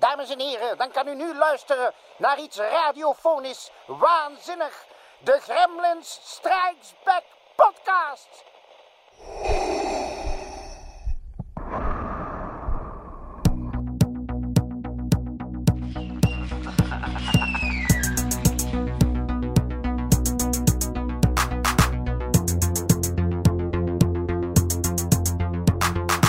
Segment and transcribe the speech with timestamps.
[0.00, 4.84] Dames en heren, dan kan u nu luisteren naar iets radiofonisch waanzinnig.
[5.18, 7.22] De Gremlins Strikes Back
[7.56, 8.44] podcast.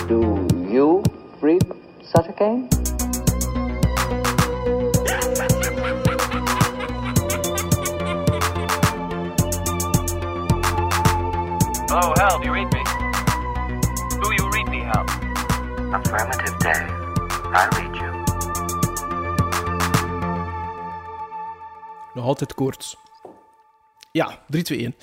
[0.08, 1.02] Do you
[1.42, 1.64] read
[2.02, 2.81] Sutter Kane?
[11.94, 12.84] Hello, Hal, do you read me?
[14.24, 15.04] Do you read me, Hal?
[15.94, 16.90] Affirmative, Dave.
[17.54, 18.12] I read you.
[22.14, 22.98] Nog altijd koorts.
[24.12, 24.96] Ja, 3, 2, 1.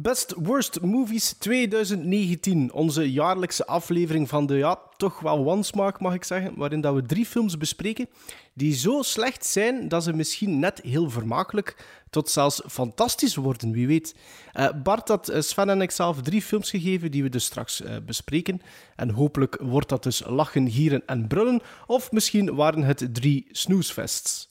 [0.00, 2.72] Best Worst Movies 2019.
[2.72, 6.56] Onze jaarlijkse aflevering van de, ja, toch wel wansmaak mag ik zeggen.
[6.56, 8.08] Waarin dat we drie films bespreken
[8.54, 11.76] die zo slecht zijn dat ze misschien net heel vermakelijk
[12.10, 14.14] tot zelfs fantastisch worden, wie weet.
[14.52, 17.82] Eh, Bart had eh, Sven en ik zelf drie films gegeven die we dus straks
[17.82, 18.60] eh, bespreken.
[18.96, 21.60] En hopelijk wordt dat dus lachen, gieren en brullen.
[21.86, 24.48] Of misschien waren het drie snoesfests.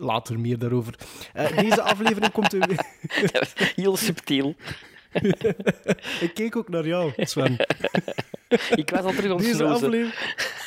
[0.00, 0.94] Later meer daarover.
[1.32, 2.56] Eh, deze aflevering komt...
[3.76, 4.54] Heel subtiel.
[6.26, 7.56] ik keek ook naar jou, Sven.
[8.74, 10.14] Ik was al terug aan Deze aflevering,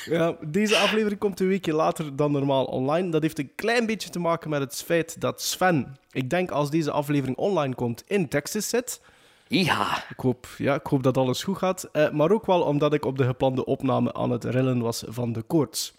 [0.05, 3.09] ja, deze aflevering komt een weekje later dan normaal online.
[3.09, 6.69] Dat heeft een klein beetje te maken met het feit dat Sven, ik denk als
[6.69, 9.01] deze aflevering online komt, in Texas zit.
[9.47, 11.89] Ja, Ik hoop, ja, ik hoop dat alles goed gaat.
[11.91, 15.33] Eh, maar ook wel omdat ik op de geplande opname aan het rillen was van
[15.33, 15.93] de koorts.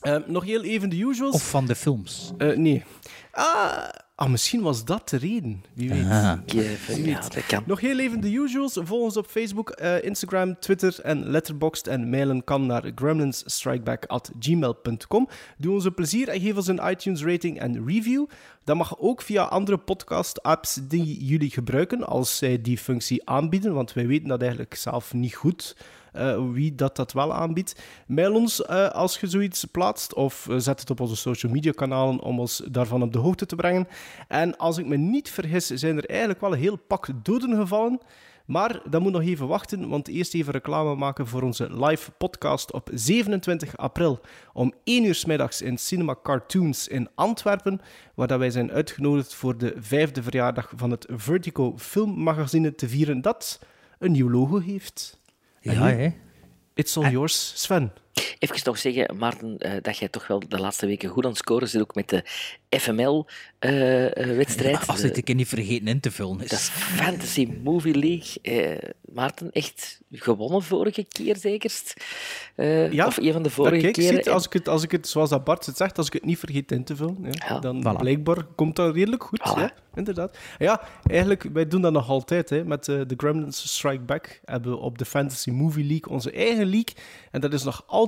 [0.00, 1.34] Eh, nog heel even de usuals.
[1.34, 2.32] Of van de films.
[2.38, 2.84] Eh, nee.
[3.32, 5.64] Ah, ah, misschien was dat de reden.
[5.72, 6.06] Wie weet.
[6.46, 7.62] Kevin, ja, dat kan.
[7.66, 8.78] Nog heel even de usuals.
[8.82, 11.86] Volg ons op Facebook, eh, Instagram, Twitter en Letterboxd.
[11.86, 15.28] En mailen kan naar gremlinsstrikeback.gmail.com.
[15.58, 18.26] Doe ons een plezier en geef ons een iTunes rating en review.
[18.70, 23.74] Dat mag ook via andere podcast-apps die jullie gebruiken, als zij die functie aanbieden.
[23.74, 25.76] Want wij weten dat eigenlijk zelf niet goed.
[26.12, 27.80] eh, wie dat, dat wel aanbiedt.
[28.06, 31.72] Mail ons eh, als je zoiets plaatst of eh, zet het op onze social media
[31.72, 33.88] kanalen om ons daarvan op de hoogte te brengen.
[34.28, 38.00] En als ik me niet vergis, zijn er eigenlijk wel een heel pak doden gevallen.
[38.50, 42.72] Maar dat moet nog even wachten, want eerst even reclame maken voor onze live podcast
[42.72, 44.20] op 27 april
[44.52, 47.80] om 1 uur 's middags in Cinema Cartoons in Antwerpen,
[48.14, 53.20] waar dat wij zijn uitgenodigd voor de vijfde verjaardag van het Vertigo filmmagazine te vieren
[53.20, 53.60] dat
[53.98, 55.20] een nieuw logo heeft.
[55.60, 56.12] Ja, hè?
[56.74, 57.92] It's all yours, Sven.
[58.38, 61.38] Even nog zeggen, Maarten, eh, dat jij toch wel de laatste weken goed aan het
[61.38, 62.22] scoren zit, ook met de
[62.78, 64.86] FML-wedstrijd.
[64.86, 66.68] Als dit een keer niet vergeten in te vullen dat is is.
[66.68, 68.32] Fantasy Movie League.
[68.42, 71.94] Eh, Maarten, echt gewonnen vorige keer zekerst?
[72.54, 74.14] Eh, Ja, of een van de vorige kijk, keren.
[74.14, 76.24] ziet, als, ik het, als ik het, zoals dat Bart het zegt, als ik het
[76.24, 77.98] niet vergeet in te vullen, ja, Ja, dan voilà.
[77.98, 79.40] blijkbaar komt dat redelijk goed.
[79.40, 79.58] Voilà.
[79.60, 80.36] Ja, inderdaad.
[80.58, 82.50] Ja, eigenlijk, wij doen dat nog altijd.
[82.50, 86.30] Hè, met eh, de Gremlins Strike Back hebben we op de Fantasy Movie League onze
[86.30, 86.94] eigen league.
[87.30, 87.99] En dat is nog altijd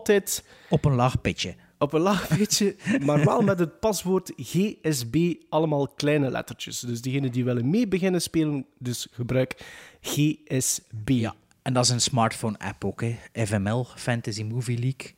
[0.69, 1.55] Op een laag pitje.
[1.79, 6.81] op een laag beetje, maar wel met het paswoord GSB, allemaal kleine lettertjes.
[6.81, 9.55] Dus diegenen die willen mee beginnen spelen, dus gebruik
[10.01, 11.09] GSB.
[11.09, 11.35] Ja.
[11.63, 13.17] En dat is een smartphone-app ook, hè.
[13.47, 15.11] FML, Fantasy Movie League.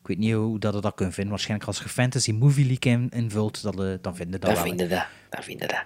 [0.00, 1.32] Ik weet niet hoe dat je dat kunt vinden.
[1.32, 4.62] Waarschijnlijk als je Fantasy Movie League in, invult, dat, eh, dan vinden dat Dan wel.
[4.68, 5.04] vinden dat.
[5.30, 5.84] Dan vinden dat.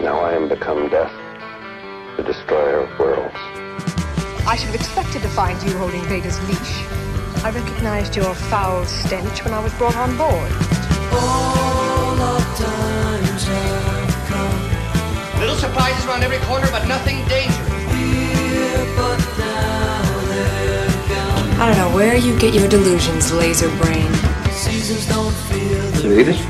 [0.00, 1.12] Now I am become death,
[2.16, 3.83] the destroyer of worlds.
[4.46, 6.84] I should have expected to find you holding Vader's leash.
[7.44, 10.50] I recognized your foul stench when I was brought on board.
[15.40, 17.74] Little surprises around every corner, but nothing dangerous.
[21.56, 24.10] I don't know where you get your delusions, laser brain.
[26.04, 26.40] Read it?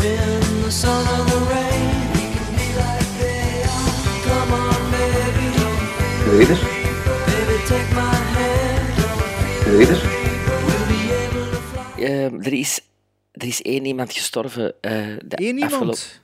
[0.00, 0.18] Read
[1.48, 1.53] it?
[6.34, 6.50] Read
[9.88, 10.02] it?
[11.98, 12.80] Eh, er, is,
[13.32, 14.74] er is één iemand gestorven.
[14.80, 15.72] eh de Eén iemand?
[15.72, 16.23] afgelopen- Eh,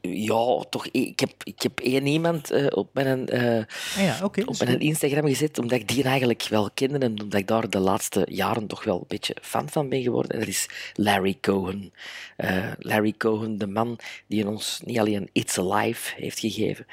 [0.00, 0.86] Ja, toch.
[0.86, 3.56] Ik heb, ik heb één iemand eh, op mijn, eh,
[3.96, 4.80] Ah ja, op is mijn.
[4.80, 8.66] Instagram gezet, omdat ik die eigenlijk wel kende en omdat ik daar de laatste jaren
[8.66, 10.30] toch wel een beetje fan van ben geworden.
[10.30, 11.92] En dat is Larry Cohen.
[12.36, 16.86] Eh, Larry Cohen, de man die ons niet alleen It's Alive heeft gegeven,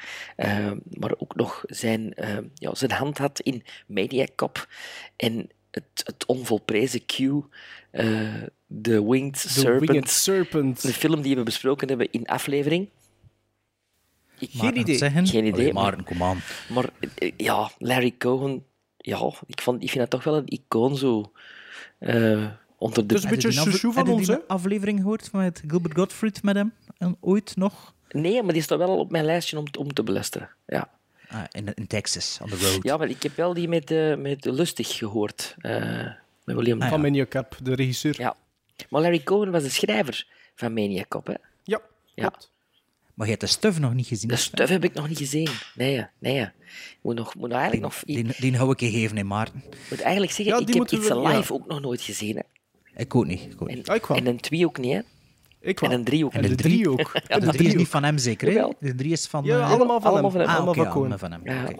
[0.90, 2.14] maar ook nog zijn,
[2.54, 4.68] ja, zijn hand had in Mediacop
[5.16, 7.18] en het, het onvolprezen Q,
[8.82, 9.90] The Winged The Serpent.
[9.90, 10.82] Winged Serpent.
[10.82, 12.88] De film die we besproken hebben in aflevering.
[14.38, 14.96] Ik, Maarten idee.
[14.96, 15.26] Zeggen.
[15.26, 16.40] Geen idee, Allee, maar- kom aan.
[16.68, 18.64] maar eh, ja, Larry Cohen,
[18.96, 21.32] ja, ik, vond, ik vind dat toch wel een icoon zo.
[21.98, 22.46] eh,
[22.78, 23.14] onder de...
[23.14, 24.36] Het is een beetje Heb je die chouchou van ons, hè?
[24.46, 26.72] aflevering gehoord van het Gilbert Gottfried met hem?
[26.98, 27.94] En ooit nog?
[28.10, 30.50] Nee, maar die staat wel al op mijn lijstje om, om te beluisteren.
[30.66, 30.90] Ja.
[31.28, 32.78] Ah, in, in Texas, on the road.
[32.82, 35.54] ja, maar ik heb wel die met, eh, met Lustig gehoord.
[35.58, 36.06] eh,
[36.44, 36.82] met William.
[36.82, 38.14] Ah, Van Maniac Cap, de regisseur.
[38.18, 38.36] Ja.
[38.90, 41.34] Maar Larry Cohen was de schrijver van Maniac Cop, hè?
[41.64, 41.80] Ja,
[42.14, 42.28] Ja.
[42.28, 42.50] klopt.
[43.14, 44.28] Maar je hebt de stuff nog niet gezien.
[44.28, 45.48] De stuff heb ik nog niet gezien.
[45.74, 46.48] Nee, nee.
[47.00, 48.02] Moet, nog, moet nog eigenlijk nog...
[48.04, 49.62] Die, die hou ik je geven, hè, Maarten.
[49.90, 51.60] moet eigenlijk zeggen, Ja, ik heb we- Alive ja.
[51.60, 52.36] ook nog nooit gezien.
[52.36, 52.42] Hè.
[53.02, 53.40] Ik ook niet.
[53.52, 53.88] Ik ook niet.
[53.88, 55.00] En, Ah, ik een twee ook niet, hè.
[55.60, 55.98] Ik En wel.
[55.98, 57.12] een drie ook En de drie ook.
[57.28, 58.68] De de drie is niet van hem zeker, hè?
[58.80, 59.44] De drie is van...
[59.44, 60.30] Ja, eh, allemaal van allemaal hem.
[60.30, 60.48] van hem.
[60.50, 61.18] Ah, Allemaal van Cohen.
[61.20, 61.78] allemaal van hem.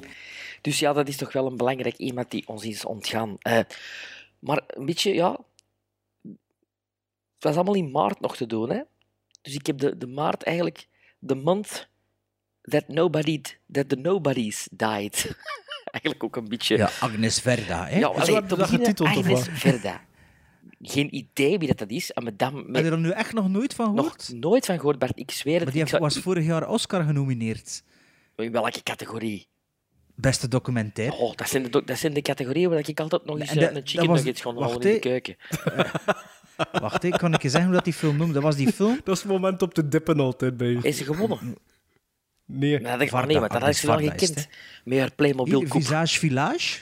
[0.61, 3.37] Dus ja, dat is toch wel een belangrijk iemand die ons is ontgaan.
[3.39, 3.59] Eh,
[4.39, 5.39] maar een beetje, ja...
[7.39, 8.81] Het was allemaal in maart nog te doen, hè.
[9.43, 10.89] Dus ik heb de, de maart eigenlijk...
[11.27, 11.89] The month
[12.63, 13.41] that nobody...
[13.73, 15.37] That the nobodies died.
[15.93, 16.77] eigenlijk ook een beetje...
[16.77, 17.99] Ja, Agnes Verda, hè?
[17.99, 19.59] Ja, zo allee, heb je te dat getiteld, of Agnes wat?
[19.59, 20.07] Verda.
[20.81, 22.11] Geen idee wie dat, dat is.
[22.15, 22.39] Heb
[22.73, 24.33] je er nu echt nog nooit van nog gehoord?
[24.33, 25.19] nooit van gehoord, Bart.
[25.19, 25.65] Ik zweer het.
[25.65, 27.83] Maar die ik heeft- zou- was vorig jaar Oscar genomineerd.
[28.37, 29.49] In welke categorie?
[30.15, 31.17] Beste documentaire.
[31.17, 33.57] Oh, dat zijn de, do- dat zijn de categorieën waar ik altijd nog eens En
[33.59, 35.37] eh, dat- een chicken was- nuggets gewoon wacht, halen in de keuken.
[36.73, 38.33] Wacht, hè, kan ik je zeggen hoe dat die film noemde?
[38.35, 39.01] Dat was die film...
[39.05, 40.79] Dat is het moment op de dippen altijd bij u.
[40.83, 41.57] Is ze gewonnen?
[42.45, 42.81] Nee.
[42.81, 44.49] Dat ik Varda, nee, want dat had Agnes ze wel is het, gekend.
[44.85, 45.83] Met haar Playmobil koep.
[45.83, 46.79] Visage Village.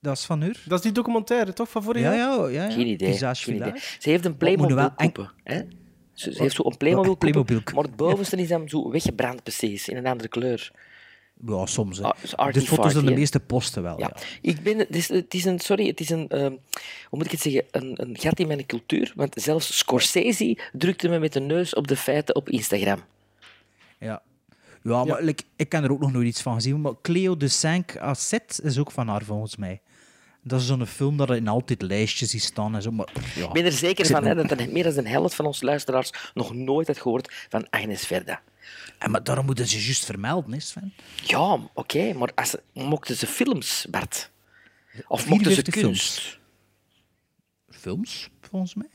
[0.00, 0.62] Dat is van haar.
[0.64, 1.70] Dat is die documentaire, toch?
[1.70, 2.38] Van vorig Ja, jaar?
[2.38, 2.64] ja, ja.
[2.64, 2.70] ja.
[2.70, 3.12] Geen idee.
[3.12, 3.68] Visage geen idee.
[3.68, 3.96] Village.
[3.98, 5.32] Ze heeft een Playmobil koepen.
[5.44, 5.60] Hè?
[6.12, 9.88] Ze, ze heeft zo een Playmobil Playmobil maar het bovenste is dan zo weggebrand precies,
[9.88, 10.72] in een andere kleur.
[11.44, 11.98] Ja, soms.
[11.98, 12.04] Hè.
[12.04, 13.98] Ah, de foto's zijn de meeste posten wel.
[13.98, 14.10] Ja.
[14.14, 14.22] Ja.
[14.40, 16.50] Ik ben, het, is, het is een, sorry, het is een, ehm,
[17.08, 19.12] hoe moet ik het zeggen, een, een gat in mijn cultuur.
[19.16, 23.04] Want zelfs Scorsese drukte me met de neus op de feiten op Instagram.
[23.98, 24.22] Ja.
[24.82, 26.80] Ja, maar like, ik ken er ook nog nooit iets van gezien.
[26.80, 29.80] Maar Cleo de Cinq Asset is ook van haar, volgens mij.
[30.42, 32.90] Dat is zo'n film dat er in altijd lijstjes is staan en zo.
[32.90, 33.46] Maar, ja.
[33.46, 36.10] Ik ben er zeker van hè, dat er meer dan de helft van onze luisteraars
[36.34, 38.42] nog nooit had gehoord van Agnes Verda.
[38.98, 40.94] En, maar daarom moeten ze juist vermelden, is Sven.
[41.22, 44.30] Ja, oké, maar als mochten ze films, Bart?
[45.06, 46.20] Of mochten ze 54 kunst?
[46.20, 46.40] films.
[47.68, 48.88] Films, volgens mij.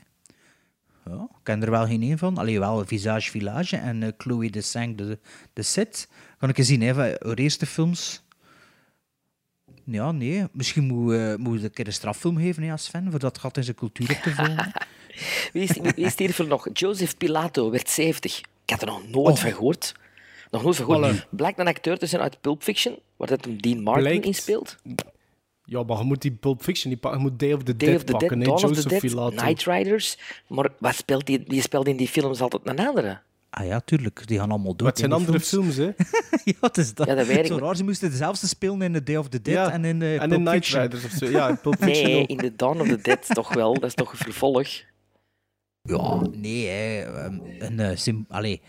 [1.04, 2.38] Ja, ik ken er wel geen één van.
[2.38, 5.18] Alleen wel Visage Village en eh, Chloe de Cinq de,
[5.52, 6.08] de Set.
[6.38, 8.22] Kan ik eens zien, hè, van haar eerste films.
[9.84, 10.44] Ja, nee.
[10.52, 13.38] Misschien moet, eh moet ik een keer een straffilm geven, hè, als Sven, voor dat
[13.38, 14.72] gat in zijn cultuur op te vullen.
[15.52, 16.68] Wie is, wie is hier voor nog?
[16.72, 18.40] Joseph Pilato werd 70.
[18.64, 19.94] Ik had er nog nooit van gehoord.
[20.50, 21.16] Nog nooit van gehoord.
[21.24, 21.28] Voilà.
[21.30, 24.24] Blijkt een acteur te zijn uit Pulp Fiction, waar dat hem Dean Martin Blijkt.
[24.26, 24.76] in speelt.
[25.64, 27.20] Ja, maar je moet die Pulp Fiction niet pakken.
[27.22, 28.38] Je moet Day of the Day Dead of the Dead, pakken.
[28.38, 29.34] hè, Dawn of the Joseph Dead.
[29.34, 30.18] Night Riders.
[30.48, 33.20] Maar wat speelt die, die speelt in die films altijd een andere.
[33.50, 34.26] Ah ja, tuurlijk.
[34.26, 34.86] Die gaan allemaal dood.
[34.88, 35.74] Wat zijn in die andere films.
[35.74, 36.04] films, hè?
[36.52, 37.06] ja, het is dat.
[37.06, 39.28] Ja, dat weet ik, Zo maar- raar, ze moesten dezelfde spelen in The Day of
[39.28, 40.82] the Dead Ja, en in, eh en Pulp in Night Fiction.
[40.82, 41.26] Riders of zo.
[41.26, 42.28] Ja, Pulp Fiction Nee, ook.
[42.28, 43.74] in The Dawn of the Dead toch wel.
[43.74, 44.68] Dat is toch een vervolg.
[45.82, 47.02] Ja, nee, hè.
[47.02, 48.60] ehm, Een, eh, sim- allee,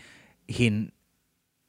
[0.46, 0.92] geen...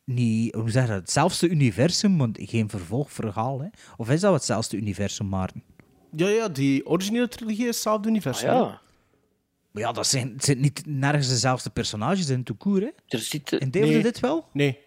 [0.05, 0.99] Niet, hoe zeg je dat?
[0.99, 3.59] Hetzelfde universum, maar geen vervolgverhaal.
[3.61, 3.67] Hè?
[3.97, 5.63] Of is dat hetzelfde universum, Maarten?
[6.11, 8.49] Ja, ja, die originele trilogie is hetzelfde Ah, universum.
[8.49, 8.55] hè.
[8.55, 8.81] ja.
[9.71, 12.81] Maar ja, dat zijn, het zijn niet nergens dezelfde personages in Toekoer.
[12.81, 12.89] Hè?
[13.07, 13.91] Er zit, In Nee.
[13.91, 14.47] the Dead wel?
[14.53, 14.79] Nee.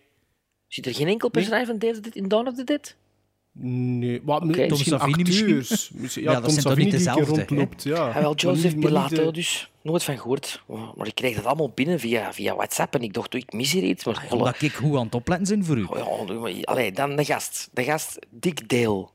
[0.67, 2.97] zit er geen enkel personage van David Dead in Dawn of the Dead?
[3.53, 4.45] Nee, Oké.
[4.45, 5.91] misschien Tom Savini acteurs.
[5.95, 7.47] Misschien- Ja, Ja, dat Tom Savini niet die een keer dezelfde, hè?
[7.59, 7.83] rondloopt.
[7.83, 10.63] Ja, Ja, wel Joseph niet- Pilato, de- dus nooit van gehoord.
[10.97, 13.83] Maar ik kreeg dat allemaal binnen via, via WhatsApp en ik dacht, ik mis hier
[13.83, 14.05] iets.
[14.05, 14.43] Maar holla.
[14.43, 15.85] Omdat ik goed aan het opletten zijn voor u.
[15.85, 17.69] Oh, ja, allee, dan de gast.
[17.73, 19.09] De gast Dick Dale.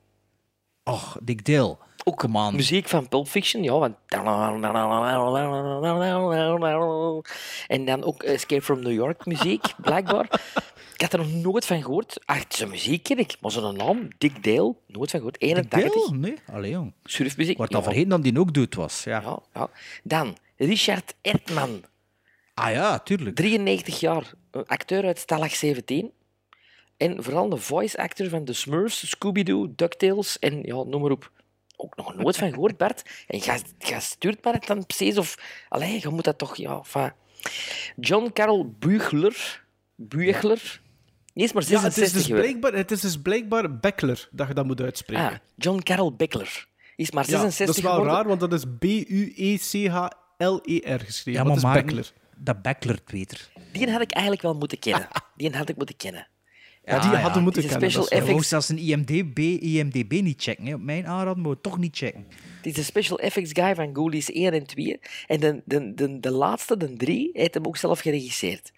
[0.83, 1.77] Och, Dick Dale.
[2.03, 2.55] Ook on.
[2.55, 3.95] muziek van Pulp Fiction, ja, want...
[7.67, 10.41] En dan ook Escape from New York muziek, blijkbaar.
[10.93, 12.19] Ik had er nog nooit van gehoord.
[12.25, 15.39] Ach, zijn muziek ken ik, maar zijn naam, Dick Dale, nooit van gehoord.
[15.39, 16.17] Dick 81, Dale?
[16.17, 16.93] Nee, allee jong.
[17.03, 17.57] surfmuziek.
[17.57, 19.03] Wordt al ja, vergeten dat die ook dood was.
[19.03, 19.21] Ja.
[19.21, 19.69] ja, ja.
[20.03, 21.83] Dan, Richard Ertman,
[22.53, 23.35] Ah ja, tuurlijk.
[23.35, 24.33] 93 jaar,
[24.65, 26.11] acteur uit Stalag 17.
[26.97, 31.31] En vooral de voice actor van The Smurfs, Scooby-Doo, DuckTales en ja, noem maar op.
[31.75, 33.03] Ook nog nooit van gehoord, Bart.
[33.27, 35.35] En ga, ga stuurt maar het dan precies of...
[35.69, 36.55] Allee, je moet dat toch...
[36.55, 37.11] Ja, enfin.
[37.95, 39.65] John Carroll Buechler.
[39.95, 40.81] Buechler.
[41.33, 44.53] Is maar Ja, het 66 is, dus blijkbaar, het is dus blijkbaar Beckler dat je
[44.53, 45.25] dat moet uitspreken.
[45.25, 46.65] Ah, John Carroll Beckler.
[46.95, 48.15] Die is maar ja, 66 dat is wel geworden.
[48.15, 51.41] raar, want dat is B-U-E-C-H-L-E-R geschreven.
[51.41, 52.11] Ja, maar het is Beckler.
[52.37, 53.49] dat Beckler beter.
[53.71, 55.07] Die had ik eigenlijk wel moeten kennen.
[55.35, 56.27] Die had ik moeten kennen.
[56.85, 57.17] Ja, die ja.
[57.17, 57.91] hadden moeten Die is kennen.
[57.91, 58.47] special effects.
[58.47, 60.65] zelfs een IMDB, IMDB niet checken.
[60.65, 60.73] Hè.
[60.73, 62.25] Op mijn aanraden moet je toch niet checken.
[62.57, 64.99] Het is de special effects guy van Ghoulies 1 en 2.
[65.27, 68.71] En de, de, de, de laatste, de 3, heeft hem ook zelf geregisseerd.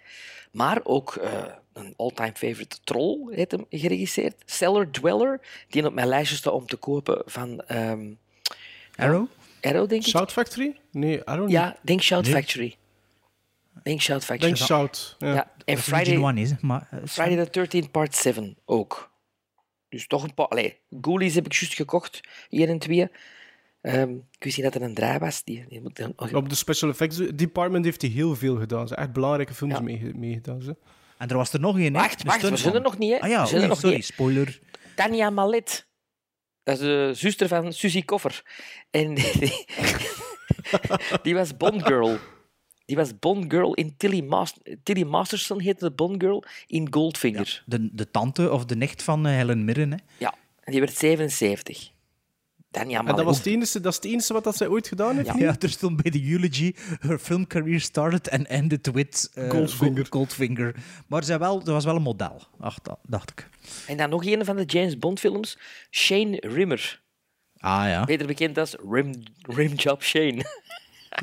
[0.52, 1.44] Maar ook eh,
[1.74, 4.36] een all-time favorite Troll, heeft hem geregisseerd.
[4.46, 8.14] Cellar Dweller, die op mijn lijstje staat om te kopen van ehm,
[8.96, 9.26] Arrow?
[9.62, 10.08] Arrow, denk ik.
[10.08, 10.76] Shout Factory?
[10.92, 12.34] Nee, Arrow Ja, denk Shout Nee.
[12.34, 12.76] Factory.
[13.84, 14.54] Denk Shout Factory.
[14.54, 15.16] Denk Shout.
[15.20, 15.34] Ja.
[15.34, 16.88] Ja, en Friday, One is, maar...
[16.92, 19.14] eh, Friday the 13th part 7 ook.
[19.90, 20.48] Dus toch een paar...
[20.48, 23.10] Allee, Ghoulies heb ik juist gekocht, 1 en 2.
[23.82, 25.44] Ehm, ik wist niet dat er een draai was.
[25.44, 26.14] Die, die moet dan...
[26.34, 28.80] Op de special effects department heeft hij heel veel gedaan.
[28.88, 29.80] Ze hebben echt belangrijke films Ja.
[29.82, 30.62] mee, meegedaan.
[30.62, 30.76] Ze.
[31.18, 32.00] En er was er nog één, hè?
[32.02, 33.20] Wacht, wacht, we zijn er nog niet, hè?
[33.20, 34.06] Ah ja, oei, nog sorry, niet.
[34.06, 34.60] spoiler.
[34.96, 35.88] Tanja Malet.
[36.64, 38.44] Dat is de zuster van Suzy Koffer.
[38.92, 39.66] En die,
[41.22, 42.18] die was Bond Girl.
[42.86, 47.64] Die was Bond Girl in Tilly, Mas Tilly Masterson heette de Bond Girl in Goldfinger.
[47.66, 49.98] De, de tante of de nicht van eh, Helen Mirren, hè?
[50.18, 51.94] Ja, en die werd 77.
[52.72, 53.18] Tanja En Malet.
[53.18, 55.28] dat, was het enige, dat is het enige wat dat zij ooit gedaan heeft?
[55.28, 55.34] Ja.
[55.34, 55.42] niet?
[55.42, 59.96] Ja, er stond bij de eulogy, her film career started and ended with eh, Goldfinger.
[59.96, 60.76] Gold- Goldfinger.
[61.08, 62.78] Maar zij wel, dat was wel een model, ach,
[63.08, 63.50] dacht ik.
[63.88, 65.58] En dan nog een van de James Bond films.
[65.92, 67.02] Shane Rimmer.
[67.58, 70.46] Ah ja, Beter bekend als Rim, Rimjob Shane.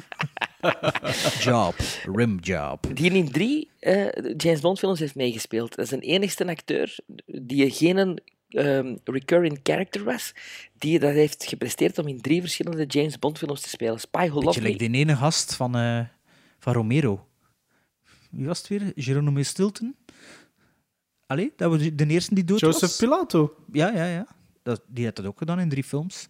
[1.45, 2.97] job, rim job.
[2.97, 5.77] Die in drie eh, James Bond films heeft meegespeeld.
[5.77, 10.35] Dat is een enigste acteur die geen ehm, recurring character was,
[10.79, 14.01] die dat heeft gepresteerd om in drie verschillende James Bond films te spelen.
[14.01, 16.01] Spy Who Loved like die ene gast van, eh,
[16.59, 17.27] van Romero.
[18.31, 18.93] Wie was het weer?
[18.95, 19.97] Geronimo Stilton?
[21.27, 22.97] Allee, dat was de eerste die dood Joseph was.
[22.97, 23.55] Pilato.
[23.73, 24.27] Ja, ja, ja.
[24.63, 26.29] Dat, die had dat ook gedaan in drie films.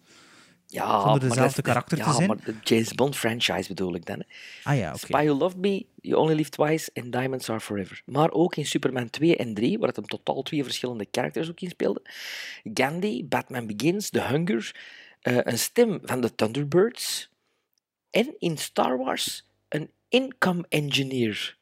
[0.73, 2.27] Ja, Zonder maar dezelfde dat- karakter te ja, zijn?
[2.27, 4.19] maar de James Bond franchise bedoel ik dan.
[4.19, 4.25] hè.
[4.71, 4.97] Ah ja, oké.
[4.97, 8.01] Spy Who Loved Me, You Only Live Twice en Diamonds Are Forever.
[8.05, 11.59] Maar ook in Superman 2 en 3, waar het hem totaal twee verschillende characters ook
[11.59, 12.01] in speelde.
[12.73, 14.75] Gandhi, Batman Begins, The Hunger,
[15.21, 17.29] eh, een stem van de Thunderbirds.
[18.09, 21.57] En in Star Wars een income engineer.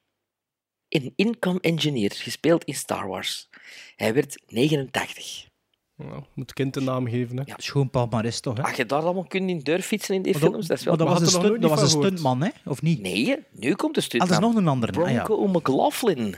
[0.90, 3.50] Een income engineer, gespeeld in Star Wars.
[3.96, 5.50] Hij werd 89.
[6.10, 7.38] Nou, moet kind een naam geven.
[7.38, 7.44] Hè.
[7.46, 7.54] Ja.
[7.58, 8.64] Schoon palmares toch, hè?
[8.64, 10.96] Als je daar allemaal kunt in deur fietsen in die films, dat is wel...
[10.96, 12.50] maar dat Maar was, had een nog stunt, dat was een stuntman, hè?
[12.66, 13.02] Of niet?
[13.02, 14.22] Nee, nu komt de stunt.
[14.24, 15.02] Ah, dat is nog een andere.
[15.04, 15.24] Ah, ja.
[15.24, 16.36] Bronco McLaughlin.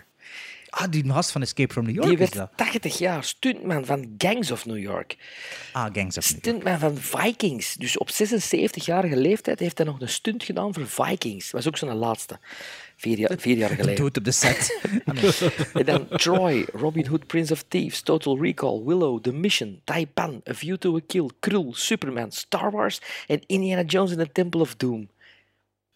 [0.70, 2.67] ah, die gast van Escape from New York Die is werd dat.
[2.67, 5.17] 80 jaar stuntman van Gangs of New York.
[5.74, 6.63] Ah, Gangs of New York.
[6.63, 7.74] Stuntman van Vikings.
[7.75, 11.43] Dus op 76-jarige leeftijd heeft hij nog een stunt gedaan voor Vikings.
[11.43, 12.39] Dat was ook zijn laatste.
[12.95, 13.95] Vier jaar, vier jaar geleden.
[13.95, 14.79] Dood op de set.
[15.73, 20.53] En dan Troy, Robin Hood, Prince of Thieves, Total Recall, Willow, The Mission, Taipan, A
[20.53, 24.75] View to a Kill, Krul, Superman, Star Wars en Indiana Jones in the Temple of
[24.75, 25.09] Doom.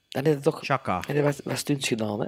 [0.07, 1.01] Dan heeft hij toch Chaka.
[1.07, 2.27] en hij was, was stunts gedaan, hè?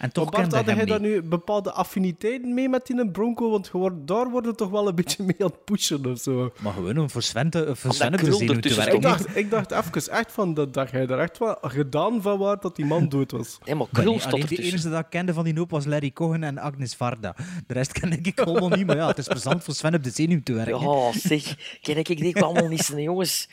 [0.00, 3.50] En toch Maar Bart, kende had hij daar nu bepaalde affiniteiten mee met die Bronco?
[3.50, 3.70] Want
[4.04, 6.52] daar worden toch wel een beetje mee aan het pushen of zo.
[6.60, 9.00] Maar gewoon om voor Sven, te, voor Sven te Ik werken.
[9.00, 12.62] dacht, ik dacht even echt van dat, dat jij daar echt wel gedaan van waard
[12.62, 13.58] dat die man dood was.
[13.64, 14.74] Helemaal Krul nee, stond alleen de ertussen.
[14.74, 17.34] enige dat ik kende van die hoop was Larry Cohen en Agnes Varda.
[17.66, 20.10] De rest ken ik allemaal niet, maar ja, het is plezant voor Sven op de
[20.10, 20.80] zenuw te werken.
[20.80, 23.48] Ja, zeg, ken ik, ik denk allemaal niet zijn jongens.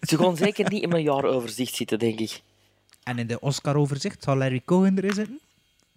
[0.00, 2.42] Ze gaan zeker niet in mijn jaaroverzicht zitten, denk ik.
[3.02, 5.40] En in de Oscar-overzicht zal Larry Cohen erin zitten?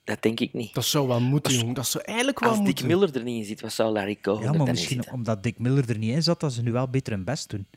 [0.05, 0.73] Dat denk ik niet.
[0.73, 1.75] Dat zou wel moeten, jong.
[1.75, 2.87] Dat zou eigenlijk wel Als Dick moeten.
[2.87, 5.13] Miller er niet in zit, wat zou Larry Cohen Ja, maar dan misschien zitten?
[5.13, 7.67] omdat Dick Miller er niet in zat, dat ze nu wel beter hun best doen.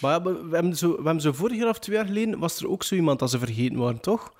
[0.00, 2.38] Maar ja, we, we hebben zo, we hebben zo vorig jaar of twee jaar geleden
[2.38, 4.34] was er ook zo iemand dat ze vergeten waren, toch?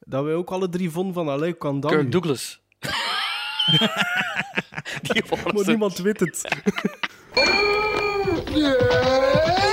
[0.00, 2.10] Dat wij ook alle drie vonden van, allee, kan dat Kirk nu?
[2.10, 2.60] Douglas.
[5.54, 6.42] Maar niemand weet het.
[8.54, 9.63] Pasta!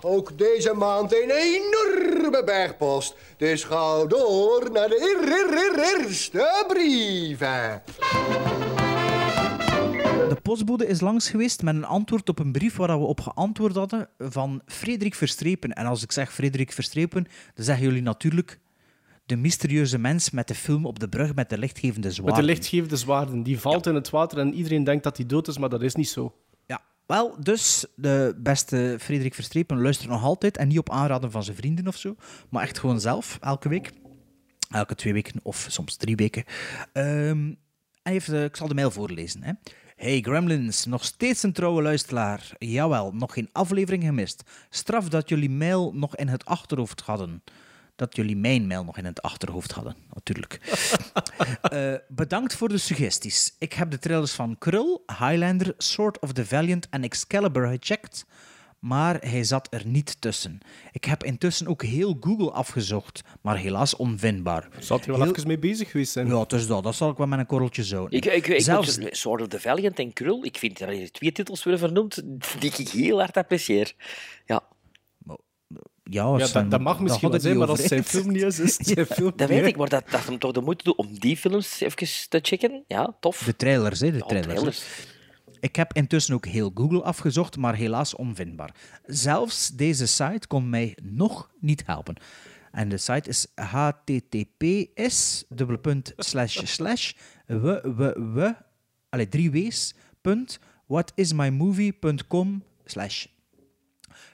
[0.00, 3.14] Ook deze maand een enorme bergpost.
[3.36, 7.82] Dus ga door naar de eer- eer- eer- eerste brieven.
[10.28, 13.74] De postbode is langs geweest met een antwoord op een brief waar we op geantwoord
[13.74, 15.72] hadden van Frederik Verstrepen.
[15.72, 18.58] En als ik zeg Frederik Verstrepen, dan zeggen jullie natuurlijk
[19.26, 22.40] de mysterieuze mens met de film op de brug met de lichtgevende Met zwaarden.
[22.40, 23.42] de lichtgevende zwaarden.
[23.42, 25.94] Die valt in het water en iedereen denkt dat hij dood is, maar dat is
[25.94, 26.34] niet zo.
[27.08, 31.56] Wel, dus de beste Frederik Verstrepen luistert nog altijd en niet op aanraden van zijn
[31.56, 32.16] vrienden of zo,
[32.50, 33.92] maar echt gewoon zelf, elke week.
[34.70, 36.44] Elke twee weken of soms drie weken.
[36.92, 37.54] Ehm,
[38.02, 39.42] en heeft, eh, ik zal de mail voorlezen.
[39.42, 39.52] Hè.
[39.96, 42.50] Hey Gremlins, nog steeds een trouwe luisteraar.
[42.58, 44.42] Jawel, nog geen aflevering gemist.
[44.70, 47.42] Straf dat jullie mail nog in het achterhoofd hadden.
[47.98, 50.58] Dat jullie mijn mail nog in het achterhoofd hadden, natuurlijk.
[51.62, 53.54] Eh, bedankt voor de suggesties.
[53.58, 58.26] Ik heb de trailers van Krull, Highlander, Sword of the Valiant en Excalibur gecheckt.
[58.78, 60.58] maar hij zat er niet tussen.
[60.92, 64.68] Ik heb intussen ook heel Google afgezocht, maar helaas onvindbaar.
[64.78, 66.26] Zat hij wel Heel- even mee bezig geweest zijn?
[66.26, 66.82] Ja, dus dat.
[66.82, 68.18] Dat zal ik wel met een korreltje zouden.
[68.18, 71.10] Ik, ik, ik Zelfs- moet Sword of the Valiant en Krul, ik vind dat er
[71.12, 72.22] twee titels worden vernoemd
[72.60, 73.92] die ik heel hard apprecieer.
[74.46, 74.62] Ja,
[76.10, 78.42] Ja, Ja, Sven, dat, dat mag misschien wel het zijn, maar als zijn film niet
[78.42, 80.84] is, is het zijn film dat weet ik, maar dat, dat hem toch de moeite
[80.84, 82.84] doet om die films even te checken.
[82.86, 83.42] Ja, tof.
[83.42, 84.82] De trailers, hè, de Ja, trailers.
[85.60, 88.74] Ik heb intussen ook heel Google afgezocht, maar helaas onvindbaar.
[89.06, 92.16] Zelfs deze site kon mij nog niet helpen.
[92.72, 95.44] En de site is https
[96.16, 97.12] slash slash
[97.46, 98.00] w w
[98.34, 98.50] w
[99.08, 103.26] allee, drie w's punt whatismymovie.com slash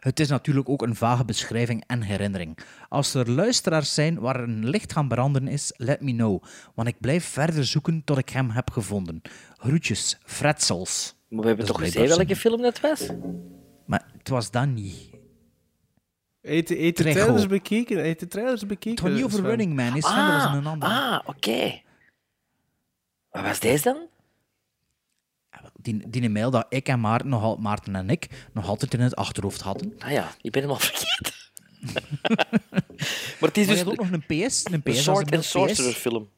[0.04, 2.58] het is natuurlijk ook een vage beschrijving en herinnering.
[2.88, 6.42] Als er luisteraars zijn waar een licht gaan branden is, let me know.
[6.74, 9.22] Want ik blijf verder zoeken tot ik hem heb gevonden.
[9.56, 11.14] Groetjes, Fretzels.
[11.28, 13.08] Maar we hebben Dat toch blijkbaar welke film dat was?
[13.86, 15.10] Maar het was dat niet.
[16.40, 17.98] Heeft de- trailers bekeken.
[17.98, 18.90] Heeft de trailers bekeken.
[18.90, 19.42] Het gaat niet over.
[19.44, 20.88] Running Man, is was een ander.
[20.88, 21.80] ah oké.
[23.30, 23.96] Wat was deze dan?
[25.84, 29.00] Die, die mail dat ik en Maarten, nog al, Maarten en ik nog altijd in
[29.00, 29.94] het achterhoofd hadden.
[29.98, 31.32] Ah ja, ik ben hem al vergeten.
[33.40, 34.64] maar het is Maar dus ook nog een PS.
[34.70, 35.96] Een PS een and Sorcerer PS.
[35.98, 36.28] film.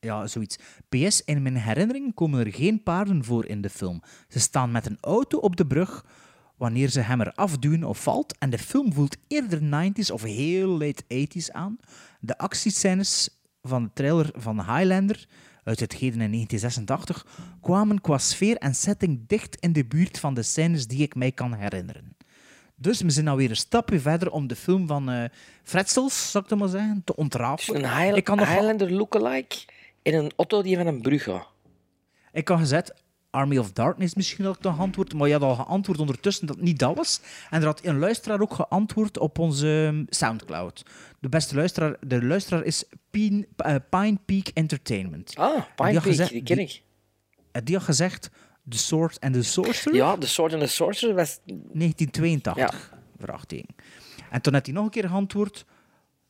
[0.00, 0.58] Ja, zoiets.
[0.88, 4.02] PS, in mijn herinnering komen er geen paarden voor in de film.
[4.28, 6.04] Ze staan met een auto op de brug
[6.56, 8.38] wanneer ze hem eraf duwen of valt.
[8.38, 11.76] En de film voelt eerder 90s of heel late 80s aan.
[12.20, 13.28] De actiescènes
[13.62, 15.26] van de trailer van Highlander
[15.64, 17.26] uit het heden in 1986
[17.60, 21.32] kwamen qua sfeer en setting dicht in de buurt van de scènes die ik mij
[21.32, 22.16] kan herinneren.
[22.76, 25.24] Dus we zijn alweer een stapje verder om de film van eh
[25.62, 27.84] Fretzels, zou ik het maar zeggen, te ontrafelen.
[27.84, 29.56] Een High- ik kan nog Highlander lookalike
[30.02, 31.46] in een auto die van een brug gaat.
[32.32, 32.94] Ik had gezet,
[33.34, 36.56] Army of Darkness misschien had ik dan geantwoord, maar je had al geantwoord ondertussen dat
[36.56, 37.20] het niet dat was.
[37.50, 40.82] En er had een luisteraar ook geantwoord op onze ehm, Soundcloud.
[41.20, 45.32] De beste luisteraar, de luisteraar is Pine, eh, Pine Peak Entertainment.
[45.36, 46.82] Ah, Pine had Peak, gezegd- die ken ik.
[47.52, 48.30] En die had gezegd
[48.68, 51.38] The Sword and the Sorcerer, Ja, The Sword and the Sorcerer was...
[51.44, 52.92] 1982.
[53.18, 53.74] Vraagteken.
[54.30, 55.64] En toen had hij nog een keer geantwoord,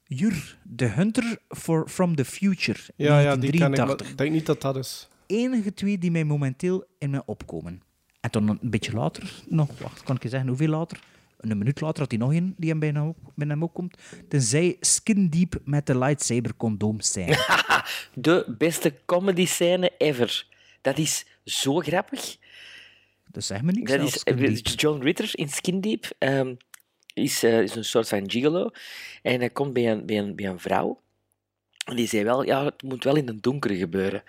[0.04, 4.18] Jur, The Hunter for, from the Future, Ja, ja, die ken ik, maar 1983 ik
[4.18, 5.08] denk niet dat dat is.
[5.36, 7.82] Enige twee die mij momenteel in me opkomen.
[8.20, 11.00] En dan een beetje later, nog, wacht, kan ik je zeggen hoeveel later?
[11.38, 13.96] Een minuut later had hij nog een die hem bij hem, op, bij hem opkomt.
[14.28, 17.36] Tenzij Skin Deep met de lightsaber condoom zijn.
[18.14, 20.46] De beste comedy scène ever.
[20.80, 22.36] Dat is zo grappig.
[23.30, 23.90] Dat zeg me niks.
[23.90, 24.80] Dat is Deep.
[24.80, 26.10] John Ritter in Skin Deep.
[26.18, 26.54] ehm,
[27.14, 28.70] is, eh, is een soort van gigolo.
[29.22, 31.00] En hij komt bij een, bij een, bij een vrouw.
[31.84, 34.22] En die zei wel, ja, het moet wel in het donker gebeuren.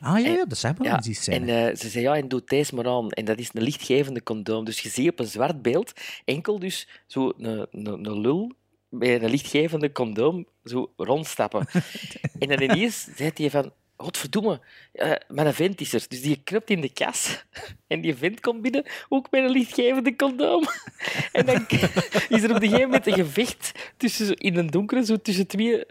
[0.00, 1.52] Ah ja, ja, dat zeg maar Ja, die scène.
[1.52, 3.10] en eh, ze zei, ja, en doe deze maar aan.
[3.10, 4.64] En dat is een lichtgevende condoom.
[4.64, 5.92] Dus je ziet op een zwart beeld
[6.24, 8.52] enkel dus zo een, een, een lul
[8.90, 11.66] bij een lichtgevende condoom zo rondstappen.
[12.38, 14.60] en dan ineens zei hij van, godverdomme,
[14.92, 16.04] eh mijn vent is er.
[16.08, 17.44] Dus die kruipt in de kas
[17.86, 20.64] en die vent komt binnen, ook met een lichtgevende condoom.
[21.32, 21.66] en dan
[22.28, 25.46] is er op een gegeven moment een gevecht tussen, zo- in een donkere, zo tussen
[25.46, 25.84] twee...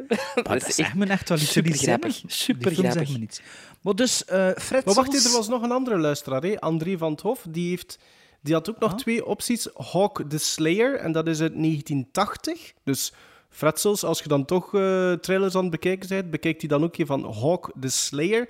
[0.43, 1.51] Maar dat zegt me echt wel iets.
[1.51, 2.21] super grappig.
[2.27, 3.09] Super grappig.
[3.11, 3.41] me niets.
[3.81, 6.59] Maar dus, eh Fred Maar wacht, er was nog een andere luisteraar, hè?
[6.59, 7.45] André van het Hof.
[7.49, 7.99] Die, heeft,
[8.41, 8.97] die had ook nog Ah.
[8.97, 9.67] twee opties.
[9.91, 12.73] Hawk the Slayer, en dat is uit 1980.
[12.83, 13.13] Dus
[13.55, 16.95] Fretzels, als je dan toch eh, trailers aan het bekijken bent, bekijkt hij dan ook
[16.95, 18.47] hier van Hawk the Slayer.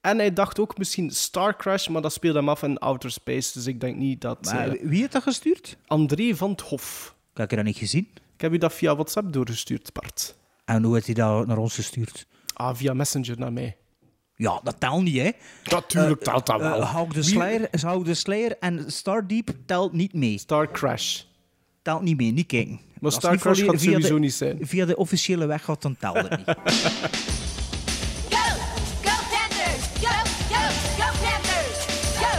[0.00, 3.52] En hij dacht ook misschien Star Crash, maar dat speelde hem af in outer space.
[3.52, 4.44] Dus ik denk niet dat...
[4.44, 5.76] Maar eh, wie heeft dat gestuurd?
[5.86, 7.14] André van het Hof.
[7.32, 8.08] Ik heb dat niet gezien.
[8.34, 10.36] Ik heb u dat via WhatsApp doorgestuurd, Bart.
[10.64, 12.26] En hoe heeft hij dat naar ons gestuurd?
[12.52, 13.76] Ah, via Messenger naar mij.
[14.34, 15.30] Ja, dat telt niet, hè?
[15.64, 16.78] Natuurlijk telt dat wel.
[16.80, 20.38] Uh, Hawk de Wie- Slayer, Hawk de Slayer en Stardeep telt niet mee.
[20.38, 21.22] Star Crash.
[21.82, 22.80] Telt niet mee, niet kijken.
[23.00, 24.58] Maar Star niet Crash via- gaat sowieso de- niet zijn.
[24.60, 26.46] Via de officiële weg gaat, dan telt het niet.
[28.34, 28.44] Go!
[29.04, 29.84] Go Panthers!
[30.04, 30.14] Go!
[30.52, 30.62] Go!
[31.00, 31.78] Go Panthers!
[32.22, 32.32] Go!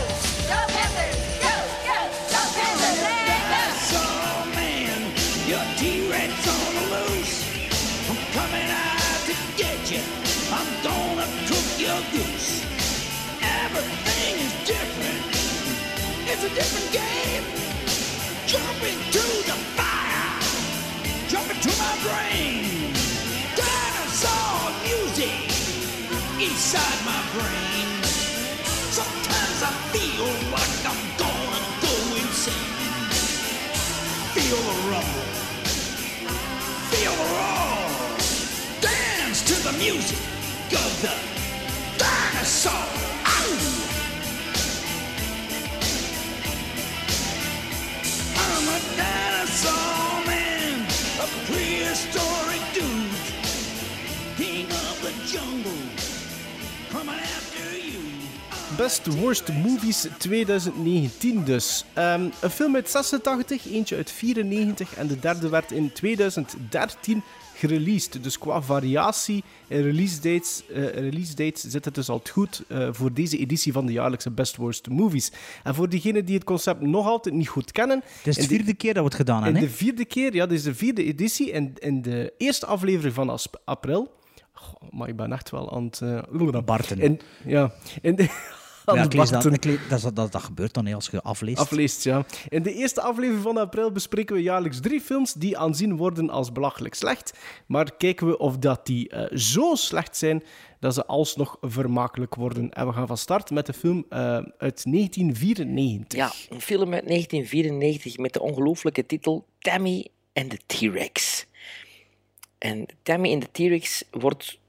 [0.51, 1.17] Go Panthers!
[1.45, 1.55] Go!
[1.87, 1.97] Go!
[2.33, 2.99] Go Panthers!
[3.91, 4.03] Go!
[4.55, 5.01] man,
[5.47, 7.35] your T-Rex on the loose.
[8.09, 10.01] I'm coming out to get you.
[10.57, 12.49] I'm gonna cook your goose.
[13.41, 15.21] Everything is different.
[16.31, 16.88] It's a different
[26.69, 27.87] inside my brain.
[28.93, 32.73] Sometimes I feel like I'm gonna go insane.
[34.35, 35.29] Feel the rumble.
[36.91, 37.89] Feel the roar.
[38.81, 40.21] Dance to the music
[40.73, 41.15] of the
[41.97, 42.87] dinosaur.
[48.45, 50.85] I'm a dinosaur man,
[51.17, 52.48] a prehistoric
[58.79, 61.85] Best Worst Movies 2019 dus.
[61.93, 67.23] Ehm, een film uit 86, eentje uit 94 en de derde werd in 2013
[67.55, 68.23] gereleased.
[68.23, 72.87] Dus qua variatie en release dates, eh, release dates zit het dus al goed eh,
[72.91, 75.31] voor deze editie van de jaarlijkse Best Worst Movies.
[75.63, 78.01] En voor diegenen die het concept nog altijd niet goed kennen...
[78.17, 79.61] Het is de vierde keer dat we het gedaan in hebben.
[79.61, 81.51] de vierde keer, ja, dit is de vierde editie.
[81.51, 84.17] En in de eerste aflevering van april.
[84.53, 86.01] Goh, maar ik ben echt wel aan het.
[86.01, 86.99] eh, Barten.
[86.99, 88.29] In, ja, in de,
[88.89, 91.57] aan Ja, lees dat, dat, dat, dat gebeurt dan hè, als je afleest.
[91.57, 92.25] Afleest, ja.
[92.49, 96.51] In de eerste aflevering van april bespreken we jaarlijks drie films die aanzien worden als
[96.51, 97.37] belachelijk slecht.
[97.65, 100.43] Maar kijken we of dat die eh, zo slecht zijn
[100.79, 102.73] dat ze alsnog vermakelijk worden.
[102.73, 104.19] En we gaan van start met de film eh,
[104.57, 106.19] uit 1994.
[106.19, 111.45] Ja, een film uit 1994 met de ongelooflijke titel Tammy and the T-Rex.
[112.57, 114.59] En Tammy and the T-Rex wordt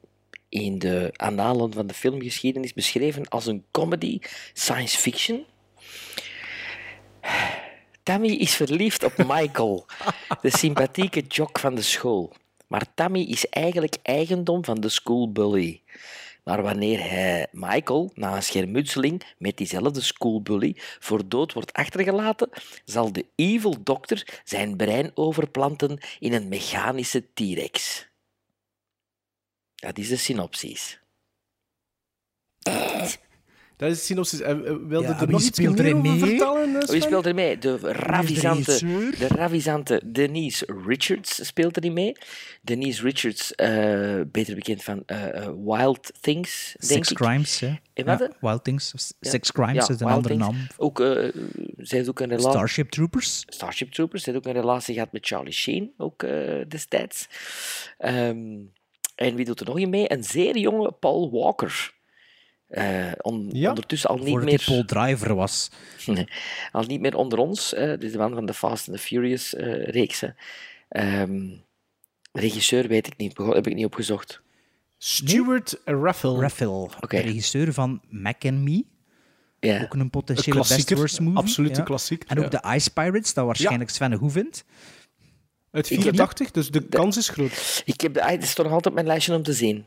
[0.51, 4.19] in de annalen van de filmgeschiedenis beschreven als een comedy
[4.53, 5.45] science fiction.
[8.03, 9.87] Tammy is verliefd op Michael,
[10.43, 12.33] de sympathieke jock van de school.
[12.67, 15.83] Maar Tammy is eigenlijk eigendom van de schoolbully.
[16.45, 22.49] Maar wanneer hij Michael, na een schermutseling met diezelfde schoolbully, voor dood wordt achtergelaten,
[22.85, 28.09] zal de evil dokter zijn brein overplanten in een mechanische T-Rex.
[29.81, 30.99] Dat is de synopsis.
[33.77, 34.41] Dat is de synopsis.
[34.41, 36.19] En, eh, wilde Ja, er wie nog iets meer mee?
[36.19, 36.77] vertellen?
[36.83, 37.59] eh, Wie speelt er mee?
[37.59, 39.19] De ravisante, regisseur?
[39.19, 42.13] de ravisante Denise Richards speelt erin mee.
[42.63, 45.03] Denise Richards, eh, beter bekend van
[45.65, 47.17] Wild Things, denk Six ik.
[47.17, 47.75] Crimes, hè.
[47.95, 48.31] Ja?
[48.41, 48.93] Wild Things.
[48.97, 49.31] S- Ja.
[49.31, 50.51] Six Crimes Ja, is een andere Things.
[50.51, 50.67] naam.
[50.77, 51.07] Ook, eh,
[51.77, 52.51] zij heeft ook een relatie...
[52.51, 53.43] Starship Troopers.
[53.47, 54.23] Starship Troopers.
[54.23, 57.29] Zij heeft ook een relatie gehad met Charlie Sheen, ook eh, destijds.
[57.99, 58.57] Ehm,
[59.21, 60.13] en wie doet er nog in mee?
[60.13, 61.93] Een zeer jonge Paul Walker.
[62.67, 64.63] Eh, on- Ja, ondertussen al niet meer...
[64.67, 65.71] Paul Driver was.
[66.07, 66.29] Nee,
[66.73, 67.75] al niet meer onder ons.
[67.75, 70.37] eh dus de man van de Fast and the Furious eh reeksen.
[70.89, 71.49] Ehm,
[72.33, 74.41] regisseur weet ik niet, heb ik niet opgezocht.
[74.99, 76.41] Stuart Raffel.
[76.41, 78.85] Raffel, regisseur van Mac and Me.
[79.61, 79.83] Ja.
[79.83, 81.39] Ook een potentiële Een best worst movie.
[81.39, 81.83] absolute ja.
[81.83, 82.61] klassieker, En ook ja.
[82.61, 84.65] de Ice Pirates, dat waarschijnlijk Sven goed vindt.
[85.71, 87.83] Uit Ik heb 84, dus de kans is groot.
[87.85, 89.87] Ik heb de, ah, het is toch nog altijd op mijn lijstje om te zien.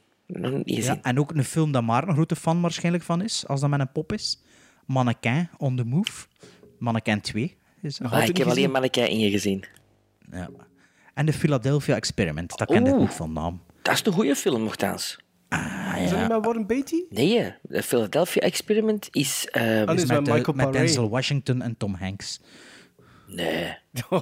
[0.63, 3.69] Ja, en ook een film dat maar een grote fan waarschijnlijk van is, als dat
[3.69, 4.41] met een pop is.
[4.85, 6.25] Mannequin on the Move.
[6.79, 8.01] Mannequin 2 is.
[8.01, 9.63] Ah, ik heb alleen Manneke in je gezien.
[10.31, 10.49] Ja.
[11.13, 13.61] En de Philadelphia Experiment, dat kende ik ook van naam.
[13.81, 15.17] Dat is een goede film, nogthans.
[16.03, 17.03] Is dat niet met Warren Beatty?
[17.09, 19.47] Nee, de Philadelphia Experiment is...
[19.51, 19.95] ehm, Ah, nee.
[19.95, 20.73] Is met, met eh, met.
[20.73, 22.39] Denzel Washington en Tom Hanks.
[23.27, 23.77] Nee.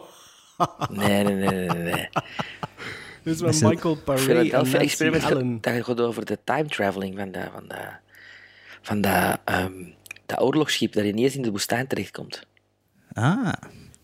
[0.90, 2.10] Nee, nee, nee, nee, nee.
[3.24, 5.62] Dit is zijn- Michael Paré en Philadelphia Nancy Experiment, Allen.
[5.62, 7.78] dat gaat over de time traveling van de, van de,
[8.82, 9.38] van de,
[10.26, 12.46] dat oorlogsschip dat ineens in de woestijn terechtkomt.
[13.14, 13.52] Ah.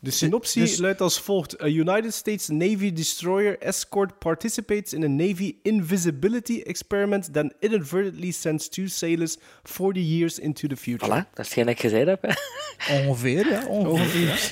[0.08, 1.62] De synopsie Dus- luidt als volgt.
[1.62, 8.70] A United States Navy destroyer escort participates in a Navy invisibility experiment that inadvertently sends
[8.70, 11.06] two sailors 40 years into the future.
[11.06, 12.22] Voilà, dat is hetgeen dat ik gezegd heb.
[12.22, 12.34] hè.
[13.08, 13.66] Ongeveer, ja.
[13.68, 14.52] Ongeveer.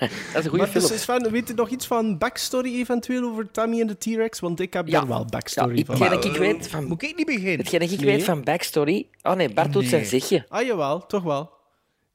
[0.00, 0.88] Dat is een goede Maar film.
[0.88, 4.40] dus, Sven, weet je nog iets van backstory eventueel over Tammy en de T-Rex?
[4.40, 4.98] Want ik heb Ja.
[4.98, 5.98] daar wel Ja, backstory ik, van.
[6.10, 7.58] dat ik weet van, Moet ik niet beginnen?
[7.58, 8.14] hetgeen dat ik Nee.
[8.16, 9.06] weet van backstory...
[9.22, 10.44] Oh nee, Bart doet zijn zegje.
[10.48, 11.50] Ah, jawel, toch wel.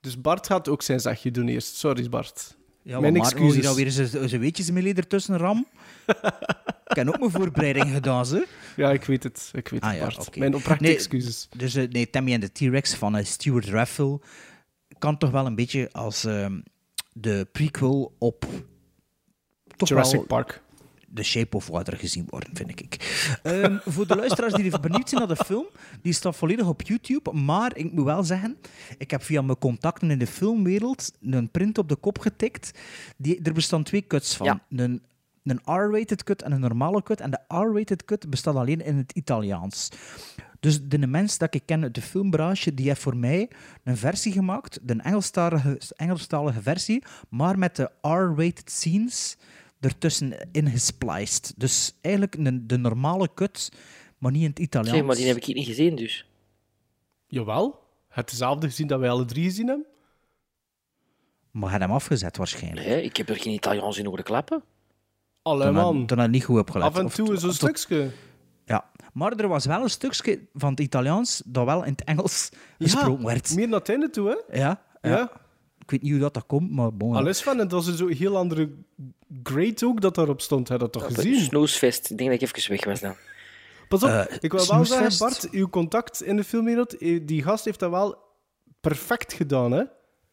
[0.07, 1.75] Dus Bart gaat ook zijn zegje doen eerst.
[1.75, 2.55] Sorry, Bart.
[2.81, 3.67] Ja, Mijn maar excuses.
[3.67, 5.67] alweer zijn- weetjes mee ertussen ram.
[6.87, 8.47] ik heb ook mijn voorbereiding gedaan, ze.
[8.75, 9.49] Ja, ik weet het.
[9.53, 10.35] Ik weet Ah, het, ja, Bart.
[10.35, 11.47] Mijn oprechte Nee, excuses.
[11.57, 14.21] Dus eh, nee, Tammy en de T-Rex van eh, Stuart Raffel
[14.97, 16.59] kan toch wel een beetje als ehm,
[17.13, 18.45] de prequel op
[19.77, 20.61] Jurassic wel Park.
[21.17, 22.97] The Shape of Water gezien worden, vind ik.
[23.43, 25.65] Ehm, voor de luisteraars die even benieuwd zijn naar de film,
[26.01, 27.33] die staat volledig op YouTube.
[27.33, 28.57] Maar ik moet wel zeggen,
[28.97, 32.71] ik heb via mijn contacten in de filmwereld een print op de kop getikt.
[33.17, 34.45] Die, er bestaan twee cuts van.
[34.45, 34.61] Ja.
[34.69, 35.03] Een,
[35.43, 37.21] een R-rated cut en een normale cut.
[37.21, 39.89] En de R-rated cut bestaat alleen in het Italiaans.
[40.59, 43.49] Dus de mens dat ik ken uit de filmbranche, die heeft voor mij
[43.83, 49.37] een versie gemaakt, de Engelstalige, Engelstalige versie, maar met de R-rated scenes
[49.79, 51.53] ertussen ingespliced.
[51.57, 53.71] Dus eigenlijk een, de normale cut,
[54.17, 54.97] maar niet in het Italiaans.
[54.97, 56.25] Zeg, maar die heb ik hier niet gezien, dus.
[57.27, 57.85] Jawel.
[58.07, 59.85] Het dezelfde gezien dat wij alle drie gezien hebben.
[61.51, 62.87] Maar hij had hem afgezet waarschijnlijk.
[62.87, 64.63] Nee, ik heb er geen Italiaans in horen klappen.
[65.41, 66.05] Allee, man.
[66.05, 66.87] Toen hij niet goed opgelet.
[66.87, 68.11] Af en toe is zo'n stukje.
[68.65, 72.49] Ja, maar er was wel een stukje van het Italiaans dat wel in het Engels
[72.79, 73.55] gesproken werd.
[73.55, 74.59] Meer naar het einde toe, hè?
[74.59, 75.09] Ja, ja.
[75.09, 75.31] Ja.
[75.87, 77.15] Ik weet niet hoe dat, dat komt, maar bon.
[77.15, 78.69] Alles van, en dat is een heel andere
[79.43, 80.67] grade ook dat daarop stond.
[80.67, 81.39] Heb je dat toch gezien?
[81.39, 82.09] Snoesfest.
[82.11, 83.15] Ik denk dat ik even weg was dan.
[83.87, 85.17] Pas op, Eh, ik wil wel zeggen.
[85.17, 88.17] Bart, uw contact in de filmwereld, eh, die gast heeft dat wel
[88.81, 89.83] perfect gedaan, hè?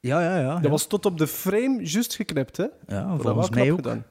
[0.04, 0.54] Ja, ja, ja.
[0.54, 0.68] Dat ja.
[0.70, 2.62] was tot op de frame juist geknipt, hè?
[2.86, 3.76] Ja, Dat was volgens mij ook.
[3.76, 4.04] gedaan.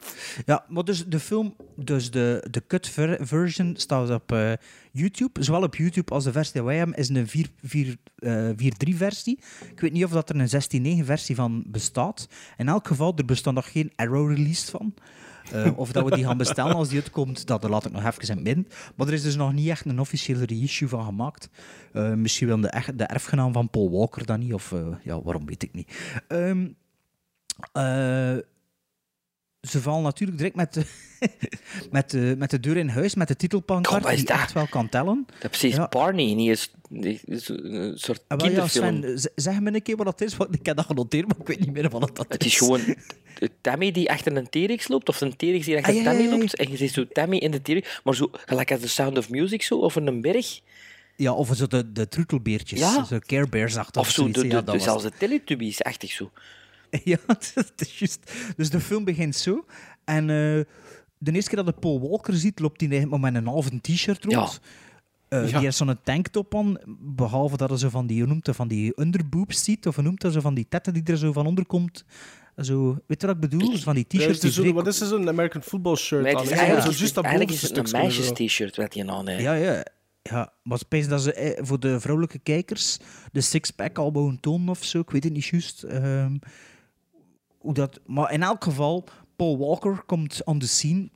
[0.46, 4.52] Ja, maar dus de film, dus de, de cut ver- version staat op eh,
[4.92, 5.44] YouTube.
[5.44, 8.96] Zowel op YouTube als de versie die wij hebben, is een 4 4, eh, 4.3
[8.98, 9.40] versie.
[9.72, 12.28] Ik weet niet of dat er een 16.9 versie van bestaat.
[12.58, 14.94] In elk geval, er bestaat nog geen Arrow release van.
[15.54, 18.46] Eh, of dat we die gaan bestellen als die uitkomt, dat laat ik nog even
[18.46, 18.76] in het.
[18.96, 21.50] Maar er is dus nog niet echt een officiële reissue van gemaakt.
[21.94, 25.46] Eh, misschien wel de, de erfgenaam van Paul Walker dan niet, of eh, ja, waarom
[25.46, 25.92] weet ik niet.
[27.72, 28.38] Eh,
[29.70, 30.86] ze vallen natuurlijk direct met, de-
[31.92, 33.36] met, de, met de deur in huis, met de
[34.02, 34.36] wat is die dat?
[34.38, 35.24] echt wel kan tellen.
[35.40, 35.88] Dat is precies Ja.
[35.88, 36.36] Barney.
[36.36, 36.72] Die is
[37.50, 39.18] een soort Ah, wel, ja, kinderfilm.
[39.18, 41.48] Sven, zeg me een keer wat dat is, want ik heb dat genoteerd, maar ik
[41.48, 42.82] weet niet meer wat dat Het is gewoon
[43.62, 46.56] Tammy die achter een T-Rex loopt, of een T-Rex die achter Ah, ja, Tammy loopt.
[46.56, 49.30] En je ziet zo Tammy in de T-Rex, maar zo gelijk als The Sound of
[49.30, 50.60] Music zo, of een berg.
[51.16, 53.04] Ja, of zo de, de troetelbeertjes, Ja.
[53.04, 56.32] zo Care Bears achter Of zo, de, de, ja, de- zelfs de Teletubbies-achtig zo.
[57.04, 58.32] Ja, dat is juist.
[58.56, 59.66] Dus de film begint zo.
[60.04, 60.62] En eh,
[61.18, 64.24] de eerste keer dat je Paul Walker ziet, loopt hij maar met een halve t-shirt
[64.26, 64.60] rond.
[65.28, 65.46] Eh, Ja.
[65.46, 68.94] Die heeft zo'n tanktop aan, behalve dat hij zo van die, hoe noemt van die
[69.02, 71.66] underboobs ziet, of hoe noemt dat, zo van die tetten die er zo van onder
[71.66, 72.06] komt.
[72.62, 73.76] Zo, weet je wat ik bedoel?
[73.78, 76.50] Zo van die Ja, t-shirts die vrij- wat is zo'n American football shirt het is
[76.50, 77.98] eigenlijk, Zo juist eigenlijk is het een zo.
[77.98, 79.42] meisjes-t-shirt wat hij aan heeft.
[79.42, 79.86] Ja, ja.
[80.22, 82.98] Ja, maar spijs dat ze eh, voor de vrouwelijke kijkers
[83.32, 85.00] de sixpack al wou tonen of zo.
[85.00, 85.84] Ik weet het niet juist.
[85.84, 86.36] ehm,
[87.64, 91.10] hoe dat, maar in elk geval, Paul Walker komt on the scene.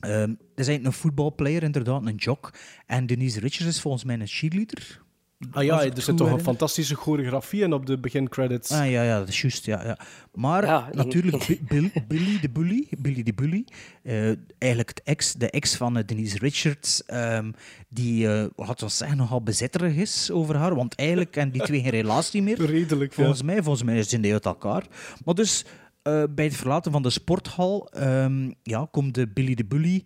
[0.00, 2.54] Ehm dat is een voetbalplayer, inderdaad, een jock.
[2.86, 5.03] En Denise Richards is volgens mij een cheerleader.
[5.50, 8.70] Ah ja, er zit toch een fantastische choreografie in op de begincredits.
[8.70, 9.64] Ah ja, ja, dat is juist.
[9.66, 9.98] Ja, ja.
[10.32, 13.64] Maar Ja, natuurlijk, Bi- Bill- Billy de Bully, Billy de Bully
[14.02, 14.26] eh,
[14.58, 17.50] eigenlijk de ex, de ex van eh, Denise Richards, ehm,
[17.88, 20.74] die, eh had zeggen, nogal bezitterig is over haar.
[20.74, 22.64] Want eigenlijk hebben die twee geen relatie meer.
[22.66, 23.16] Redelijk, ja.
[23.16, 24.86] Volgens mij, volgens mij zijn die uit elkaar.
[25.24, 25.64] Maar dus,
[26.02, 30.04] eh, bij het verlaten van de sporthal ehm, ja, komt de Billy de Bully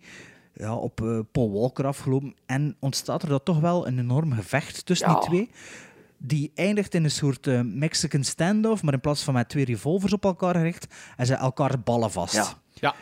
[0.59, 2.35] ja, op eh, Paul Walker afgelopen.
[2.45, 5.13] En ontstaat er dat toch wel een enorm gevecht tussen Ja.
[5.19, 5.49] die twee.
[6.17, 10.13] Die eindigt in een soort eh, Mexican standoff, maar in plaats van met twee revolvers
[10.13, 12.33] op elkaar gericht, en ze elkaar ballen vast.
[12.35, 12.47] Ja.
[12.73, 12.95] Ja.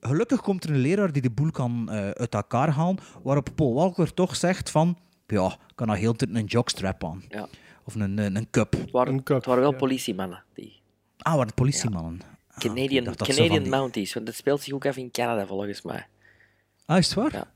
[0.00, 3.74] Gelukkig komt er een leraar die de boel kan eh, uit elkaar halen, waarop Paul
[3.74, 7.22] Walker toch zegt van, ja, ik kan nog heel de tijd een jockstrap aan.
[7.28, 7.48] Ja.
[7.84, 8.72] Of een, een, een cup.
[8.72, 9.76] Het waren, Een cup, het waren wel ja.
[9.78, 10.42] politiemannen.
[10.54, 10.80] Die
[11.18, 12.20] Ah, waar de politiemannen.
[12.50, 14.14] Ah, Canadian, Canadian die- Mounties.
[14.14, 16.06] Want dat speelt zich ook af in Canada, volgens mij.
[16.90, 17.32] Ah, is het waar?
[17.32, 17.50] Ja.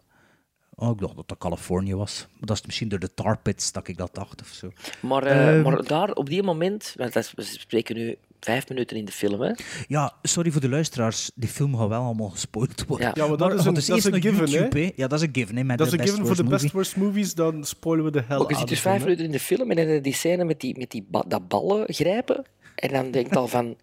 [0.74, 2.26] Oh, ik dacht dat dat Californië was.
[2.30, 4.70] Maar dat is misschien door de tar pits dat ik dat dacht of zo.
[5.00, 5.62] Maar, eh, Ehm.
[5.62, 6.92] maar daar, op die moment...
[6.96, 9.52] Want we spreken nu vijf minuten in de film, hè.
[9.88, 11.30] Ja, sorry voor de luisteraars.
[11.34, 13.06] Die film gaat wel allemaal gespoild worden.
[13.06, 13.12] Ja.
[13.22, 14.84] Ja, maar dat is een- dat is een given, YouTube, hè?
[14.84, 14.92] hè.
[14.96, 15.64] Ja, dat is een given, hè.
[15.64, 18.04] Met Dat is de een given Best voor de Worst best worst movies, dan spoilen
[18.04, 20.14] we de hel Ook je zit dus vijf minuten in de film en dan die
[20.14, 22.44] scène met die, met die ba- dat ballen grijpen.
[22.74, 23.76] En dan denk je al van...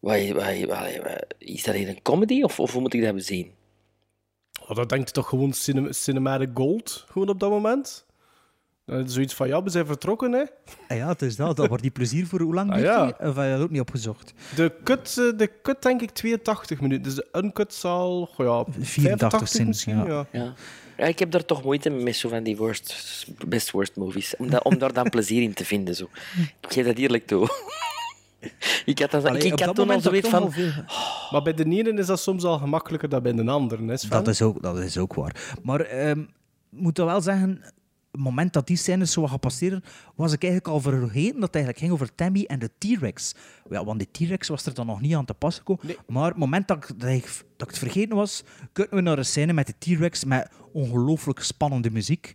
[0.00, 3.14] Wat, wat, wat, wat- is dat hier een comedy of, of hoe moet ik dat
[3.14, 3.50] bezien?
[4.68, 8.04] Oh, dat denkt toch gewoon cinem cinematic gold, gewoon op dat moment?
[8.86, 10.42] Eh, zoiets van, ja, we zijn vertrokken, hè.
[10.88, 11.56] Ah ja, het is dat.
[11.56, 13.04] Dat wordt die plezier voor hoe lang Ah, duurt ja.
[13.04, 13.12] die?
[13.28, 14.34] Of heb je dat ook niet opgezocht?
[14.56, 17.02] De cut, eh, de cut denk ik 82 minuten.
[17.02, 20.04] Dus de uncut zal, goh, ja, 84 zijn, misschien, ja.
[20.06, 20.26] ja.
[20.32, 20.54] Ja.
[20.96, 24.36] ja, ik heb daar toch moeite mee met zo van die worst, best worst movies.
[24.36, 25.94] Om, dat, om daar dan plezier in te vinden.
[25.94, 26.08] Zo.
[26.60, 27.48] Ik geef dat eerlijk toe.
[28.84, 30.52] ik had, dat, Allee, ik, had dat toen al zoiets van...
[30.52, 30.72] veel-
[31.30, 34.08] Maar bij de ene is dat soms al gemakkelijker dan bij de andere, hè?
[34.08, 35.56] Dat is ook, dat is ook waar.
[35.62, 36.26] Maar ehm, ik
[36.80, 37.60] moet wel zeggen,
[38.12, 41.54] het moment dat die scènes zo gaan passeren, was ik eigenlijk al vergeten dat het
[41.54, 43.34] eigenlijk ging over Tammy en de T-Rex.
[43.70, 45.96] Ja, want die T-Rex was er dan nog niet aan te passen gekomen.
[46.06, 47.22] Maar het moment dat ik, dat, ik,
[47.56, 51.40] dat ik het vergeten was, kunnen we naar een scène met de T-Rex met ongelooflijk
[51.42, 52.34] spannende muziek.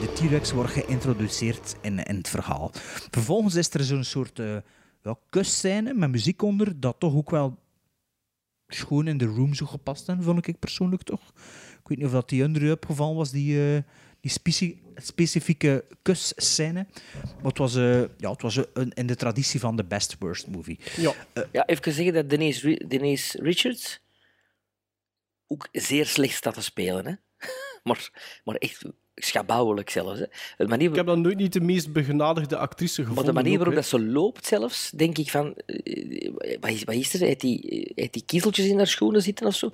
[0.00, 2.70] De T-Rex wordt geïntroduceerd in, in het verhaal.
[3.10, 4.40] Vervolgens is er zo'n soort
[5.30, 7.58] kusscène met muziek onder, dat toch ook wel
[8.68, 11.32] schoon in de room zo gepast heeft, vond ik persoonlijk toch.
[11.80, 13.82] Ik weet niet of dat die under u opgevallen was, die, eh,
[14.20, 16.86] die speci- specifieke kusscène.
[17.14, 20.46] Maar het was, eh, ja, het was een, in de traditie van de best worst
[20.46, 20.78] movie.
[20.96, 21.14] Ja.
[21.52, 24.00] Ja, even zeggen dat Denise, Denise Richards
[25.46, 27.06] ook zeer slecht staat te spelen.
[27.06, 27.14] Hè?
[27.82, 28.10] Maar,
[28.44, 28.84] maar echt
[29.18, 30.18] schabouwelijk zelfs.
[30.18, 30.24] Hè.
[30.56, 33.14] De manier, Ik heb dan nooit niet de meest begenadigde actrice gevonden.
[33.24, 35.54] maar de manier waarop dat ze loopt zelfs, denk ik van...
[35.66, 37.20] eh, Wat is, wat is er?
[37.20, 39.70] Heeft die, heeft die kiezeltjes in haar schoenen zitten of zo?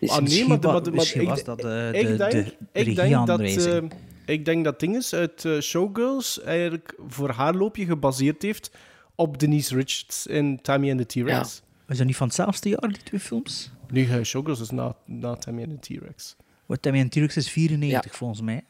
[0.00, 2.06] Dus- Ah, nee, maar, de- wa- maar, de- maar misschien ik, was dat, eh, ik
[2.06, 3.78] de- denk, de ik denk dat, eh,
[4.26, 8.70] ik denk dat dinges uit Showgirls eigenlijk voor haar loopje gebaseerd heeft
[9.14, 11.62] op Denise Richards in Tammy and the T-Rex.
[11.86, 13.70] Was dat niet van hetzelfde jaar, die twee films?
[13.90, 16.36] Nu, eh, Showgirls is na, na Tammy and the T-Rex.
[16.66, 18.64] Wat Tammy en T-Rex is 94 volgens mij.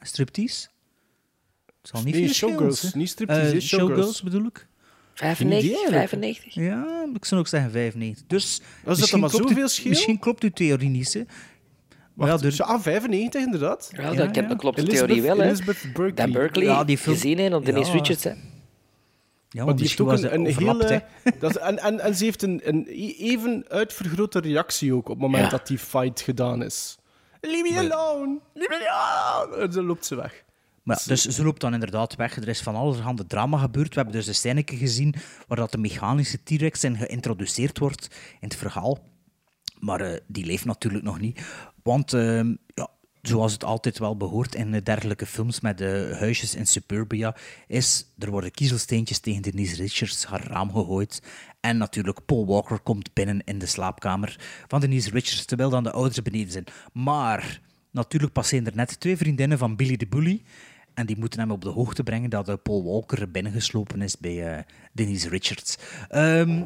[0.00, 0.68] Striptease?
[1.66, 2.88] Het zal niet Nee, Showgirls, hè?
[2.98, 3.90] niet Striptease, is Showgirls.
[3.94, 4.66] Showgirls bedoel ik.
[5.14, 6.08] 95, eigenlijk.
[6.08, 6.54] 95?
[6.54, 8.26] Ja, ik zou ook zeggen 95.
[8.26, 9.88] Dus dan misschien maar klopt zoveel uw- scheel?
[9.88, 11.22] Misschien klopt uw theorie niet, hè.
[12.14, 13.90] Maar Wacht, ja, er- zo- ah, 95 inderdaad.
[13.96, 14.48] Ja, dat, ik heb, ja.
[14.48, 15.44] dat klopt de theorie wel, hè.
[15.44, 16.12] Elizabeth Berkley.
[16.14, 17.96] Dat Berkeley Ja, die film- gezien heeft op Denise Ja.
[17.98, 18.30] Richards, hè.
[19.48, 21.02] ja, Maar die heeft ook was een, een hele...
[21.40, 25.14] Dat is, en, en, en ze heeft een, een e- even uitvergrote reactie ook op
[25.14, 25.50] het moment Ja.
[25.50, 26.98] dat die fight gedaan is.
[27.40, 28.38] Leave me alone!
[28.54, 29.56] Leave me alone!
[29.56, 30.44] En dan loopt ze weg.
[30.82, 32.36] Maar dus ze loopt dan inderdaad weg.
[32.36, 33.88] Er is van allerhande drama gebeurd.
[33.88, 35.14] We hebben dus een scène gezien
[35.46, 38.08] waar dat de mechanische T-Rex in geïntroduceerd wordt
[38.40, 38.98] in het verhaal.
[39.78, 41.40] Maar eh, die leeft natuurlijk nog niet.
[41.82, 42.88] Want ehm, ja,
[43.28, 47.36] zoals het altijd wel behoort in eh, dergelijke films met de huisjes in suburbia,
[47.66, 51.22] is er worden kiezelsteentjes tegen Denise Richards haar raam gegooid.
[51.60, 54.36] En natuurlijk Paul Walker komt binnen in de slaapkamer
[54.68, 56.64] van Denise Richards, terwijl dan de ouders beneden zijn.
[56.92, 57.60] Maar
[57.90, 60.42] natuurlijk passeren er net twee vriendinnen van Billy de Bully.
[60.94, 64.56] En die moeten hem op de hoogte brengen dat eh, Paul Walker binnengeslopen is bij
[64.56, 64.62] eh,
[64.92, 65.78] Denise Richards.
[66.08, 66.62] Ehm,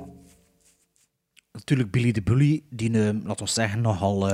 [1.53, 4.29] natuurlijk Billy de Bully, die, eh, laten we zeggen, nogal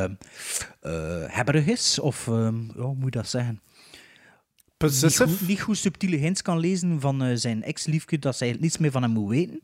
[0.88, 1.98] eh, hebberig is.
[1.98, 3.52] Of, ehm, hoe moet je dat zeggen?
[3.52, 5.28] Niet Possessive.
[5.28, 8.90] goed, niet goed subtiele hints kan lezen van eh, zijn ex-liefje, dat zij niets meer
[8.90, 9.60] van hem moet weten.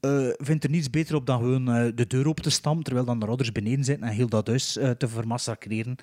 [0.00, 3.18] Eh, vindt er niets beter op dan gewoon de deur open te stampen, terwijl dan
[3.18, 5.96] de ouders beneden zitten en heel dat huis te vermassacreren.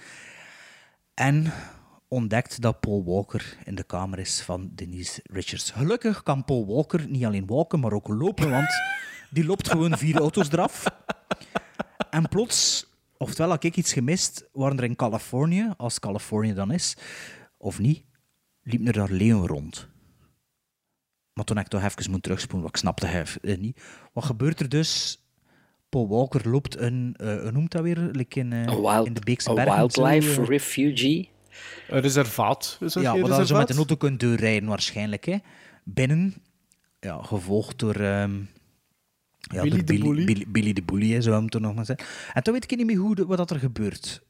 [1.14, 1.52] En
[2.08, 5.72] ontdekt dat Paul Walker in de kamer is van Denise Richards.
[5.72, 8.70] Gelukkig kan Paul Walker niet alleen walken, maar ook lopen, want
[9.36, 10.84] die loopt gewoon vier auto's eraf.
[12.10, 16.98] En plots, oftewel had ik iets gemist, waren er in Californië, als Californië dan is,
[17.58, 18.04] of niet,
[18.64, 19.88] liepen er daar leeuwen rond.
[21.34, 23.82] Maar toen heb ik toch even moeten terugspoelen, want ik snapte het eh, niet.
[24.14, 25.20] Wat gebeurt er dus?
[25.90, 27.98] Paul Walker loopt een, eh hoe noemt dat weer?
[27.98, 29.92] Like in, eh, wild, in de Beekse een Bergen.
[29.92, 30.48] zo, wildlife eh.
[30.48, 31.30] refugee.
[31.90, 32.78] Een reservaat.
[32.80, 35.26] Is dat Ja, wat dan zo met een auto kunt doorrijden waarschijnlijk.
[35.26, 35.38] Hè.
[35.84, 36.34] Binnen,
[37.00, 37.96] ja, gevolgd door...
[37.96, 38.42] ehm,
[39.54, 40.26] ja, Billy de Billy, Bully.
[40.26, 42.06] Billy, Billy de Bully, hè, zou hem toch nog maar zeggen.
[42.34, 44.22] En toen weet ik niet meer hoe, de- wat dat er gebeurt.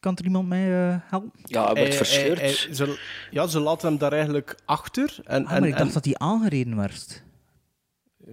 [0.00, 1.30] Kan er iemand mij eh, helpen?
[1.44, 2.38] Ja, hij wordt Eh, verscheurd.
[2.40, 2.98] eh, eh, ze,
[3.30, 5.16] ja, ze laten hem daar eigenlijk achter.
[5.24, 7.24] En, Ah, en, maar ik dacht en- dat hij aangereden werd.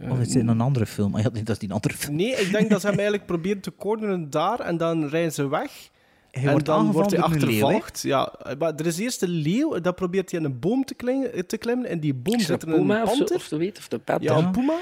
[0.10, 1.16] Of is het in een andere film?
[1.16, 2.16] Ah, ja, dat is die andere film.
[2.16, 5.48] Nee, ik denk dat ze hem eigenlijk proberen te corneren daar en dan rijden ze
[5.48, 5.90] weg.
[6.32, 8.02] Hij en wordt dan wordt hij leeuw, achtervolgd.
[8.02, 11.48] ja, maar er is eerst een leeuw, dat probeert hij in een boom te klimmen.
[11.48, 13.36] Te klimmen en die boom zit er een puma of zo, panter.
[13.36, 13.80] of zoiets?
[13.80, 14.32] Of de panther?
[14.32, 14.74] Ja, een puma.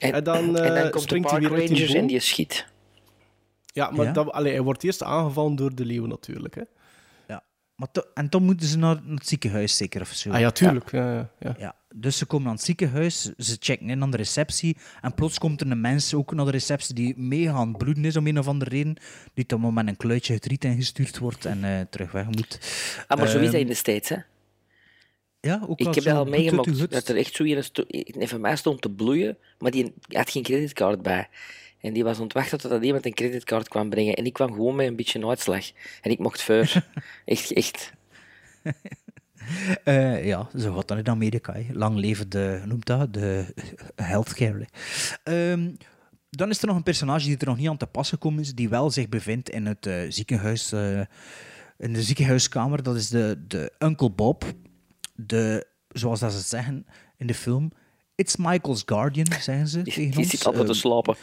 [0.00, 1.92] En, En dan, en dan eh, komt de springt hij park weer uit die rangers
[1.92, 2.00] boom.
[2.02, 2.66] en die schiet.
[3.66, 4.12] Ja, maar Ja?
[4.12, 6.54] Dat, allee, hij wordt eerst aangevallen door de leeuw natuurlijk.
[6.54, 6.62] Hè.
[7.28, 7.42] Ja.
[7.76, 10.30] Maar to- en dan moeten ze naar, naar het ziekenhuis zeker of zo.
[10.30, 10.90] Ah ja, tuurlijk.
[10.90, 11.12] Ja.
[11.12, 11.54] Ja, ja.
[11.58, 15.38] Ja, dus ze komen aan het ziekenhuis, ze checken in aan de receptie en plots
[15.38, 18.26] komt er een mens ook naar de receptie die mega aan het bloeden is om
[18.26, 18.96] een of andere reden,
[19.34, 22.58] die dan met een kluitje het riet ingestuurd wordt en eh, terug weg moet.
[23.08, 24.16] Ah, maar zo is Ehm, dat in de States, hè?
[25.40, 28.56] Ja, ook Ik heb dat al meegemaakt, dat er echt zo in een van mij
[28.56, 31.28] stond te bloeien, maar die had geen creditcard bij.
[31.80, 34.14] En die was ontwacht totdat iemand een creditcard kwam brengen.
[34.14, 35.64] En ik kwam gewoon met een beetje uitslag.
[36.00, 36.72] En ik mocht voor.
[37.24, 37.92] echt, echt.
[39.84, 41.52] Eh, ja, zo gaat dat in Amerika.
[41.52, 41.66] hè.
[41.72, 43.54] Lang leven de, noemt dat, de
[43.94, 44.68] healthcare.
[45.22, 45.70] Ehm,
[46.30, 48.54] dan is er nog een personage die er nog niet aan te pas gekomen is,
[48.54, 51.00] die wel zich bevindt in het eh, ziekenhuis, eh,
[51.78, 52.82] in de ziekenhuiskamer.
[52.82, 54.44] Dat is de, de Uncle Bob.
[55.26, 57.72] De, zoals dat ze zeggen in de film,
[58.14, 60.30] It's Michael's Guardian, zeggen ze Die, tegen die ons.
[60.30, 61.16] zit altijd te Ehm, slapen.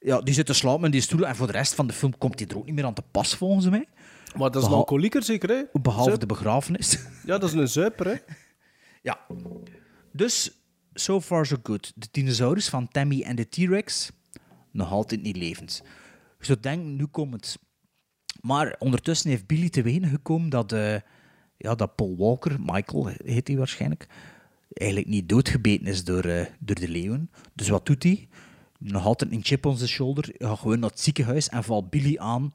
[0.00, 2.18] ja, die zit te slapen in die stoel en voor de rest van de film
[2.18, 3.88] komt hij er ook niet meer aan te pas, volgens mij.
[4.36, 5.62] Maar dat is een Behal- alcoholieker zeker, hè?
[5.72, 6.98] Behalve Zuip- de begrafenis.
[7.26, 8.16] Ja, dat is een zuiper, hè?
[9.02, 9.20] Ja.
[10.12, 10.50] Dus,
[10.94, 11.92] so far so good.
[11.94, 14.10] De dinosaurus van Tammy en de T-Rex,
[14.70, 15.82] nog altijd niet levend.
[16.38, 17.58] Je zou denken, nu komt het.
[18.40, 20.96] Maar ondertussen heeft Billy te weten gekomen dat, eh,
[21.56, 24.06] ja, dat Paul Walker, Michael heet hij waarschijnlijk,
[24.72, 27.30] eigenlijk niet doodgebeten is door, eh, door de leeuwen.
[27.52, 28.28] Dus wat doet hij?
[28.78, 32.18] Nog altijd een chip on zijn shoulder, gaat gewoon naar het ziekenhuis en valt Billy
[32.18, 32.54] aan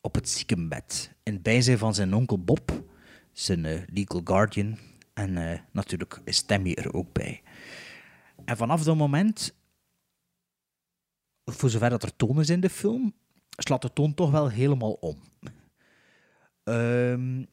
[0.00, 1.14] op het ziekenbed.
[1.22, 2.84] In het bijzijn van zijn onkel Bob,
[3.32, 4.78] zijn eh, legal guardian.
[5.14, 7.42] En eh, natuurlijk is Tammy er ook bij.
[8.44, 9.54] En vanaf dat moment,
[11.44, 13.14] voor zover dat er toon is in de film,
[13.56, 15.22] slaat de toon toch wel helemaal om.
[16.62, 17.44] Ehm,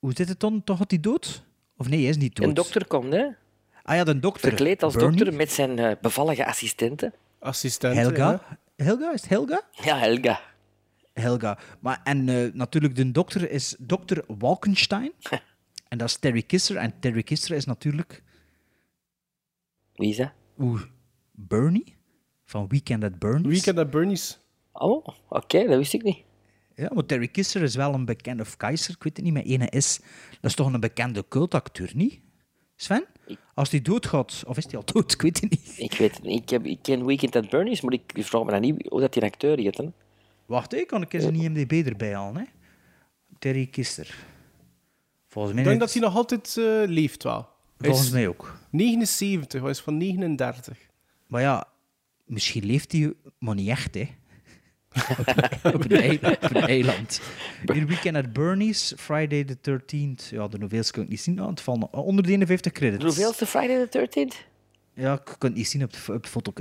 [0.00, 0.64] Hoe zit het dan?
[0.64, 1.44] Toch had hij dood?
[1.76, 2.48] Of nee, hij is niet dood.
[2.48, 3.26] Een dokter komt, hè?
[3.82, 4.48] Ah ja, de dokter.
[4.48, 5.16] Verkleed als Bernie?
[5.16, 7.12] dokter met zijn eh, bevallige assistente.
[7.38, 7.94] Assistent.
[7.94, 8.58] Helga.
[8.76, 9.62] Helga, is het Helga?
[9.72, 10.40] Ja, Helga.
[11.12, 11.58] Helga.
[11.80, 15.12] Maar, en eh, natuurlijk, de dokter is dokter Walkenstein.
[15.88, 16.76] en dat is Terry Kisser.
[16.76, 18.22] En Terry Kisser is natuurlijk...
[19.94, 20.32] Wie is dat?
[20.58, 20.82] Oeh,
[21.32, 21.96] Bernie?
[22.44, 23.52] Van Weekend at Bernie's.
[23.52, 24.38] Weekend at Bernie's.
[24.72, 26.18] Oh, oké, dat wist ik niet.
[26.80, 28.42] Ja, maar Terry Kisser is wel een bekende...
[28.42, 30.00] Of Keizer, ik weet het niet, met ene is...
[30.30, 32.20] Dat is toch een bekende cultacteur, niet?
[32.76, 33.04] Sven?
[33.54, 34.42] Als die doodgaat...
[34.46, 35.12] Of is die al dood?
[35.14, 35.74] Ik weet het niet.
[35.76, 36.42] Ik weet het niet.
[36.42, 39.12] Ik, heb, ik ken Weekend at Bernie's, maar ik vraag me dan niet hoe dat
[39.12, 39.76] die acteur heet.
[39.76, 39.88] Hè?
[40.46, 42.36] Wacht, ik kan ik eens een IMDb erbij halen.
[42.36, 42.44] Hè?
[43.38, 44.14] Terry Kisser.
[45.28, 47.48] Volgens mij, Ik denk dat hij nog altijd eh, leeft wel.
[47.78, 48.58] Volgens is mij ook.
[48.70, 50.78] 79, hij is van 39.
[51.26, 51.68] Maar ja,
[52.24, 54.08] misschien leeft hij, maar niet echt, hè.
[55.74, 57.20] op, een eiland, op een eiland.
[57.72, 60.28] Hier Weekend at Bernie's, Friday the 13th.
[60.30, 61.34] Ja, de hoeveelste kan ik niet zien.
[61.34, 63.04] Nou, het valt nog- onder de 51 credits.
[63.04, 64.46] Hoeveelste Friday the 13th?
[64.94, 66.52] Ja, ik kan het niet zien op het, op foto.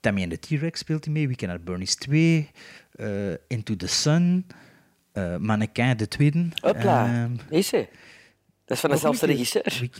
[0.00, 1.26] Tammy en de T-Rex speelt hij mee.
[1.26, 2.50] Weekend at Bernie's 2.
[2.92, 4.46] eh, Into the Sun.
[5.12, 6.48] eh Mannequin de tweede.
[6.60, 7.88] Hopla, Ehm, is ze.
[8.70, 9.90] Dat is van dezelfde regisseur.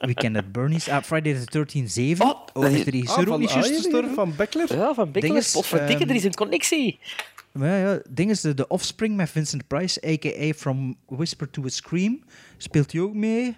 [0.00, 0.88] Weekend at Bernie's.
[0.88, 2.26] Ah, Friday the 13th 7.
[2.26, 4.06] Oh, dat is de regisseur Ah, ook van niet juist Arjen gestorven?
[4.08, 4.76] hier, van Beckler.
[4.76, 6.98] Ja, van is, Potverdikke, ehm, er is een connectie.
[7.52, 10.52] Maar ja, ja, ding is, de, de Offspring met Vincent Price, a.k.a.
[10.52, 12.24] From Whisper to a Scream,
[12.56, 13.56] speelt hij ook mee.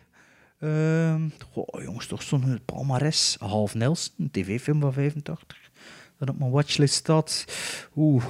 [0.60, 3.36] Ehm goh, jongens, toch zo'n palmares.
[3.40, 5.70] Half Nelson, een tv-film van 85.
[6.18, 7.44] Dat op mijn watchlist staat.
[7.96, 8.24] Oeh,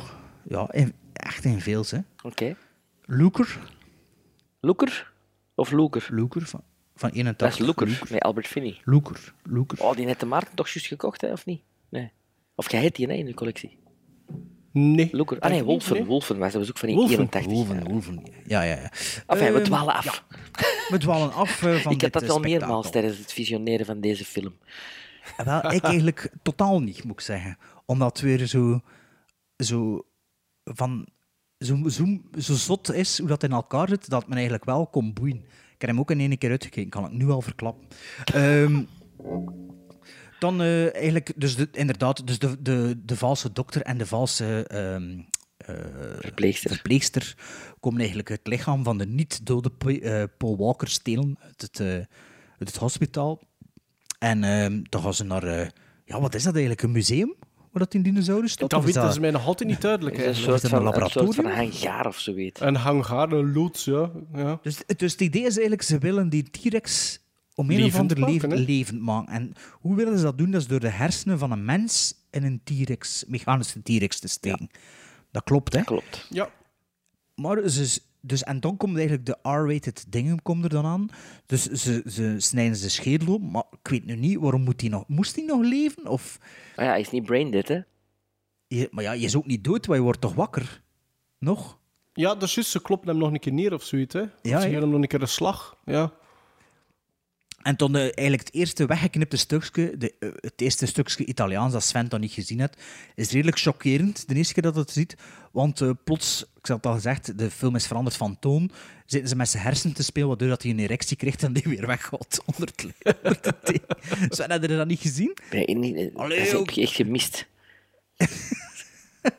[0.48, 1.98] ja, in- echt in veel, hè.
[2.22, 2.56] Oké.
[3.04, 3.58] Looker.
[4.60, 5.12] Looker?
[5.54, 6.06] Of Looker?
[6.10, 6.62] Looker van,
[6.96, 7.60] van Dat 81.
[7.60, 8.80] is Looker, met Albert Finney.
[8.84, 9.34] Looker.
[9.42, 9.80] Looker.
[9.82, 11.60] Oh, die heeft de Maarten toch juist gekocht, hè, of niet?
[11.88, 12.10] Nee.
[12.54, 13.78] Of jij hebt die hè, in de collectie?
[14.72, 15.08] Nee.
[15.12, 15.38] Looker.
[15.40, 15.94] Ah nee, Wolfen.
[15.94, 16.04] nee.
[16.04, 17.14] Wolfen was dat was ook van die Wolfen.
[17.18, 17.52] 81.
[17.52, 18.22] Wolfen, Wolfen.
[18.46, 18.90] Ja, ja, ja.
[19.26, 20.24] Enfin, we Ehm, dwalen af.
[20.88, 22.40] We dwalen af eh, van ik had dit, dat eh, wel spektakel.
[22.66, 24.54] meermaals tijdens het visioneren van deze film.
[25.44, 27.58] Wel, ik eigenlijk totaal niet, moet ik zeggen.
[27.86, 28.80] Omdat het weer zo,
[29.56, 30.06] zo,
[30.64, 31.06] van,
[31.64, 32.04] zo, zo,
[32.38, 35.44] zo zot is hoe dat in elkaar zit, dat men eigenlijk wel kon boeien.
[35.74, 37.86] Ik heb hem ook in één keer uitgekeken, kan ik nu al verklappen.
[38.24, 38.82] Ehm,
[40.38, 44.66] dan eh, eigenlijk, dus de, inderdaad, dus de, de, de valse dokter en de valse
[45.66, 45.74] eh,
[46.20, 46.70] Verpleegster.
[46.70, 47.36] verpleegster
[47.80, 51.86] komen eigenlijk het lichaam van de niet-dode eh, Paul Walker stelen uit het, eh,
[52.58, 53.40] uit het hospitaal.
[54.18, 55.72] En ehm dan gaan ze naar,
[56.04, 57.34] ja, wat is dat eigenlijk, een museum?
[57.74, 58.70] Waar dat in dinosaurus staat?
[58.70, 60.18] Dat is weten ze mij nog altijd niet duidelijk.
[60.18, 61.72] Is een soort, het een van, een soort van laboratorium?
[61.72, 62.60] hangaar of zoiets.
[62.60, 64.10] Een hangaar, een loods, ja.
[64.34, 64.58] ja.
[64.62, 67.20] Dus, dus het idee is eigenlijk, ze willen die T-Rex
[67.54, 69.32] om een of ander maken, leven levend maken.
[69.32, 70.50] En hoe willen ze dat doen?
[70.50, 74.70] Dat is door de hersenen van een mens in een T-Rex, mechanische T-Rex te steken.
[75.30, 75.82] Dat klopt, hè?
[75.82, 76.26] Klopt.
[76.30, 76.50] Ja.
[77.34, 81.08] Maar ze, dus, en dan komt eigenlijk de R-rated dingen komt er dan aan.
[81.46, 84.90] Dus ze, ze snijden zijn schedel op, maar ik weet nu niet, waarom moet hij
[84.90, 85.04] nog...
[85.08, 86.06] Moest hij nog leven?
[86.06, 86.38] Of,
[86.76, 87.80] Maar ja, hij is niet brain dead, hè?
[88.66, 90.82] je, maar ja, je is ook niet dood, want je wordt toch wakker?
[91.38, 91.78] Nog?
[92.14, 92.70] ja, dat is juist.
[92.70, 94.14] Ze kloppen hem nog een keer neer of zoiets.
[94.14, 94.20] Hè.
[94.42, 95.76] Ja, ze geven hem nog een keer een slag.
[95.84, 96.12] Ja.
[97.64, 101.82] En toen eh, eigenlijk het eerste weggeknipte stukje, de, eh, het eerste stukje Italiaans dat
[101.82, 102.82] Sven dan niet gezien heeft,
[103.14, 105.16] is redelijk chockerend de eerste keer dat het ziet.
[105.52, 108.70] Want eh, plots, ik had het al gezegd, de film is veranderd van toon.
[109.06, 111.62] Zitten ze met zijn hersenen te spelen, waardoor dat hij een erectie krijgt en die
[111.66, 112.84] weer weggaat onder het,
[113.22, 113.80] onder het.
[114.34, 115.36] Sven, had je dat niet gezien?
[115.50, 115.66] Nee,
[116.14, 116.70] Allee, dat heb ook.
[116.70, 117.46] je echt gemist.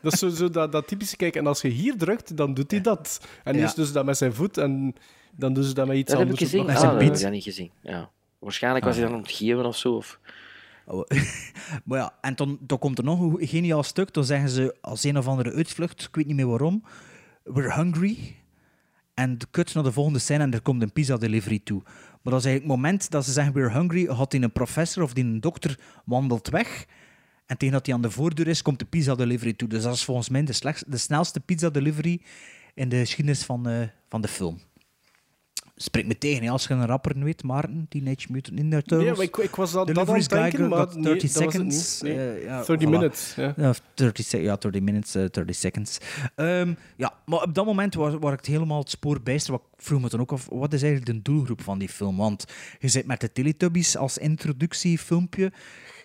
[0.01, 2.71] Dat is zo, zo dat, dat typische, kijk, en als je hier drukt, dan doet
[2.71, 3.19] hij dat.
[3.43, 3.61] En Ja.
[3.61, 4.95] eerst doen ze dat met zijn voet en
[5.31, 6.49] dan doen ze dat met iets Dat heb ik anders.
[6.51, 6.65] gezien.
[6.65, 7.71] met Ah, zijn dat heb ik dat niet gezien.
[7.81, 8.09] Ja.
[8.45, 9.93] Waarschijnlijk was hij dan aan het geven of zo.
[9.93, 10.19] Of...
[10.85, 11.09] Oh,
[11.85, 14.13] maar ja, en dan, dan komt er nog een geniaal stuk.
[14.13, 16.83] Dan zeggen ze als een of andere uitvlucht, ik weet niet meer waarom,
[17.43, 18.35] we're hungry.
[19.13, 21.81] En de kut naar de volgende scène en er komt een pizza delivery toe.
[21.83, 25.03] Maar dat is eigenlijk het moment dat ze zeggen we're hungry, had die een professor
[25.03, 26.85] of die een dokter wandelt weg.
[27.45, 29.67] En tegen dat hij aan de voordeur is, komt de pizza delivery toe.
[29.67, 32.21] Dus dat is volgens mij de, slechts, de snelste pizza delivery
[32.73, 34.59] in de geschiedenis van, eh, van de film.
[35.77, 38.99] Spreek me tegen, hè, als je een rapper weet, Maarten, Teenage Mutant Ninja Turtles.
[39.03, 41.31] Nee, maar ik, ik was dat, dat aan denken, got maar 30 nee, dat was
[41.43, 42.01] het seconds.
[42.01, 42.17] Nee.
[42.17, 42.91] Eh, ja, 30 voilà.
[42.91, 43.35] minutes.
[43.35, 43.53] Ja.
[43.57, 45.97] Ja, 30, se- ja, 30 minutes, eh, 30 seconds.
[46.35, 49.51] Ehm, ja, maar op dat moment was, was ik het helemaal het spoor bijster.
[49.51, 52.17] Wat ik vroeg me dan ook af, wat is eigenlijk de doelgroep van die film?
[52.17, 52.45] Want
[52.79, 55.51] je zit met de Teletubbies als introductiefilmpje.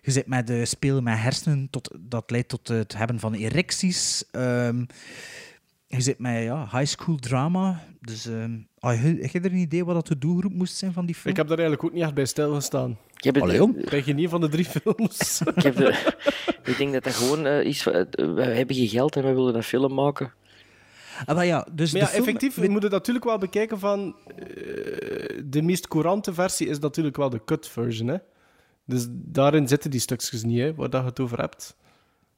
[0.03, 4.25] Je zit met de spelen met hersenen, tot, dat leidt tot het hebben van erecties.
[4.31, 4.85] Ehm,
[5.97, 7.82] je zit met ja, high school drama.
[8.01, 11.07] Dus ehm, ah, heb je er een idee wat dat de doelgroep moest zijn van
[11.07, 11.30] die film?
[11.30, 12.99] Ik heb daar eigenlijk ook niet echt bij stilgestaan.
[13.16, 13.84] Ik, heb het, Allee.
[13.84, 15.41] Krijg je niet van de drie films?
[15.55, 16.14] ik, heb de-
[16.64, 19.55] ik denk dat dat gewoon eh, is van, we hebben geen geld en we willen
[19.55, 20.32] een film maken.
[21.26, 24.16] Ah, maar ja, dus Maar de ja, film- effectief, we moeten natuurlijk wel bekijken van...
[24.36, 24.45] eh,
[25.45, 28.16] de meest courante versie is natuurlijk wel de cut version, hè.
[28.84, 31.76] Dus daarin zitten die stukjes niet, hè, waar dat je het over hebt.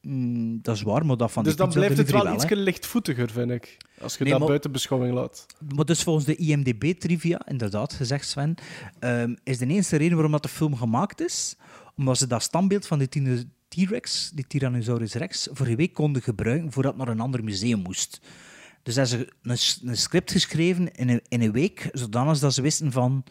[0.02, 2.34] Mm, dat is waar, maar dat van dus die dan blijft het wel hè.
[2.34, 3.76] iets lichtvoetiger, vind ik.
[4.00, 5.46] Als je Nee, dat maar- buiten beschouwing laat.
[5.74, 8.54] Maar dus volgens de IMDb-trivia, inderdaad gezegd Sven,
[8.98, 11.56] ehm, is de enige reden waarom dat de film gemaakt is,
[11.96, 16.22] omdat ze dat standbeeld van de tine- T-Rex, die Tyrannosaurus Rex, voor een week konden
[16.22, 18.20] gebruiken voordat het naar een ander museum moest.
[18.82, 19.32] Dus hebben ze
[19.82, 23.24] een, een script geschreven in een, in een week, zodanig dat ze wisten van...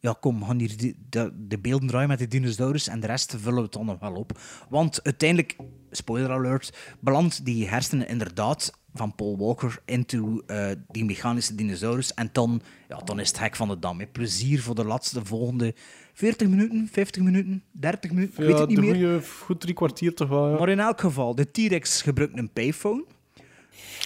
[0.00, 3.06] Ja, kom, we gaan hier die- de, de beelden draaien met de dinosaurus en de
[3.06, 4.38] rest vullen we het dan nog wel op.
[4.68, 5.56] Want uiteindelijk,
[5.90, 12.14] spoiler alert, belandt die hersenen inderdaad van Paul Walker into eh, die mechanische dinosaurus.
[12.14, 13.98] En dan, ja, dan is het hek van de dam.
[14.00, 14.06] hè.
[14.06, 15.74] Plezier voor de laatste volgende
[16.12, 19.22] 40 minuten, 50 minuten, 30 minuten, ik weet het niet meer.
[19.22, 20.58] goed drie kwartier toch wel, ja.
[20.58, 23.04] Maar in elk geval, de T-Rex gebruikt een payphone.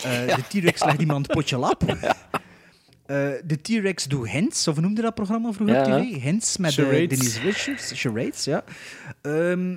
[0.03, 1.83] Eh, De T-Rex legt iemand potje lap.
[3.11, 6.01] Eh, de T-Rex doet hints, of hoe noemde dat programma vroeger op Ja.
[6.05, 6.23] tv?
[6.23, 7.19] Hints met de Charades.
[7.19, 7.93] Denise Richards.
[7.95, 8.65] Charades, ja.
[9.23, 9.75] Ehm,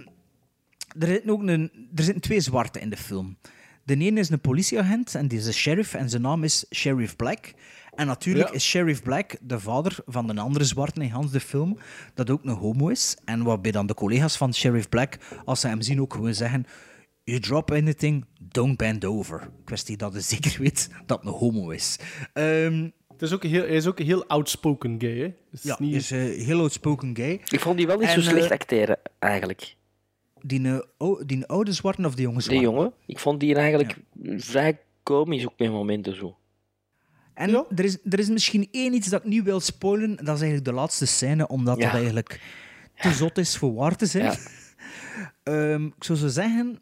[1.00, 3.38] er, zitten ook een, er zitten twee zwarte in de film.
[3.84, 7.16] De ene is een politieagent en die is een sheriff en zijn naam is Sheriff
[7.16, 7.54] Black.
[7.96, 8.54] En natuurlijk Ja.
[8.54, 11.78] is Sheriff Black de vader van een andere zwarte in Hans de film,
[12.14, 13.18] dat ook een homo is.
[13.26, 16.66] En waarbij dan de collega's van Sheriff Black, als ze hem zien, ook gewoon zeggen...
[17.26, 19.50] You drop anything, don't bend over.
[19.66, 22.00] Kwestie dat hij zeker weet dat het een homo is.
[22.34, 22.94] Ehm, Het
[23.24, 25.34] is ook heel, hij is ook een heel outspoken gay, hè.
[25.52, 25.96] Is ja, niet...
[25.96, 27.42] is eh, heel outspoken gay.
[27.50, 29.76] Ik vond die wel niet En, zo slecht eh, acteren, eigenlijk.
[30.42, 30.68] Die,
[30.98, 32.62] eh, die oude zwarte of die jonge De zwarte?
[32.64, 32.94] jongen.
[33.06, 33.98] Ik vond die eigenlijk
[34.38, 36.38] vrij komisch ook met momenten zo.
[37.34, 37.66] En Ja.
[37.76, 40.10] er, is, er is misschien één iets dat ik niet wil spoilen.
[40.16, 41.84] Dat is eigenlijk de laatste scène, omdat Ja.
[41.84, 42.42] dat eigenlijk
[42.96, 44.24] te zot is voor waar te zijn.
[44.24, 44.38] Ja.
[45.44, 46.80] Ehm, ik zou zo zeggen...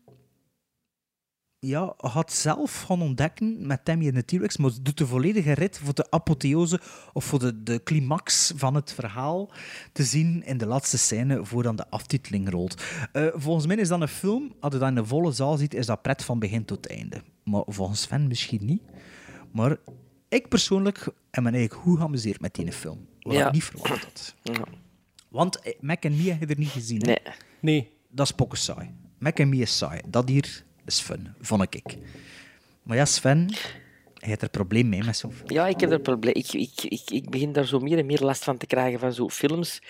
[1.66, 5.78] Ja, had zelf gaan ontdekken met Tammy en de T-Rex, maar doet de volledige rit
[5.84, 6.80] voor de apotheose
[7.14, 9.52] of voor de, de climax van het verhaal
[9.92, 12.84] te zien in de laatste scène voor dan de aftiteling rolt.
[13.12, 15.74] Eh, volgens mij is dat een film, als je dat in de volle zaal ziet,
[15.74, 17.22] is dat pret van begin tot einde.
[17.44, 18.82] Maar volgens Sven misschien niet.
[19.52, 19.78] Maar
[20.30, 20.98] ik persoonlijk
[21.32, 23.06] heb me eigenlijk goed geamuseerd met die film.
[23.20, 23.48] Wat Ja.
[23.48, 24.36] ik niet verwacht had.
[24.44, 24.64] Ja.
[25.30, 27.00] Want eh, Mac en Mia heb je er niet gezien.
[27.02, 27.06] hè?
[27.06, 27.20] Nee.
[27.60, 27.92] Nee.
[28.10, 28.90] Dat is pokken saai.
[29.18, 30.02] Mac en Mia is saai.
[30.08, 30.64] Dat hier
[31.00, 31.98] fun, vond ik.
[32.84, 33.50] Maar ja, Sven,
[34.18, 35.34] hij heeft er probleem mee met zo'n.
[35.46, 36.34] Ja, ik heb er probleem.
[36.34, 39.14] Ik, ik, ik, ik begin daar zo meer en meer last van te krijgen van
[39.14, 39.82] zo films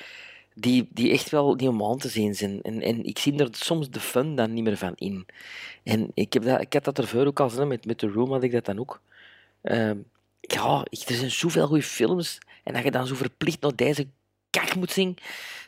[0.53, 2.61] die, die echt wel niet om aan te zien zijn.
[2.61, 5.25] En, en ik zie er soms de fun dan niet meer van in.
[5.83, 8.31] En ik, heb dat, ik had dat ervoor ook al gezien, met, met The Room
[8.31, 9.01] had ik dat dan ook.
[9.61, 9.97] Ehm,
[10.39, 12.37] ja, er zijn zoveel goede films.
[12.63, 14.07] En dat je dan zo verplicht naar deze
[14.51, 15.17] kak moet zien,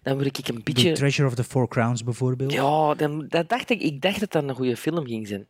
[0.04, 0.92] dan word ik een The beetje...
[0.92, 2.52] Treasure of the Four Crowns bijvoorbeeld.
[2.52, 5.48] Ja, dan, dat dacht ik, ik dacht dat dat een goede film ging zijn.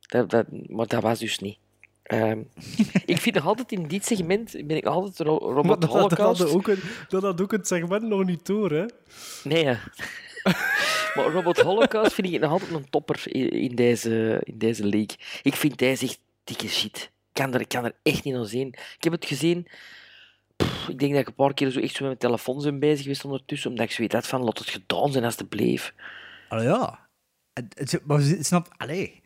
[0.00, 1.58] Dat, dat, maar dat was dus niet.
[2.02, 2.42] Ehm,
[3.04, 5.90] ik vind nog altijd in dit segment ben ik altijd ro Maar Robot dat, dat,
[5.90, 6.40] dat, Holocaust.
[6.40, 8.84] had ook een, dat had ook het segment nog niet door, hè.
[9.44, 9.80] Nee, ja.
[11.14, 15.16] maar Robot Holocaust vind ik nog altijd een topper in, in deze, in deze league.
[15.42, 16.96] Ik vind deze echt dikke shit.
[17.32, 18.68] Ik kan er, ik kan er echt niet naar zien.
[18.68, 19.66] Ik heb het gezien.
[20.56, 22.78] Pff, ik denk dat ik een paar keer zo echt zo met mijn telefoon ben
[22.78, 25.94] bezig geweest ondertussen, omdat ik zoiets had van, laat het gedaan zijn als het bleef.
[26.48, 26.98] Allee, ja.
[27.52, 28.68] Het- het- Maar snap...
[28.76, 29.22] Allee,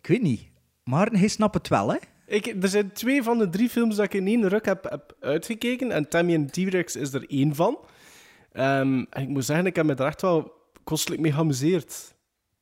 [0.00, 0.48] ik weet niet.
[0.84, 1.96] Maar hij snapt het wel, hè?
[2.26, 5.16] Ik, er zijn twee van de drie films dat ik in één ruk heb, heb
[5.20, 5.90] uitgekeken.
[5.90, 7.78] En Tammy en T-Rex is er één van.
[8.52, 10.52] Ehm, en ik moet zeggen, ik heb me er echt wel
[10.84, 12.14] kostelijk mee geamuseerd.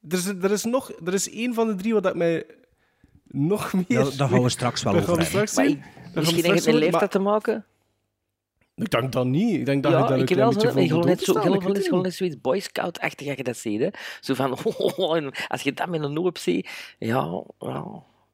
[0.09, 0.93] Er is, er is nog...
[1.05, 2.45] Er is één van de drie wat ik mij
[3.27, 3.85] nog meer...
[3.89, 5.47] Daar- daar gaan we straks wel Daar over hebben.
[5.57, 7.65] Daar misschien heeft het met leeftijd te maken.
[8.75, 9.55] Ik denk dat niet.
[9.55, 11.19] Ik denk dat je ja, daar een ik heb klein beetje ik voor moet ik
[11.19, 12.03] het gewoon niet.
[12.03, 13.81] net zoiets Boy Scout-achtig als je dat ziet.
[13.81, 13.89] Hè.
[14.21, 14.59] Zo van,
[15.17, 16.69] en als je dat met een oog ziet,
[16.99, 17.85] ja, ja.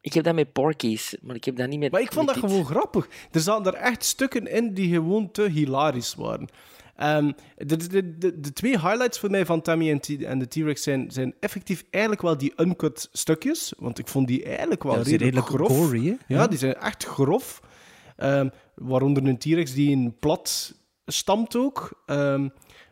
[0.01, 2.35] Ik heb dat met Porky's, maar ik heb dat niet met Maar ik vond dat
[2.41, 2.45] dit.
[2.51, 3.09] gewoon grappig.
[3.31, 6.49] Er zaten er echt stukken in die gewoon te hilarisch waren.
[6.97, 10.49] Ehm, de, de, de, de twee highlights voor mij van Tammy en, T- en de
[10.49, 13.73] T-Rex zijn, zijn effectief eigenlijk wel die uncut stukjes.
[13.79, 15.85] Want ik vond die eigenlijk wel Ja, die redelijk, redelijk grof.
[15.87, 16.11] gory, hè?
[16.11, 16.47] Ja, Ja.
[16.47, 17.61] die zijn echt grof.
[18.17, 18.49] Ehm,
[18.81, 20.75] waaronder een T-Rex die in plat
[21.07, 22.03] stampt ook.
[22.07, 22.49] Ehm,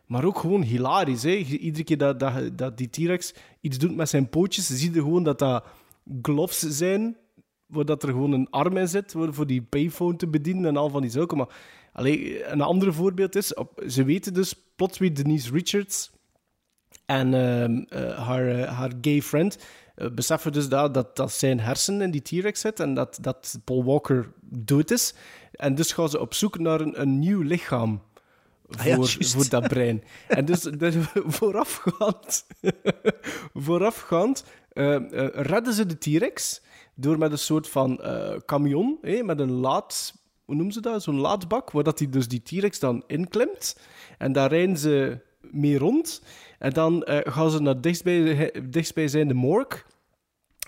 [0.07, 1.23] maar ook gewoon hilarisch.
[1.23, 1.31] Hè?
[1.35, 5.23] Iedere keer dat, dat, dat die T-Rex iets doet met zijn pootjes, zie je gewoon
[5.23, 5.65] dat dat
[6.23, 7.17] gloves zijn,
[7.67, 10.89] waar dat er gewoon een arm in zit, voor die payphone te bedienen en al
[10.89, 11.37] van die zaken.
[11.37, 11.57] Maar
[11.93, 16.11] allee, een ander voorbeeld is, op, ze weten dus plots wie Denise Richards
[17.07, 19.59] en ehm, eh, haar, eh, haar gay friend
[20.13, 23.85] beseffen dus dat, dat, dat zijn hersenen in die T-Rex zit en dat, dat Paul
[23.85, 25.15] Walker dood is.
[25.53, 28.03] En dus gaan ze op zoek naar een, een nieuw lichaam
[28.69, 29.35] voor, Ah ja, juist.
[29.35, 30.05] voor dat brein.
[30.29, 30.67] En dus,
[31.39, 32.47] voorafgaand,
[33.55, 36.63] voorafgaand eh, eh, redden ze de T-Rex
[36.95, 40.15] door met een soort van eh camion, met een laad...
[40.45, 41.03] Hoe noemen ze dat?
[41.03, 43.79] Zo'n laadbak, waar dat hij dus die T-Rex dan inklimt.
[44.19, 46.23] En daar rijden ze mee rond.
[46.59, 49.83] En dan eh, gaan ze naar dichtstbij, dichtstbijzijnde morgue.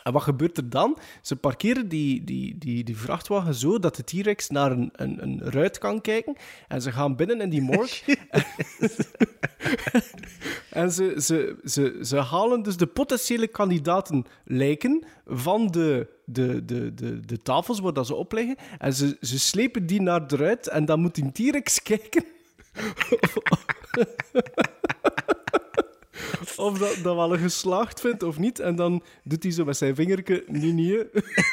[0.03, 0.99] En wat gebeurt er dan?
[1.22, 5.41] Ze parkeren die, die, die, die vrachtwagen zo dat de T-Rex naar een, een, een
[5.43, 6.36] ruit kan kijken.
[6.68, 8.16] En ze gaan binnen in die morgue.
[10.70, 16.95] en ze, ze, ze, ze halen dus de potentiële kandidaten lijken van de, de, de,
[16.95, 18.57] de, de tafels waar dat ze op liggen.
[18.78, 20.68] En ze, ze slepen die naar de ruit.
[20.68, 22.24] En dan moet die T-Rex kijken
[26.57, 28.61] of dat, dat wel een geslaagd vindt of niet.
[28.61, 31.05] En dan doet hij zo met zijn vingertje nee, nee.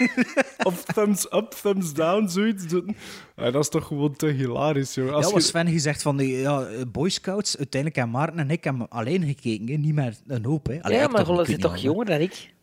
[0.67, 2.95] of thumbs up, thumbs down, zoiets doen.
[3.35, 5.13] Ja, dat is toch gewoon te hilarisch, joh.
[5.13, 8.63] Als ja, wat Sven gezegd van de ja, Boy Scouts, uiteindelijk hebben Maarten en ik
[8.63, 10.67] hebben alleen gekeken, hè, niet meer een hoop.
[10.67, 10.81] Hè.
[10.81, 12.53] Allee, ja, maar zit niet toch jonger dan ik?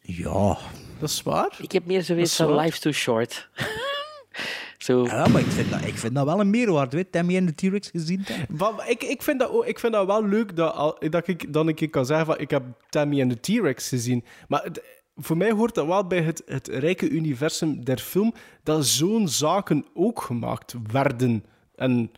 [0.00, 0.58] Ja.
[0.98, 1.56] Dat is waar.
[1.60, 2.54] Ik heb meer zoiets is van.
[2.54, 3.48] Life's Too Short.
[4.84, 5.04] Zo.
[5.04, 6.96] Ja, maar ik vind dat, ik vind dat wel een meerwaarde.
[6.96, 8.24] Weet Tammy en de T-Rex gezien?
[8.48, 11.68] Wat- ik, ik, vind dat, ik vind dat wel leuk dat, al- dat ik dan
[11.68, 14.24] een keer kan zeggen van ik heb Tammy en de T-Rex gezien.
[14.48, 14.82] Maar het-
[15.16, 19.86] voor mij hoort dat wel bij het, het rijke universum der film dat zo'n zaken
[19.94, 22.10] ook gemaakt werden en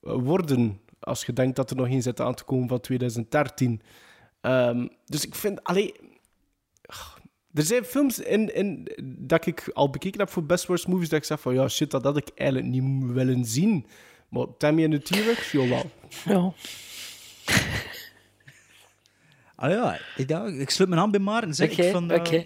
[0.00, 0.80] worden.
[1.00, 3.80] Als je denkt dat er nog één zit aan te komen van 2013.
[4.40, 5.94] Ehm, dus ik vind, allee,
[7.54, 11.18] er zijn films in, in, dat ik al bekeken heb voor Best Worst Movies dat
[11.18, 13.86] ik zeg van ja, shit, dat had ik eigenlijk niet willen zien.
[14.28, 15.90] Maar Tammy en de T-Rex, jawel.
[16.24, 16.52] Ja.
[19.60, 21.54] Ah ja, ik, ja, ik sluit mijn hand bij Maarten.
[21.54, 22.44] Zeg Oké, ik van, eh, oké.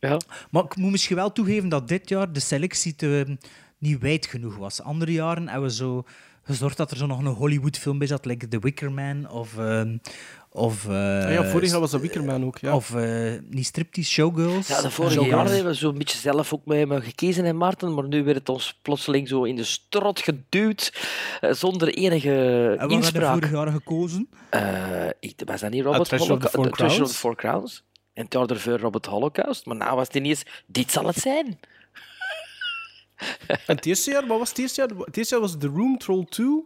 [0.00, 0.20] Ja.
[0.50, 3.38] Maar ik moet misschien wel toegeven dat dit jaar de selectie te,
[3.78, 4.82] niet wijd genoeg was.
[4.82, 6.04] Andere jaren hebben we zo
[6.42, 9.58] gezorgd dat er zo nog een Hollywood-film bij zat, like The Wicker Man of...
[9.58, 9.96] ehm,
[10.54, 12.74] of eh, Ah ja, vorig jaar was dat Wickerman ook, ja.
[12.74, 14.68] Of eh niet striptease Showgirls.
[14.68, 15.38] Ja, de vorige Showgirls.
[15.38, 17.94] jaren hebben we zo'n beetje zelf ook mee gekezen, hè, Maarten.
[17.94, 20.92] Maar nu werd het ons plotseling zo in de strot geduwd,
[21.40, 23.32] eh, zonder enige En wat hebben we inspraak.
[23.32, 24.28] vorig jaar gekozen?
[24.50, 26.54] Eh, ik, was dat niet Robert the Holocaust?
[26.54, 27.16] Four Treasure of the Crowns?
[27.16, 27.84] Four Crowns.
[28.12, 29.66] En het jaar ervoor Robert Holocaust.
[29.66, 31.58] Maar nou was het ineens, dit zal het zijn.
[33.46, 34.90] En het eerste jaar, wat was het eerste jaar?
[35.04, 36.64] Het eerste jaar was The Room, Troll 2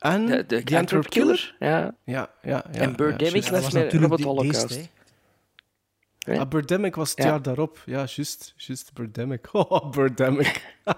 [0.00, 1.56] en De, de The Antwerp Killer.
[1.58, 1.94] Ja.
[2.04, 2.80] Ja, ja, ja.
[2.80, 3.50] En Birdemic juist.
[3.50, 4.68] was met natuurlijk die- Holocaust.
[4.68, 4.88] deze,
[6.18, 6.38] hè.
[6.38, 7.24] Ah, Birdemic was het Ja.
[7.24, 7.82] jaar daarop.
[7.86, 8.54] Ja, juist.
[8.56, 9.48] Juist, Birdemic.
[9.54, 10.74] Oh, Birdemic.
[10.84, 10.94] En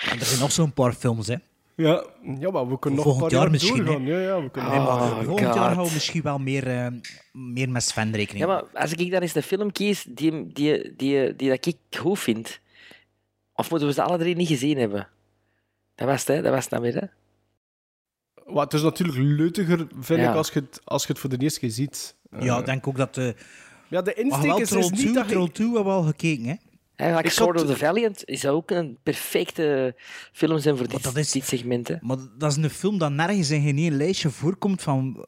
[0.18, 1.34] er zijn nog zo'n paar films, hè.
[1.76, 2.04] Ja,
[2.38, 4.06] ja, maar we kunnen nog een Volgend paar jaar jaar misschien, doorgaan.
[4.06, 5.54] Ja, ja, we kunnen Nee, maar Oh, volgend God.
[5.54, 6.86] jaar gaan we misschien wel meer, eh,
[7.32, 10.94] meer met Sven rekening Ja, maar als ik dan eens de film kies die, die,
[10.96, 12.60] die, die dat ik goed vind,
[13.54, 15.08] of moeten we ze alle drie niet gezien hebben?
[15.94, 16.42] Dat was het, hè?
[16.42, 17.06] Dat was het dan weer, hè?
[18.52, 20.30] Wat, het is natuurlijk leutiger, vind Ja.
[20.30, 22.14] ik, als je, het, als je het voor de eerste keer ziet.
[22.30, 23.16] Eh, Ja, ik denk ook dat...
[23.16, 23.28] eh
[23.88, 26.54] ja, de insteek is, 2, niet dat Troll 2 hebben we al gekeken, hè.
[26.96, 29.94] Eigenlijk Ik Sword of the Valiant is ook een perfecte
[30.32, 31.94] film zijn voor dit, is- dit segment, hè?
[32.00, 35.26] Maar dat is een film dat nergens in geen lijstje voorkomt van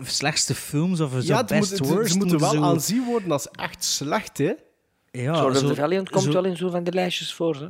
[0.00, 2.12] slechtste films of zo Ja, best moet, ze- worst.
[2.12, 4.52] ze moeten wel zo- aanzien worden als echt slecht, hè.
[5.10, 7.54] Ja, Sword of zo- the Valiant komt zo- wel in zo van de lijstjes voor,
[7.56, 7.66] hè?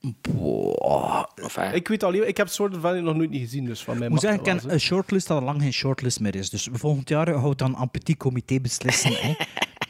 [0.00, 1.24] Boah.
[1.72, 4.20] Ik weet alleen, ik heb of Valiant nog nooit niet gezien, dus van mij moet
[4.20, 6.50] zeggen, ik een shortlist dat al lang geen shortlist meer is.
[6.50, 9.12] Dus volgend jaar houdt dan een petit comité beslissen.
[9.12, 9.34] hè.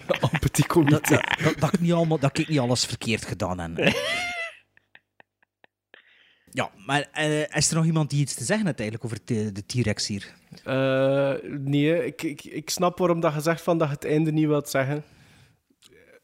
[0.08, 1.14] Een petit Dat, comité.
[1.14, 3.94] dat, dat, dat ik niet allemaal, dat ik niet alles verkeerd gedaan heb.
[6.50, 9.66] Ja, maar eh, is er nog iemand die iets te zeggen heeft eigenlijk over de,
[9.66, 10.34] T-Rex hier?
[10.64, 14.32] Eh, nee, ik, ik, ik snap waarom dat je zegt van dat je het einde
[14.32, 15.04] niet wilt zeggen.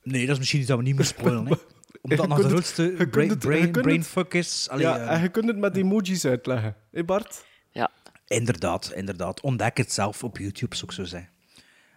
[0.02, 1.58] Nee, dat is misschien iets dat we niet meer spoilen.
[2.04, 4.68] Omdat nog de het- grootste brain, het- brain, brainfuck is.
[4.70, 6.76] Allee, ja, eh, en je kunt het met emojis uitleggen.
[6.90, 7.44] Hé Bart?
[7.70, 7.90] ja.
[8.26, 9.40] Inderdaad, inderdaad.
[9.40, 11.30] Ontdek het zelf op YouTube, zou ik zo zeggen.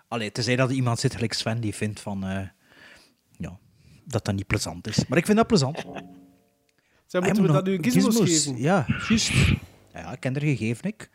[0.07, 2.23] Allee, tenzij dat er iemand zit, gelijk Sven, die vindt van...
[2.23, 2.47] eh,
[3.37, 3.57] ja,
[4.05, 5.05] dat dat niet plezant is.
[5.07, 5.83] Maar ik vind dat plezant.
[7.05, 8.61] Zij moeten we dat nu gizmos, gizmos, geven?
[8.61, 9.31] Ja, juist.
[9.93, 11.09] Ja, ik ken er gegeven, ik.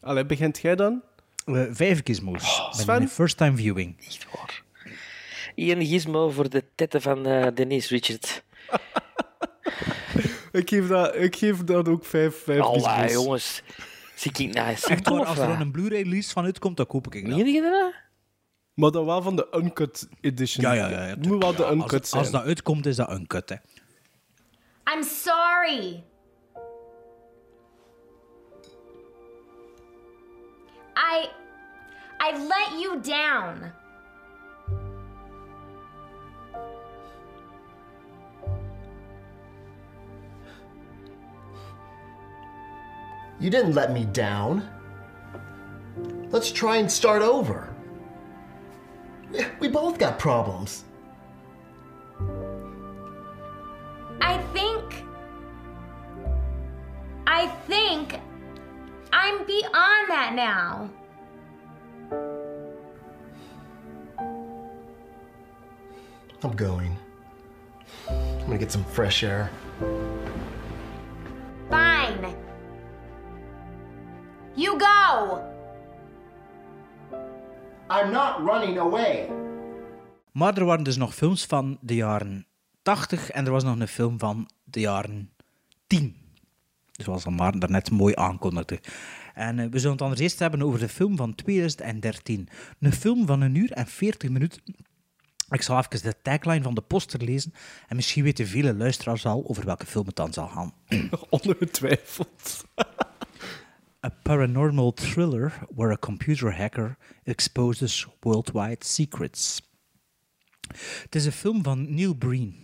[0.00, 1.02] Allee, begint jij dan?
[1.44, 2.42] Eh, vijf gizmos.
[2.42, 2.86] Bij Sven?
[2.86, 3.96] mijn first time viewing.
[4.06, 4.62] Echt waar.
[5.54, 8.42] Ian Gizmo voor de tetten van eh, Denise Richard.
[10.52, 13.12] Ik geef dat, ik geef dat ook vijf, vijf Allee, gizmos.
[13.12, 13.62] jongens.
[14.14, 17.28] Zie ik nou Echt of als er een Blu-ray release van uitkomt, dan koop ik
[17.28, 17.36] dat.
[17.36, 17.92] Meen je dat?
[18.74, 20.64] Maar dan wel van de uncut edition.
[20.64, 21.02] Ja, ja, ja.
[21.02, 22.22] ja, Het moet wel de uncut als, zijn.
[22.22, 23.56] als dat uitkomt, is dat uncut, hè.
[24.94, 26.04] I'm sorry.
[30.96, 31.28] I.
[32.20, 33.72] I let you down.
[43.44, 44.66] You didn't let me down.
[46.30, 47.68] Let's try and start over.
[49.60, 50.84] We both got problems.
[54.22, 55.04] I think.
[57.26, 58.18] I think
[59.12, 60.88] I'm beyond that now.
[66.42, 66.96] I'm going.
[68.08, 69.50] I'm gonna get some fresh air.
[71.68, 72.43] Fine.
[74.56, 75.42] You go.
[77.90, 79.28] I'm not running away.
[80.32, 82.46] Maar er waren dus nog films van de jaren
[82.82, 85.30] 80 en er was nog een film van de jaren
[85.86, 86.16] 10.
[86.92, 88.80] Zoals Maarten daarnet mooi aankondigde.
[89.34, 92.48] En eh, we zullen het anders eerst hebben over de film van 2013.
[92.80, 94.62] Een film van een uur en 40 minuten.
[95.48, 97.54] Ik zal even de tagline van de poster lezen.
[97.88, 100.74] En misschien weten vele luisteraars al over welke film het dan zal gaan.
[101.30, 102.64] Ongetwijfeld.
[104.04, 109.62] A paranormal thriller where a computer hacker exposes worldwide secrets.
[111.02, 112.56] Het is een film van Neil Breen.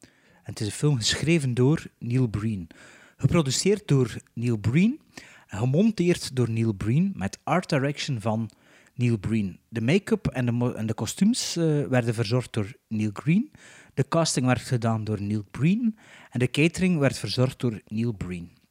[0.00, 2.68] En het is een film geschreven door Neil Breen.
[3.16, 5.00] Geproduceerd door Neil Breen
[5.46, 8.50] en gemonteerd door Neil Breen met art direction van
[8.94, 9.58] Neil Breen.
[9.68, 10.46] De make-up en
[10.86, 13.50] de, kostuums eh, werden verzorgd door Neil Green.
[13.94, 15.98] De casting werd gedaan door Neil Breen.
[16.30, 18.62] En de catering werd verzorgd door Neil Breen.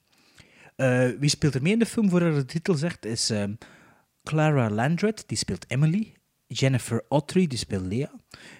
[0.75, 3.53] Eh, wie speelt er mee in de film, voor de titel zegt, is ehm,
[4.23, 6.13] Clara Landred, die speelt Emily.
[6.47, 8.11] Jennifer Autry, die speelt Lea.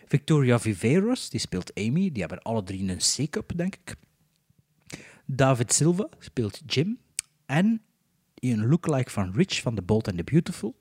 [0.08, 2.12] Victoria Viveiros, die speelt Amy.
[2.12, 3.96] Die hebben alle drie een C-cup, denk ik.
[5.26, 7.00] David Silva speelt Jim.
[7.46, 7.82] En
[8.36, 10.76] een lookalike van Rich van The Bold and the Beautiful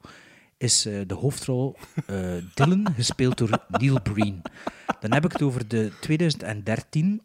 [0.56, 1.76] is eh, de hoofdrol
[2.06, 4.42] eh, Dylan, gespeeld door Neil Breen.
[5.00, 7.22] Dan heb ik het over de 2013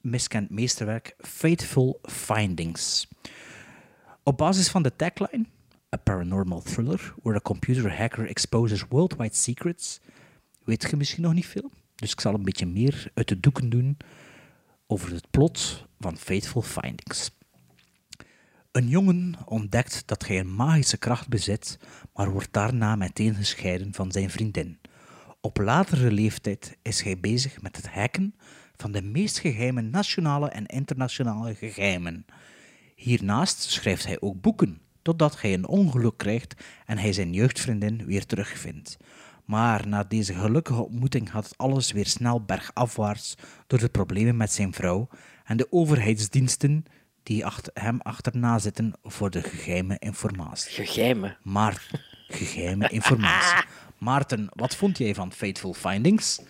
[0.00, 3.08] miskend meesterwerk Fateful Findings.
[4.30, 5.46] Op basis van de tagline,
[5.94, 10.00] a paranormal thriller where a computer hacker exposes worldwide secrets,
[10.64, 11.70] weet je misschien nog niet veel.
[11.94, 13.96] Dus ik zal een beetje meer uit de doeken doen
[14.86, 17.30] over het plot van Fateful Findings.
[18.72, 21.78] Een jongen ontdekt dat hij een magische kracht bezit,
[22.14, 24.78] maar wordt daarna meteen gescheiden van zijn vriendin.
[25.40, 28.34] Op latere leeftijd is hij bezig met het hacken
[28.76, 32.26] van de meest geheime nationale en internationale geheimen.
[33.00, 36.54] Hiernaast schrijft hij ook boeken, totdat hij een ongeluk krijgt
[36.86, 38.96] en hij zijn jeugdvriendin weer terugvindt.
[39.44, 43.34] Maar na deze gelukkige ontmoeting gaat alles weer snel bergafwaarts
[43.66, 45.08] door de problemen met zijn vrouw
[45.44, 46.84] en de overheidsdiensten
[47.22, 50.84] die achter hem achterna zitten voor de geheime informatie.
[50.84, 51.36] Geheime?
[51.42, 51.86] Maar
[52.28, 53.64] geheime informatie.
[53.98, 56.40] Maarten, wat vond jij van Fateful Findings?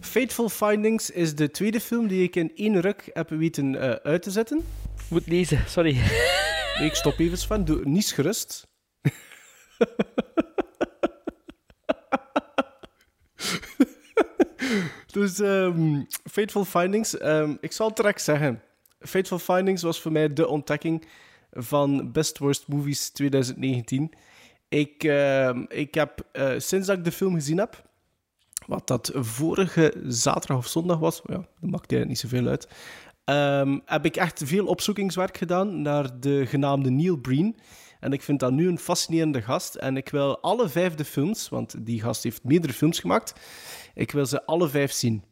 [0.00, 4.22] Fateful Findings is de tweede film die ik in één ruk heb weten eh, uit
[4.22, 4.64] te zetten.
[5.08, 5.94] Moet lezen, sorry.
[6.78, 7.64] Nee, ik stop even, Sven.
[7.64, 8.66] Doe niets gerust.
[15.12, 18.62] dus ehm, Fateful Findings, ehm, ik zal het direct zeggen.
[19.00, 21.08] Fateful Findings was voor mij de ontdekking
[21.50, 24.12] van Best Worst Movies 2019.
[24.68, 27.86] Ik, ehm, ik heb eh, sinds dat ik de film gezien heb,
[28.66, 32.68] wat dat vorige zaterdag of zondag was, ja, dat maakt eigenlijk niet zoveel uit,
[33.28, 37.56] ehm, heb ik echt veel opzoekingswerk gedaan naar de genaamde Neil Breen.
[38.00, 39.74] En ik vind dat nu een fascinerende gast.
[39.74, 43.32] En ik wil alle vijf de films, want die gast heeft meerdere films gemaakt,
[43.94, 45.24] ik wil ze alle vijf zien.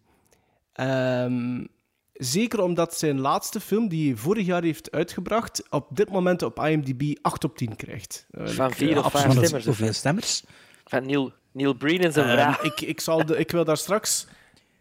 [0.73, 1.65] Ehm,
[2.13, 6.59] zeker omdat zijn laatste film, die hij vorig jaar heeft uitgebracht, op dit moment op
[6.65, 8.27] IMDb 8 op 10 krijgt.
[8.31, 9.33] Eh, Van ik- vier of absoluut.
[9.33, 9.65] vijf stemmers.
[9.67, 10.45] Hoeveel stemmers?
[10.85, 12.65] Van Neil, Neil Breen en zijn vrouw.
[12.71, 14.27] ik, ik, zal de, ik wil daar straks...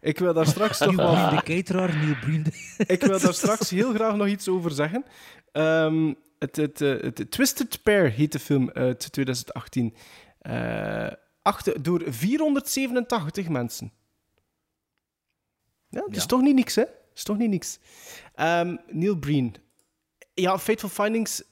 [0.06, 1.30] Ik wil daar straks toch wel...
[1.30, 2.42] De cateraar, Neil Breen.
[2.42, 5.04] de- Ik wil daar straks heel graag nog iets over zeggen.
[5.52, 9.94] Ehm, het, het, eh, het Twisted Pair heet de film uit 2018.
[10.38, 11.08] Eh,
[11.42, 13.92] achter, door 487 mensen.
[15.88, 16.84] Ja, dat is toch niet niks, hè?
[17.14, 17.78] is toch niet niks.
[18.34, 19.54] Ehm, Neil Breen.
[20.34, 21.42] Ja, Fateful Findings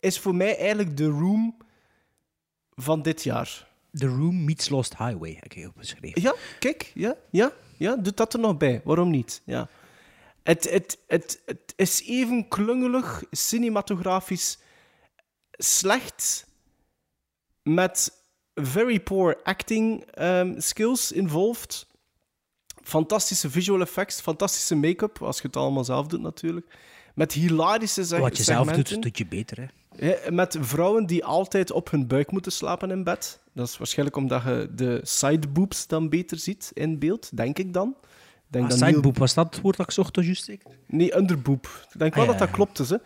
[0.00, 1.56] is voor mij eigenlijk de room
[2.74, 3.70] van dit jaar.
[3.92, 6.22] The Room meets Lost Highway, heb ik opgeschreven.
[6.22, 7.52] Ja, kijk, ja, ja,
[7.82, 8.80] ja, doe dat er nog bij.
[8.84, 9.42] Waarom niet?
[9.44, 9.68] Ja.
[10.42, 14.58] Het, het, het, het is even klungelig, cinematografisch
[15.50, 16.46] slecht,
[17.62, 18.12] met
[18.54, 21.86] very poor acting ehm, skills involved.
[22.82, 26.78] Fantastische visual effects, fantastische make-up, als je het allemaal zelf doet natuurlijk.
[27.14, 29.58] Met hilarische zeg- Wat je zelf doet, doet je beter.
[29.60, 29.66] Hè?
[30.08, 33.40] Ja, met vrouwen die altijd op hun buik moeten slapen in bed.
[33.54, 37.96] Dat is waarschijnlijk omdat je de sideboobs dan beter ziet in beeld, denk ik dan.
[38.48, 40.70] Denk Ah, sideboob, was dat het woord dat ik zocht, juist zeker?
[40.86, 41.66] Nee, underboob.
[41.92, 42.90] Ik denk Ah, wel ja, dat dat klopt is.
[42.90, 42.96] Hè.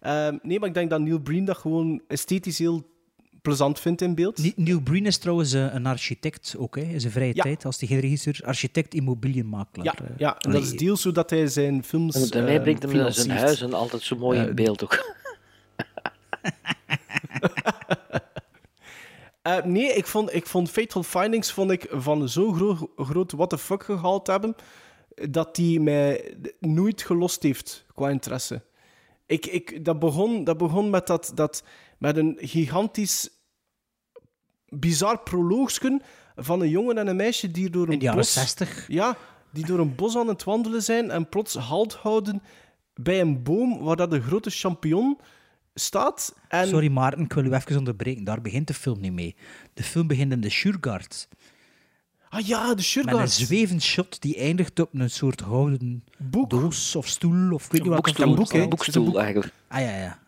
[0.00, 2.92] Ehm, nee, maar ik denk dat Neil Breen dat gewoon esthetisch heel
[3.44, 4.38] plezant vindt in beeld.
[4.38, 6.82] Nie- Neil Breen is trouwens eh, een architect ook, hè.
[6.82, 7.42] in zijn vrije Ja.
[7.42, 7.64] tijd.
[7.64, 9.84] Als hij geen regisseur architect, immobiliënmakelaar.
[10.00, 10.14] Ja, eh.
[10.18, 13.12] ja en dat is deels zodat hij zijn films En daarmee eh, brengt hem zijn
[13.12, 13.40] financiert.
[13.40, 14.98] huizen altijd zo mooi in beeld ook.
[19.42, 23.50] Eh, nee, ik vond, ik vond Fateful Findings vond ik van zo'n gro groot what
[23.50, 24.54] the fuck gehaald hebben,
[25.30, 28.62] dat die mij nooit gelost heeft qua interesse.
[29.26, 31.64] Ik, ik, dat, begon, dat begon met, dat, dat,
[31.98, 33.28] met een gigantisch
[34.80, 36.02] bizar proloogsken
[36.36, 38.32] van een jongen en een meisje die door een In de jaren bos...
[38.32, 38.84] 60.
[38.88, 39.16] Ja,
[39.52, 42.42] die door een bos aan het wandelen zijn en plots halt houden
[42.94, 45.18] bij een boom waar dat een grote champignon
[45.74, 46.34] staat.
[46.48, 46.68] En...
[46.68, 48.24] Sorry Maarten, ik wil u even onderbreken.
[48.24, 49.36] Daar begint de film niet mee.
[49.74, 51.28] De film begint in de Shurgard.
[52.28, 53.20] Ah ja, de Met Shurgard.
[53.20, 56.04] een zwevend shot die eindigt op een soort houden
[56.48, 57.52] doos of stoel.
[57.52, 58.68] Of ik weet niet wat ik boekstoel, boek, voorstellen.
[58.68, 59.52] boekstoel een eigenlijk.
[59.68, 60.18] Ah ja, ja.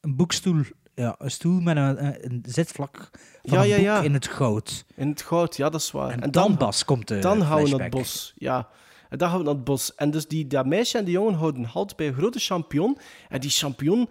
[0.00, 0.62] Een boekstoel.
[0.94, 3.10] Ja, een stoel met een, zitvlak
[3.42, 4.02] van Ja, een ja, boek ja.
[4.02, 4.84] in het goud.
[4.94, 6.18] In het goud, ja, dat is waar.
[6.18, 8.68] En dan pas komt de Dan gaan we naar het bos, ja.
[9.08, 9.94] En dan gaan we naar het bos.
[9.94, 12.98] En dus die, dat meisje en die jongen houden halt bij een grote champignon.
[13.28, 14.08] En die champignon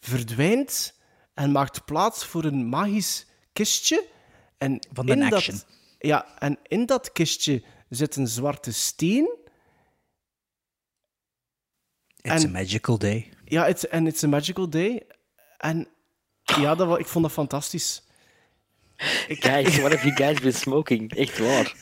[0.00, 1.00] verdwijnt
[1.34, 4.06] en maakt plaats voor een magisch kistje.
[4.58, 5.56] En Van de in action.
[5.56, 5.66] Dat,
[5.98, 9.36] ja, en in dat kistje zit een zwarte steen.
[12.20, 13.32] It's En- a magical day.
[13.44, 15.06] Ja, it's, en it's a magical day.
[15.56, 15.88] En
[16.60, 18.02] ja, dat, ik vond dat fantastisch.
[19.28, 21.14] Guys, what have you guys been smoking?
[21.14, 21.74] Echt waar.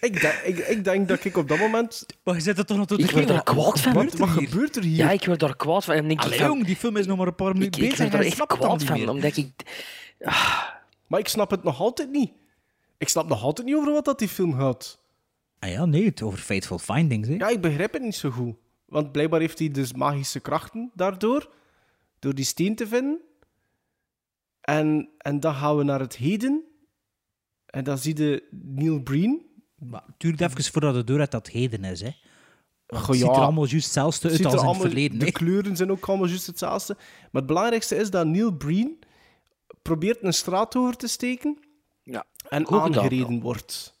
[0.00, 2.06] Ik, denk- ik, ik denk dat ik op dat moment...
[2.24, 3.92] Maar je zit er toch nog toe Ik word daar kwaad van.
[3.92, 4.96] Wat, wat gebeurt er hier?
[4.96, 5.94] Ja, ik word daar kwaad van.
[5.94, 7.82] En denk ik Allee van, jong, die film is nog maar een paar ik, minuten
[7.82, 8.02] ik bezig.
[8.02, 8.98] word er en echt snapt het al kwaad van.
[8.98, 9.08] meer.
[9.10, 9.50] Omdat ik...
[11.06, 12.32] Maar ik snap het nog altijd niet.
[12.98, 14.98] Ik snap nog altijd niet over wat dat die film gaat.
[15.58, 17.28] Ah ja, nee, het over Fateful Findings.
[17.28, 17.34] Hè.
[17.34, 18.54] Ja, ik begrijp het niet zo goed.
[18.84, 21.50] Want blijkbaar heeft hij dus magische krachten daardoor.
[22.18, 23.20] Door die steen te vinden.
[24.62, 26.64] En, en dan gaan we naar het heden.
[27.66, 29.46] En dan zie je Neil Breen.
[29.76, 32.00] Maar het duurt even voordat het door uit dat heden is.
[32.00, 32.10] Hè.
[32.86, 35.18] Goh, het ziet er allemaal juist hetzelfde uit als in het verleden.
[35.18, 36.94] De kleuren zijn ook allemaal juist hetzelfde.
[36.96, 38.98] Maar het belangrijkste is dat Neil Breen
[39.82, 41.58] probeert een straat over te steken.
[42.02, 44.00] Ja, En goed gedaan, aangereden wordt.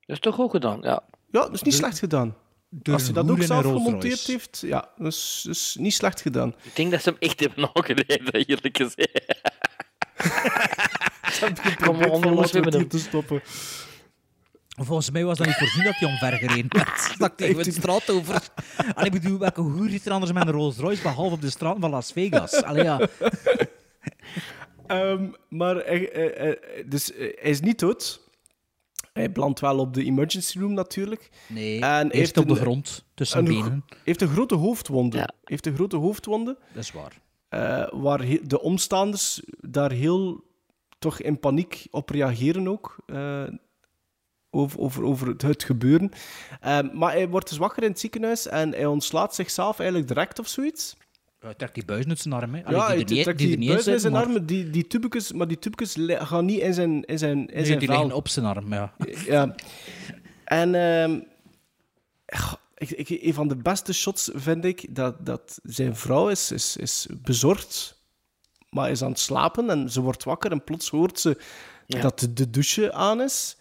[0.00, 1.02] Dat is toch ook gedaan, ja.
[1.30, 2.36] Ja, dat is niet slecht gedaan.
[2.90, 4.30] Als hij dat ook zelf gemonteerd Royce.
[4.30, 6.54] heeft, ja, dat is, dat is niet slecht gedaan.
[6.62, 9.50] Ik denk dat ze hem echt hebben aangereden, eerlijk gezegd.
[11.40, 13.40] Kom Probeer on, van hebben hier te stoppen.
[14.76, 17.14] Volgens mij was dat niet voorzien dat hij omver gereden werd.
[17.18, 18.48] Dat ik tegen de straat over.
[18.94, 21.50] Allee, ik bedoel, welke hoer zit er anders met een Rolls Royce behalve op de
[21.50, 22.62] straat van Las Vegas?
[22.62, 23.00] Allee, ja.
[24.86, 28.20] Ehm, maar hij, hij- hij- dus, eh, hij is niet dood.
[29.12, 31.30] Hij belandt wel op de emergency room natuurlijk.
[31.46, 33.84] Nee, En hij eerst heeft op de grond, tussen een, benen.
[33.88, 35.16] Hij heeft een grote hoofdwonde.
[35.16, 35.30] Ja.
[35.44, 36.58] heeft een grote hoofdwonde.
[36.74, 37.12] Dat is waar.
[37.52, 40.44] Eh, waar de omstaanders daar heel
[40.98, 42.96] toch in paniek op reageren ook.
[43.06, 43.44] eh,
[44.54, 46.10] over, over, over het, het gebeuren.
[46.60, 50.38] Ehm, maar hij wordt dus wakker in het ziekenhuis en hij ontslaat zichzelf eigenlijk direct
[50.38, 50.96] of zoiets.
[51.38, 52.54] Hij trekt die buizen uit zijn arm.
[52.54, 52.64] Hè.
[52.64, 55.58] Allee, ja, die trekt die die, in zijn maar- armen, die, die tubekes, maar die
[55.94, 58.72] li- gaan niet in zijn, in zijn, in Nee, zijn die liggen op zijn arm,
[58.72, 58.92] ja.
[59.26, 59.54] Ja.
[60.44, 61.20] En ehm,
[62.90, 66.76] ik, ik, een van de beste shots vind ik dat, dat zijn vrouw is, is,
[66.76, 68.00] is bezorgd,
[68.70, 71.36] maar is aan het slapen en ze wordt wakker en plots hoort ze
[71.86, 72.00] Ja.
[72.00, 73.56] dat de, douche aan is.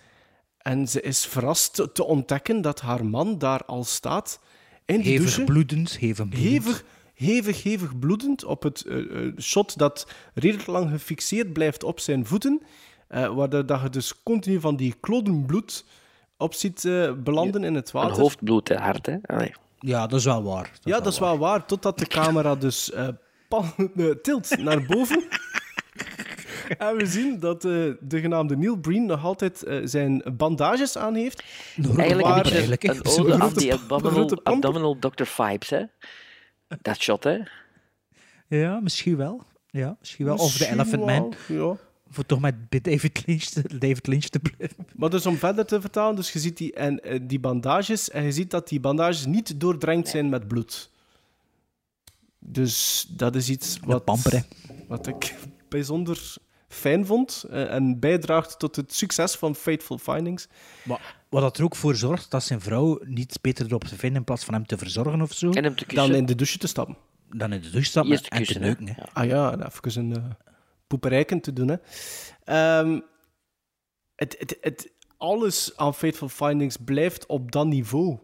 [0.58, 4.40] En ze is verrast te, ontdekken dat haar man daar al staat
[4.86, 5.44] in de Hevig douche.
[5.44, 6.52] bloedend, hevig bloedend.
[6.52, 12.00] Hevig, hevig, hevig bloedend op het eh, eh, shot dat redelijk lang gefixeerd blijft op
[12.00, 12.62] zijn voeten.
[13.08, 15.86] eh waar de- dat je dus continu van die kloden bloed
[16.42, 18.22] op ziet eh, belanden in het Een water.
[18.22, 19.18] hoofdbloed, hè, hard, hè.
[19.26, 19.54] Allee.
[19.80, 20.72] Ja, dat is wel waar.
[20.82, 21.66] ja, dat is wel waar.
[21.66, 23.08] Totdat de camera dus eh,
[23.48, 25.24] pan- eh, tilt naar boven.
[26.78, 31.16] en we zien dat eh, de genaamde Neil Breen nog altijd eh, zijn bandages aan
[31.16, 31.44] heeft.
[31.98, 35.24] Eigenlijk een beetje een pamper, abdominal, Dr.
[35.24, 35.84] Vibes, hè.
[36.82, 37.38] Dat shot, hè.
[38.48, 39.44] Ja, misschien wel.
[39.70, 40.36] Ja, misschien wel.
[40.36, 41.34] Of de Elephant Man.
[41.48, 41.78] wel, Ja.
[42.14, 44.86] Voor toch met David Lynch, te- David Lynch te blijven.
[44.96, 48.24] Maar dus om verder te vertalen, dus je ziet die, en, eh, die bandages en
[48.24, 50.90] je ziet dat die bandages niet doordrenkt zijn met bloed.
[52.40, 54.44] Dus dat is iets wat, pamper,
[54.88, 55.36] wat ik
[55.70, 56.36] bijzonder
[56.68, 60.48] fijn vond eh, en bijdraagt tot het succes van Fateful Findings.
[60.84, 64.18] Maar wat dat er ook voor zorgt dat zijn vrouw niet beter erop te vinden
[64.20, 66.08] in plaats van hem te verzorgen of zo, En hem te kussen.
[66.08, 66.98] Dan in de douche te stappen.
[67.30, 68.88] dan in de douche stappen en te neuken.
[68.88, 68.94] Hè.
[68.98, 69.10] Ja.
[69.14, 70.24] Ah ja, en even een uh,
[70.92, 71.68] poeperijken te doen.
[71.68, 71.76] Hè.
[72.44, 73.00] Ehm,
[74.16, 78.18] het, het, het, alles aan Fateful Findings blijft op dat niveau.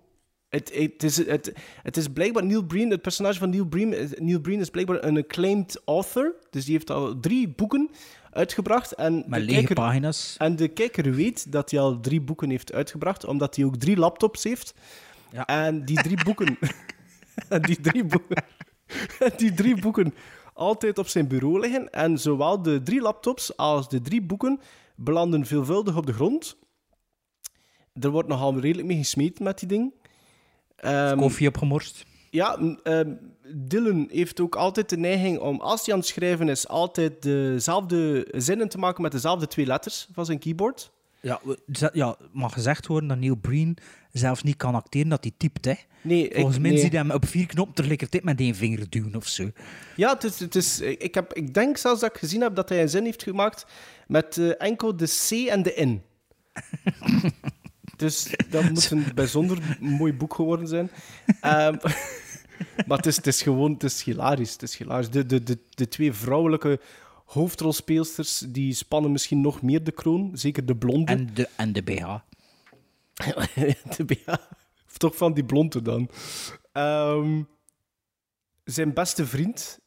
[0.49, 1.53] Het, het, is, het,
[1.83, 5.03] het is blijkbaar Neil Breen, het personage van Neil Breen, is- Neil Breen is blijkbaar
[5.03, 6.35] een acclaimed author.
[6.49, 7.89] Dus die heeft al drie boeken
[8.31, 8.91] uitgebracht.
[8.91, 10.35] En Met de lege kijker- pagina's.
[10.37, 13.97] En de kijker weet dat hij al drie boeken heeft uitgebracht, omdat hij ook drie
[13.97, 14.73] laptops heeft.
[15.31, 15.45] Ja.
[15.45, 16.57] En die drie boeken...
[17.49, 18.43] en die drie boeken...
[19.19, 20.13] en die drie boeken
[20.57, 21.89] altijd op zijn bureau liggen.
[21.89, 24.59] En zowel de drie laptops als de drie boeken
[24.95, 26.57] belanden veelvuldig op de grond.
[27.93, 29.93] Er wordt nogal redelijk mee gesmeed met die ding.
[30.75, 32.05] Ehm, Koffie opgemorst.
[32.29, 33.13] ja, ehm,
[33.55, 38.27] Dylan heeft ook altijd de neiging om, als hij aan het schrijven is, altijd dezelfde
[38.31, 40.91] zinnen te maken met dezelfde twee letters van zijn keyboard.
[41.21, 41.41] Ja,
[41.93, 43.77] ja, mag gezegd worden dat Neil Breen
[44.17, 45.65] zelfs niet kan acteren dat hij typt.
[45.65, 45.73] Hè.
[46.01, 46.79] Nee, Volgens mij nee.
[46.79, 49.51] zie je hem op vier knoppen tegelijkertijd met één vinger duwen of zo.
[49.95, 52.69] Ja, het is, het is, ik, heb, ik denk zelfs dat ik gezien heb dat
[52.69, 53.65] hij een zin heeft gemaakt
[54.07, 56.01] met eh, enkel de C en de N.
[57.97, 60.91] dus dat moet een bijzonder mooi boek geworden zijn.
[61.41, 61.75] Ehm,
[62.87, 64.51] maar het is, het is gewoon het is hilarisch.
[64.51, 65.09] Het is hilarisch.
[65.09, 66.79] De, de, de, de twee vrouwelijke
[67.25, 70.31] hoofdrolspeelsters die spannen misschien nog meer de kroon.
[70.33, 71.11] Zeker de blonde.
[71.11, 72.15] En de, en de BH.
[73.97, 74.29] de BH.
[74.87, 76.09] Of toch van die blonde dan.
[76.71, 77.41] Ehm,
[78.63, 79.79] zijn beste vriend.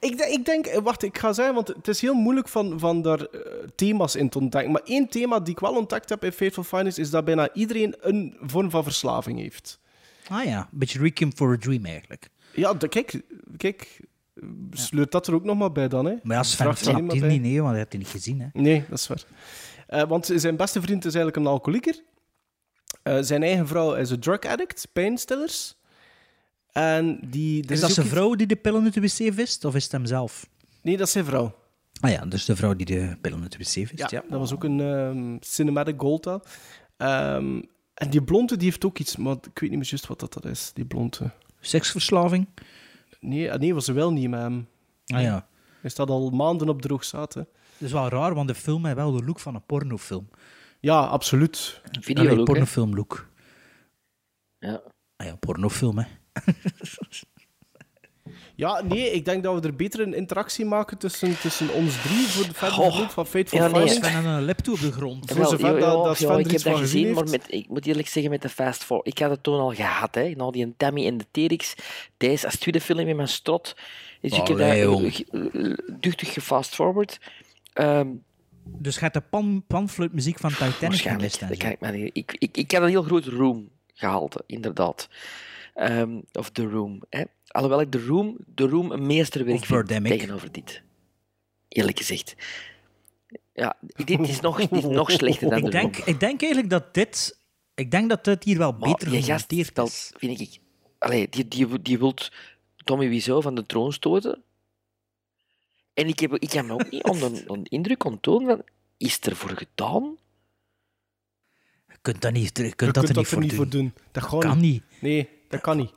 [0.00, 2.78] Ik, denk- ik denk, eh, wacht, ik ga zeggen, want het is heel moeilijk van,
[2.78, 3.40] van daar eh,
[3.74, 4.72] thema's in te ontdekken.
[4.72, 7.94] Maar één thema die ik wel ontdekt heb in Fateful Finance is dat bijna iedereen
[8.00, 9.80] een vorm van verslaving heeft.
[10.28, 12.28] Ah ja, een beetje Requiem for a Dream eigenlijk.
[12.54, 13.20] Ja, de- kijk,
[13.56, 14.00] kijk,
[14.70, 16.04] sleurt dat er ook nog maar bij dan.
[16.04, 16.14] Hè?
[16.22, 17.28] Maar ja, Sven snapt bij.
[17.28, 18.40] niet, nee, want hij heeft het niet gezien.
[18.40, 18.46] Hè.
[18.52, 19.22] Nee, dat is waar.
[19.86, 22.02] Eh, want zijn beste vriend is eigenlijk een alcoholieker.
[23.16, 25.76] Eh, zijn eigen vrouw is een drug addict, pijnstillers.
[26.72, 27.64] En die...
[27.64, 29.82] er Is dat zijn iets- vrouw die de pillen uit de wc vist, of is
[29.82, 30.48] het hem zelf?
[30.82, 31.54] Nee, dat is zijn vrouw.
[32.00, 33.98] Ah ja, dus de vrouw die de pillen uit de wc vist.
[33.98, 34.22] Ja, Ja.
[34.28, 36.22] dat was ook een ehm, cinematic gold.
[36.22, 36.48] dat.
[36.96, 37.60] Ehm,
[37.94, 40.32] en die blonde die heeft ook iets, maar ik weet niet meer juist wat dat,
[40.32, 41.30] dat is, die blonde.
[41.60, 42.46] Seksverslaving?
[43.20, 44.68] Nee, ah, nee, was ze wel niet met hem.
[45.06, 45.46] Ah ja.
[45.80, 47.48] Hij staat al maanden op droog zaten.
[47.78, 50.28] Dat is wel raar, want de film heeft wel de look van een pornofilm.
[50.80, 51.80] Ja, absoluut.
[52.14, 53.28] Allee, pornofilm look.
[54.58, 54.82] Ja.
[55.16, 56.04] Ah ja, pornofilm, hè.
[58.58, 62.26] Ja, nee, ik denk dat we er beter een interactie maken tussen, tussen ons drie
[62.26, 63.88] voor de verder verloop van Fateful Ja, nee.
[63.88, 65.30] Sven en een laptop op de grond.
[65.32, 67.86] Voor zover ja, dat, ja, dat Sven ik heb dat gezien maar met, ik moet
[67.86, 69.08] eerlijk zeggen, met de Fast Forward.
[69.08, 70.30] Ik had het toen al gehad, hè.
[70.30, 71.74] Nou, die Tammy en de T-Rex.
[72.16, 73.76] Deze als tweede film in mijn strot.
[74.20, 74.76] Dus ik heb daar
[76.00, 77.18] duchtig gefast forward.
[78.76, 81.58] Dus gaat de pan, panfluitmuziek van Titanic Dat zo.
[81.58, 85.08] kan ik, maar niet- ik, ik, ik had een heel groot room gehalte, inderdaad.
[85.74, 87.02] Ehm, of The Room.
[87.10, 87.22] Hè.
[87.46, 89.88] Alhoewel ik The Room, The Room een meesterwerk vind
[90.18, 90.82] tegenover dit.
[91.68, 92.36] Eerlijk gezegd.
[93.52, 96.06] Ja, dit is nog, dit is nog slechter dan ik The denk, Room.
[96.08, 97.38] ik denk eigenlijk dat dit...
[97.74, 100.12] Ik denk dat dit hier wel Maar beter gemonteerd is.
[100.16, 100.58] vind ik...
[100.98, 102.32] Allee, die, die, die wilt
[102.76, 104.42] Tommy Wiseau van de troon stoten.
[105.98, 108.64] En ik, heb, ik kan me ook niet onder een indruk onttonen van...
[108.96, 110.16] Is het ervoor gedaan?
[111.86, 113.80] Je kunt dat, niet, je kunt Je dat kunt er niet voor doen.
[113.80, 113.94] doen.
[114.12, 114.82] Dat kan niet.
[115.00, 115.92] Nee, dat kan niet.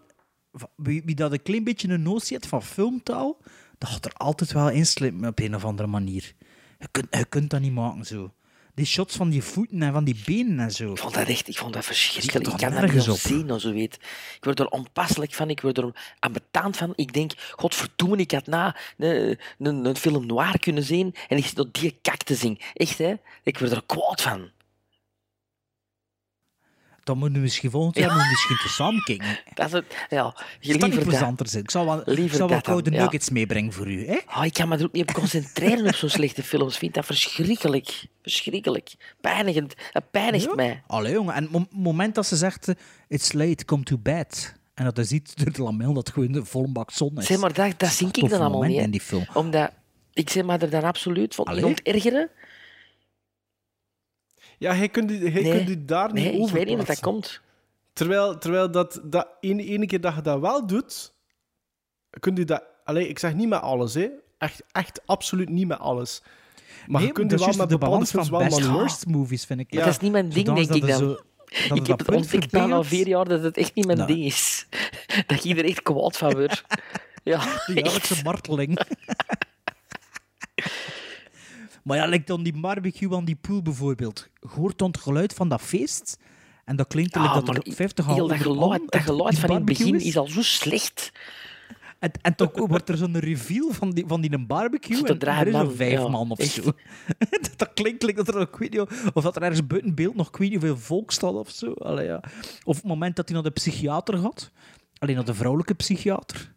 [0.76, 3.38] Wie, wie dat een klein beetje een notie heeft van filmtaal,
[3.78, 6.34] dat gaat er altijd wel inslippen op een of andere manier.
[6.80, 8.34] Je kunt, je kunt dat niet maken zo.
[8.74, 10.92] Die shots van die voeten en van die benen en zo.
[10.92, 11.48] Ik vond dat echt...
[11.48, 12.48] Ik vond dat verschrikkelijk.
[12.48, 13.18] Ik kan dat niet op?
[13.18, 13.94] zien, of zo weet.
[14.36, 15.50] Ik word er onpasselijk van.
[15.50, 16.94] Ik word er ambetant van.
[16.96, 17.32] Ik denk...
[17.56, 21.74] Godverdomme, ik had na een, een, een film noir kunnen zien en ik zit op
[21.74, 22.60] die kak te zien.
[22.74, 23.14] Echt, hè?
[23.44, 24.50] Ik word er kwaad van.
[27.12, 29.40] Dan moeten we misschien volgend jaar misschien te samen kijken.
[29.54, 29.86] Dat is het...
[30.10, 31.08] Ja, je Dat niet liever dat.
[31.08, 31.64] plezanter zijn.
[31.64, 33.02] Ik zal wel, ik zal wel dat koude ja.
[33.02, 34.08] nuggets meebrengen voor u.
[34.08, 34.18] Hè?
[34.38, 36.74] Oh, ik kan me er ook niet op concentreren op zo'n slechte films.
[36.74, 38.06] Ik vind dat verschrikkelijk.
[38.22, 38.94] Verschrikkelijk.
[39.22, 39.74] Pijnigend.
[39.92, 40.56] Het pijnigt Ja.
[40.56, 40.84] mij.
[40.88, 41.34] Allee, jongen.
[41.34, 42.76] En het moment dat ze zegt, eh,
[43.08, 44.56] it's late, come to bed.
[44.74, 47.26] En dat hij ziet door de lamel dat gewoon de volle bak zon is.
[47.26, 48.78] Zeg maar, dat, dat zie ik dan allemaal niet.
[48.78, 48.84] hè.
[48.84, 49.26] in die film.
[49.34, 49.72] Omdat...
[50.14, 51.66] Ik zeg maar er dan absoluut van Allee?
[51.66, 52.30] ontergeren.
[54.62, 55.52] Ja, hij kunt, u- hij Nee.
[55.58, 57.42] kunt u daar niet Nee, ik over weet niet of dat komt.
[57.94, 61.14] Terwijl, terwijl dat, dat ene, ene keer dat je dat wel doet,
[62.20, 62.64] kunt u dat...
[62.84, 64.08] Allee, ik zeg niet met alles, hè.
[64.38, 66.22] Echt, echt absoluut niet met alles.
[66.88, 69.46] Maar nee, je kunt u wel juist met de balans van wel best worst movies,
[69.46, 69.74] vind ik.
[69.74, 71.00] Maar dat is niet mijn ding, Zodanig denk ik dan.
[71.00, 71.20] zo-
[71.76, 74.14] ik heb het ontdekt al vier jaar dat het echt niet mijn Nou.
[74.14, 74.68] ding is.
[75.28, 76.64] Dat je er echt kwaad van wordt.
[77.24, 78.80] Ja, De jaarlijkse marteling.
[81.84, 84.30] Maar ja, lijkt dan die barbecue aan die pool bijvoorbeeld.
[84.56, 86.18] Hoort dan het geluid van dat feest.
[86.66, 89.02] En dat klinkt Ja, like dat er 50 heel dat geluid, dat
[89.40, 91.12] van in het begin is al zo slecht.
[92.00, 95.08] En, en toch wordt er zo'n reveal van die, van die een barbecue.
[95.08, 96.52] En er is een vijf ja, man of echt.
[96.52, 96.62] zo.
[97.58, 100.28] dat, klinkt like dat er nog, weet niet, of dat er ergens buiten beeld nog
[100.28, 101.74] ik weet niet hoeveel volk staat of zo.
[101.74, 102.24] Allee, ja.
[102.64, 104.52] Of het moment dat hij naar de psychiater gaat.
[104.98, 106.54] Alleen naar de vrouwelijke psychiater.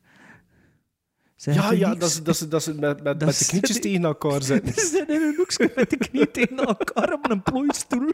[1.36, 3.46] Zeg Ja, ja, dat is, dat is, dat is met, met, Dat met de is-
[3.46, 4.74] knietjes tegen elkaar zetten.
[4.74, 8.12] Ze zijn in een hoekje met de knie tegen elkaar op een plooistoel.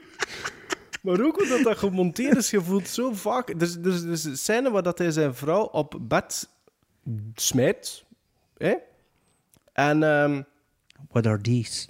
[1.03, 3.59] Maar ook hoe dat, gemonteerd is, je voelt zo vaak...
[3.59, 6.49] Dus, dus, dus een scène waar dat hij zijn vrouw op bed
[7.35, 8.05] smijt.
[8.57, 8.75] Hè?
[9.73, 10.43] En ehm,
[11.09, 11.89] What are these?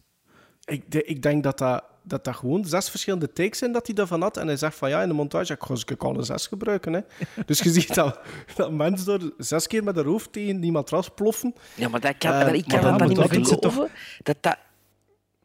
[0.64, 3.94] ik, de- ik denk dat dat, dat dat gewoon zes verschillende takes zijn dat hij
[3.94, 4.36] daarvan had.
[4.36, 6.92] En hij zegt van ja, in de montage, ik ga ik alle zes gebruiken.
[6.92, 7.00] Hè.
[7.46, 8.20] Dus je ziet dat,
[8.56, 11.54] dat mensen door zes keer met haar hoofd tegen die matras ploffen.
[11.74, 13.88] Ja, maar dat kan, Eh, ik kan maar dat niet meer geloven.
[14.22, 14.56] Dat dat...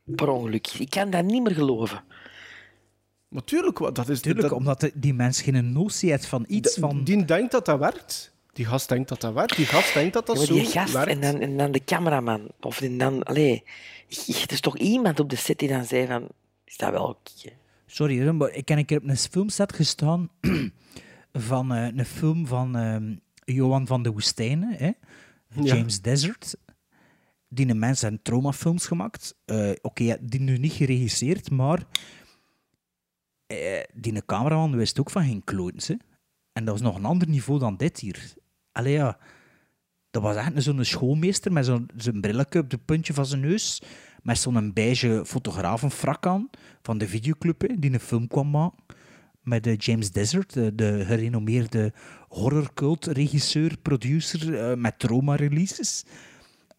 [0.05, 0.67] Per ongeluk.
[0.67, 2.03] Ik kan dat niet meer geloven.
[3.29, 4.21] Natuurlijk, wat- dat is...
[4.21, 7.03] Tuurlijk, dat, omdat de- die mens geen notie heeft van iets die, van...
[7.03, 8.33] die denkt dat dat werkt.
[8.53, 9.55] Die gast denkt dat dat werkt.
[9.55, 11.09] Die gast denkt dat dat Ja, zo die gast werkt.
[11.11, 12.47] en dan, en dan de cameraman.
[12.61, 13.23] Of die dan...
[13.23, 13.63] Allee,
[14.09, 16.27] er is toch iemand op de set die dan zei van...
[16.65, 17.49] Is dat wel oké?
[17.85, 20.29] Sorry, maar ik heb een keer op een filmset gestaan
[21.33, 24.91] van eh, een film van ehm, Johan van de Woestijnen, hè?
[25.63, 26.57] James Desert.
[27.47, 29.35] Die een mens en traumafilms gemaakt.
[29.45, 31.83] Eh, Oké, die nu niet geregisseerd, maar
[33.47, 35.87] eh, die een cameraman wist ook van geen klootens.
[35.87, 35.95] hè.
[36.53, 38.33] En dat was nog een ander niveau dan dit hier.
[38.71, 39.17] Allee ja,
[40.09, 43.81] dat was echt zo'n schoolmeester met zo'n zijn brilletje op het puntje van zijn neus.
[44.25, 46.49] Met zo'n beige fotografenfrak aan
[46.81, 48.83] van de videoclub hè, die een film kwam maken.
[49.41, 51.93] Met James Desert, de, de gerenommeerde
[52.27, 56.05] horrorcult-regisseur, producer eh, met trauma-releases.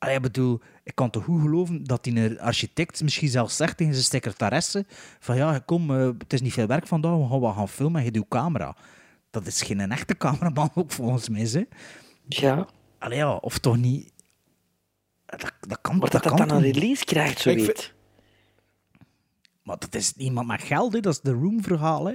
[0.01, 3.92] Ik bedoel, ik kan toch goed geloven dat die een architect misschien zelfs zegt tegen
[3.92, 4.84] zijn secretaresse
[5.18, 7.99] van ja, kom, eh, het is niet veel werk vandaag, we gaan wat gaan filmen
[7.99, 8.76] en je doet camera.
[9.30, 11.49] Dat is geen echte cameraman ook volgens mij.
[11.53, 11.64] Hè.
[12.28, 12.66] Ja.
[12.99, 14.14] Allee, ja, of toch niet...
[15.37, 17.93] Dat, dat kan, Maar dat dat dan een release krijgt, zoiets.
[19.62, 21.01] Maar dat is iemand met geld, hè.
[21.01, 22.07] dat is de Room-verhaal.
[22.07, 22.14] Hè.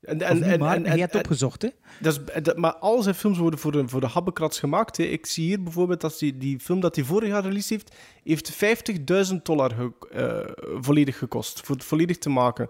[0.00, 1.68] En, en, en, maar, en, en, je hebt opgezocht, hè?
[2.00, 4.96] Dat is, dat- maar al zijn films worden voor de, voor de habbekrats gemaakt.
[4.96, 5.02] Hè.
[5.04, 7.94] Ik zie hier bijvoorbeeld dat die, die film dat hij vorig jaar released heeft,
[8.24, 11.60] heeft 50.000 dollar ge- eh, volledig gekost.
[11.60, 12.68] Voor het volledig te maken.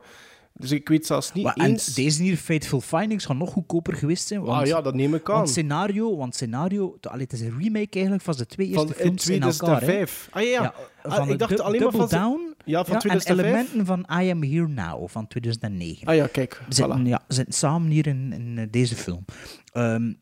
[0.54, 4.26] Dus ik weet zelfs niet Maar, en deze hier, Fateful Findings, gaat nog goedkoper geweest
[4.26, 4.42] zijn.
[4.42, 5.36] Want, ah ja, dat neem ik aan.
[5.36, 8.94] Want scenario, want scenario allee, het is een remake eigenlijk van de twee eerste Van
[8.96, 9.80] films in elkaar.
[9.80, 9.86] hè.
[9.86, 10.28] 2005.
[10.30, 10.74] Ah ja, ja.
[11.02, 12.08] Ah, van ik dacht alleen maar Double van...
[12.08, 13.38] ze- Down Ja, van ja, 2005.
[13.38, 16.06] En elementen van I Am Here Now van 2009.
[16.06, 16.62] Ah ja, kijk.
[16.68, 17.08] zitten, voilà.
[17.08, 19.24] ja, zitten samen hier in, in eh, deze film.
[19.72, 20.12] Ehm,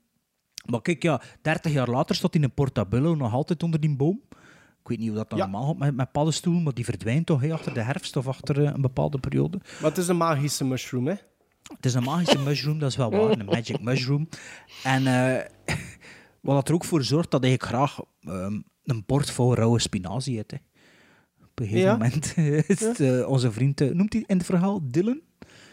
[0.65, 4.21] maar kijk, ja, 30 jaar later staat in een Portabello nog altijd onder die boom.
[4.83, 5.45] Ik weet niet hoe dat dan Ja.
[5.47, 8.73] normaal gaat met, met paddenstoel, maar die verdwijnt toch achter de herfst of achter eh,
[8.75, 9.61] een bepaalde periode.
[9.81, 11.15] Maar het is een magische mushroom, hè?
[11.77, 14.29] Het is een magische mushroom, dat is wel waar, een magic mushroom.
[14.85, 15.45] En eh,
[16.41, 20.39] wat dat er ook voor zorgt dat ik graag ehm, een bord vol rauwe spinazie
[20.39, 20.51] eet.
[20.51, 20.57] hè.
[21.43, 21.93] Op een gegeven Ja.
[21.93, 22.37] moment
[22.69, 25.21] is het, eh, onze vriend, noemt hij in het verhaal Dylan?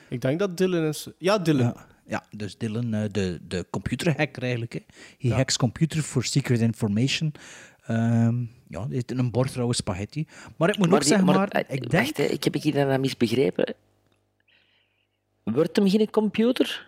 [0.09, 1.07] Ik denk dat Dylan is...
[1.17, 1.75] Ja, Dylan.
[2.05, 4.73] Ja, dus Dylan, de, de computerhacker eigenlijk.
[4.73, 4.79] Hè.
[5.17, 7.33] He hacks computer for secret information.
[7.85, 10.27] Ehm ja, een bord rauwe spaghetti.
[10.57, 12.03] Maar ik moet ook die- zeggen, maar, eh, ik denk...
[12.05, 13.73] Wacht, hè, ik heb ik hier dan misbegrepen.
[15.43, 16.85] Wordt hem geen computer?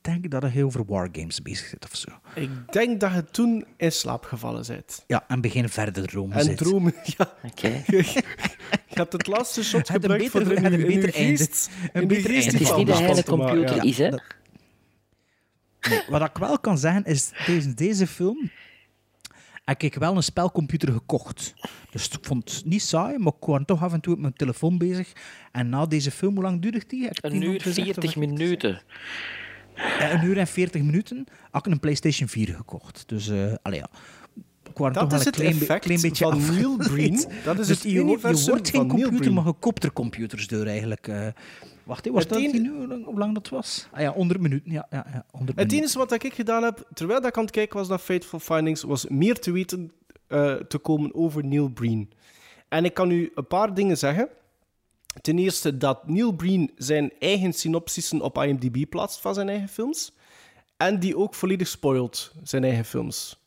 [0.00, 2.08] denk dat hij over wargames bezig zit of zo.
[2.34, 5.04] Ik denk dat je toen in slaap gevallen bent.
[5.06, 6.56] Ja, en begin verder dromen En zit.
[6.56, 7.34] dromen, ja.
[7.44, 7.68] Oké.
[7.86, 11.36] Je hebt het laatste shot gebruikt beter- voor een uw beter einde.
[11.36, 11.70] geest.
[11.92, 12.50] Een beter einde.
[12.50, 13.82] Het is niet dat hij een computer ja.
[13.82, 14.08] is, hè?
[15.90, 18.50] Nee, wat ik wel kan zeggen is, deze, deze film
[19.64, 21.54] heb ik wel een spelcomputer gekocht.
[21.90, 24.32] Dus ik vond het niet saai, maar ik was toch af en toe op mijn
[24.32, 25.12] telefoon bezig.
[25.52, 27.02] En na deze film, hoe lang duurde die?
[27.04, 28.82] Heb ik Een uur minuten gezegd, of 40 heb ik het minuten.
[29.74, 33.02] Eh, een uur en 40 minuten had ik een PlayStation 4 gekocht.
[33.06, 33.88] Dus, eh allee, ja.
[34.74, 36.60] Dat toch wel is een het klein, be- effect klein beetje van afgeleid.
[36.62, 37.24] Neil Breen.
[37.44, 39.92] Dat is dus het je, wordt- je universum wordt geen computer, maar je koopt er
[39.92, 41.08] computers door eigenlijk.
[41.08, 41.26] eh.
[41.84, 43.88] Wacht, was Het dat uur, hoe lang dat was?
[43.92, 44.72] Ah ja, 100 minuten.
[44.72, 47.52] Ja, ja, ja, 100 Het enige wat ik gedaan heb, terwijl dat ik aan het
[47.52, 49.92] kijken was naar Fateful Findings, was meer te weten
[50.26, 52.12] eh, te komen over Neil Breen.
[52.68, 54.28] En ik kan u een paar dingen zeggen.
[55.20, 60.12] Ten eerste dat Neil Breen zijn eigen synopsissen op IMDb plaatst van zijn eigen films.
[60.76, 63.43] En die ook volledig spoilt, zijn eigen films.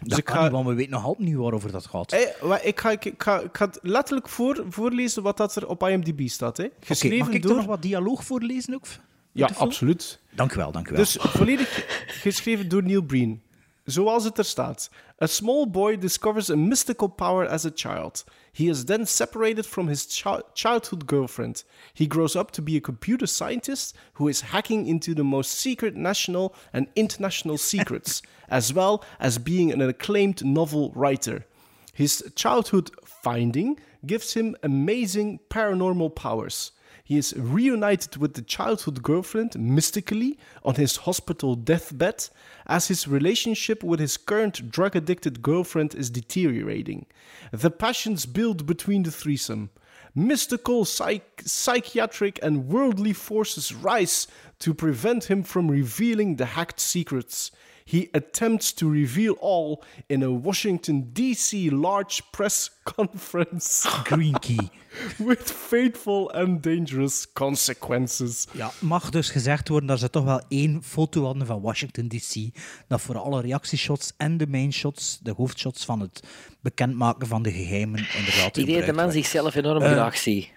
[0.00, 2.12] Dus dat ik ga, niet, want we weten nog altijd niet waarover dat gaat.
[2.12, 5.56] Eh, wa- ik, ga, ik, ik ga, ik ga het letterlijk voor, voorlezen wat dat
[5.56, 6.56] er op IMDb staat.
[6.56, 6.66] Hè.
[6.80, 7.50] Geschreven mag ik door...
[7.50, 8.86] er nog wat dialoog voorlezen ook?
[9.32, 10.20] Ja, absoluut.
[10.34, 10.98] Dank u wel, dank u wel.
[11.00, 13.42] Dus volledig geschreven door Neil Breen.
[13.88, 14.90] Zoals het er staat.
[15.22, 18.24] A small boy discovers a mystical power as a child.
[18.52, 21.64] He is then separated from his chi- childhood girlfriend.
[21.94, 25.96] He grows up to be a computer scientist who is hacking into the most secret
[25.96, 31.46] national and international secrets, as well as being an acclaimed novel writer.
[31.94, 36.72] His childhood finding gives him amazing paranormal powers.
[37.08, 42.28] He is reunited with the childhood girlfriend mystically on his hospital deathbed
[42.66, 47.06] as his relationship with his current drug addicted girlfriend is deteriorating.
[47.50, 49.70] The passions build between the threesome.
[50.14, 54.26] Mystical, psych- psychiatric, and worldly forces rise
[54.58, 57.50] to prevent him from revealing the hacked secrets.
[57.90, 61.70] He attempts to reveal all in a Washington, D.C.
[61.70, 63.88] large press conference.
[64.04, 64.68] Green Key.
[65.18, 68.46] With fateful and dangerous consequences.
[68.52, 72.34] Ja, mag dus gezegd worden dat ze toch wel één foto hadden van Washington DC.
[72.88, 76.22] Dat voor alle reactieshots en de mainshots, de hoofdshots van het
[76.60, 78.56] bekendmaken van de geheimen, inderdaad.
[78.56, 80.50] Ik denk dat de man zichzelf enorm Eh, graag ziet.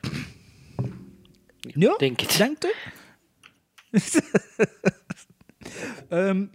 [1.60, 2.38] Ja, denk het.
[2.38, 2.74] Denkt u?
[6.10, 6.46] Ehm,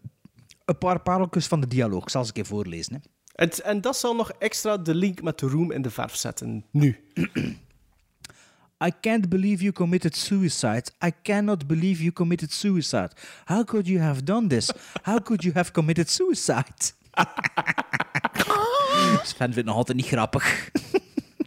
[0.67, 2.03] een paar pareltjes van de dialoog.
[2.03, 2.95] Ik zal ze een keer voorlezen.
[2.95, 3.01] Hè.
[3.35, 6.65] En, en dat zal nog extra de link met de room in de verf zetten.
[6.71, 6.99] Nu.
[8.85, 10.85] I can't believe you committed suicide.
[11.05, 13.11] I cannot believe you committed suicide.
[13.45, 14.71] How could you have done this?
[15.03, 16.93] How could you have committed suicide?
[19.23, 20.71] Sven vindt het nog altijd niet grappig.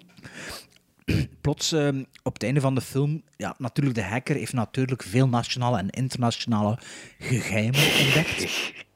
[1.42, 5.28] Plots, ehm, op het einde van de film, ja, natuurlijk, de hacker heeft natuurlijk veel
[5.28, 6.80] nationale en internationale
[7.20, 8.46] geheimen ontdekt.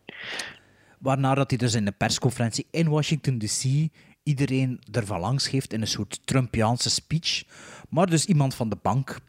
[1.04, 3.88] Waarna dat hij dus in de persconferentie in Washington DC
[4.24, 7.44] iedereen ervan langs geeft in een soort Trumpiaanse speech.
[7.90, 9.20] Maar dus iemand van de bank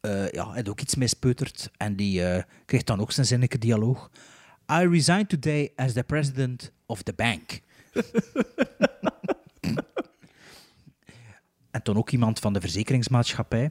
[0.00, 4.10] eh ja, had ook iets mispeuterd en die eh, kreeg dan ook zijn zinnige dialoog.
[4.72, 7.60] I resign today as the president of the bank.
[11.70, 13.70] en toen ook iemand van de verzekeringsmaatschappij.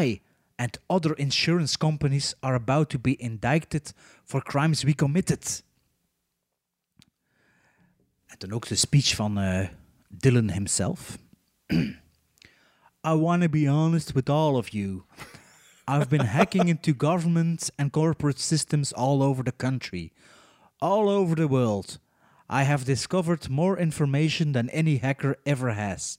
[0.00, 0.20] I
[0.56, 3.94] and other insurance companies are about to be indicted
[4.24, 5.64] for crimes we committed.
[8.36, 9.68] En toen ook de speech van eh,
[10.08, 11.18] Dylan himself.
[13.10, 15.04] I want to be honest with all of you.
[15.88, 20.12] I've been hacking into governments and corporate systems all over the country,
[20.78, 21.98] all over the world.
[22.50, 26.18] I have discovered more information than any hacker ever has.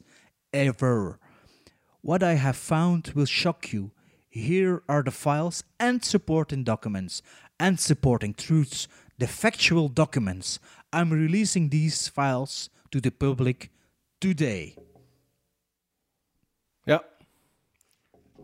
[0.51, 1.19] Ever.
[2.01, 3.91] What I have found will shock you.
[4.27, 7.21] Here are the files and supporting documents
[7.59, 8.87] and supporting truths,
[9.17, 10.59] the factual documents.
[10.95, 13.69] I'm releasing these files to the public
[14.17, 14.75] today.
[16.83, 17.03] Ja.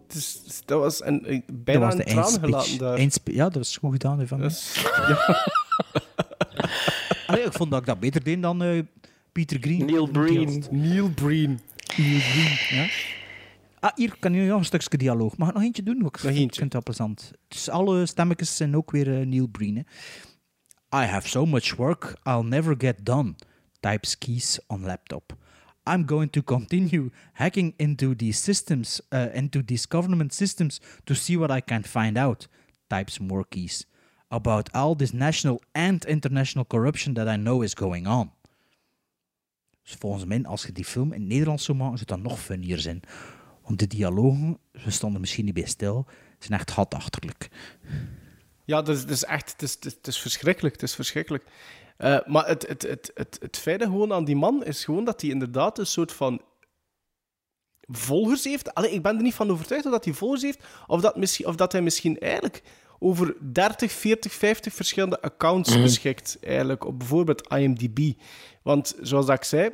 [0.07, 2.49] Dus, dat was een, een- bijna dat was de een traan eindspeech.
[2.49, 2.97] gelaten daar.
[2.97, 4.27] Eindspe- ja, dat was goed gedaan.
[4.27, 4.39] Van.
[4.41, 5.51] Dus, ja.
[7.27, 8.81] Allee, ik vond dat ik dat beter deed dan eh,
[9.31, 9.85] Peter Green.
[9.85, 10.63] Neil Breen.
[10.71, 11.59] Neil Breen.
[11.97, 12.87] Neil Breen, ja.
[13.79, 15.37] Ah, hier kan je nog een stukje dialoog.
[15.37, 15.95] Mag ik nog eentje doen?
[15.95, 16.37] Ik Nog eentje.
[16.39, 17.31] vind het wel plezant.
[17.47, 19.75] Dus alle stemmetjes zijn ook weer eh, Neil Breen.
[19.75, 19.81] Hè.
[20.93, 23.35] I have so much work, I'll never get done.
[23.81, 25.33] Types keys on laptop.
[25.87, 31.35] I'm going to continue hacking into these systems, uh, into these government systems to see
[31.35, 32.47] what I can find out.
[32.89, 33.87] Types more keys.
[34.29, 38.31] About all this national and international corruption that I know is going on.
[39.83, 42.39] Dus volgens mij, als je die film in het Nederlands zou maken, zou dat nog
[42.39, 42.99] funnier zijn.
[43.63, 46.05] Want de dialogen, we stonden misschien niet bij stil,
[46.39, 47.49] zijn echt hatachterlijk.
[48.65, 49.51] Ja, dat is, dat is echt...
[49.51, 50.73] Het is, het is- verschrikkelijk.
[50.73, 51.43] Het is verschrikkelijk.
[51.97, 55.21] Eh, maar het, het, het, het, het fijne gewoon aan die man is gewoon dat
[55.21, 56.41] hij inderdaad een soort van
[57.81, 58.73] volgers heeft.
[58.73, 61.55] Allee, ik ben er niet van overtuigd dat hij volgers heeft, of dat, misschien, of
[61.55, 62.61] dat hij misschien eigenlijk
[62.99, 65.81] over 30, 40, 50 verschillende accounts Mhm.
[65.81, 67.99] beschikt, eigenlijk, op bijvoorbeeld IMDb.
[68.61, 69.69] Want zoals dat ik zei,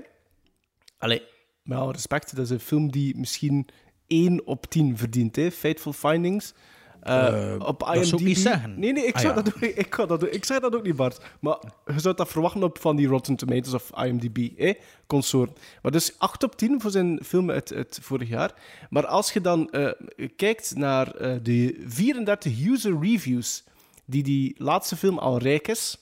[0.98, 1.22] allee,
[1.64, 3.68] met alle respect, dat is een film die misschien
[4.08, 5.52] 1 op 10 verdient, hè?
[5.52, 6.54] Fateful Findings.
[7.02, 8.06] Eh, Eh, op dat IMDb...
[8.06, 8.80] zou ik niet zeggen.
[8.80, 9.42] Nee, nee, ik, Ah, zou ja.
[9.42, 9.70] dat, doen.
[9.76, 10.32] ik, ga dat doen.
[10.32, 11.26] ik zeg dat ook niet, Bart.
[11.40, 14.74] Maar je zou dat verwachten op van die Rotten Tomatoes of IMDb, hè?
[15.08, 15.60] consort.
[15.82, 18.54] Maar dus 8 op 10 voor zijn film uit, uit vorig jaar.
[18.90, 19.92] Maar als je dan eh,
[20.36, 23.64] kijkt naar eh, de 34 user reviews
[24.06, 25.98] die die laatste film al rijk is,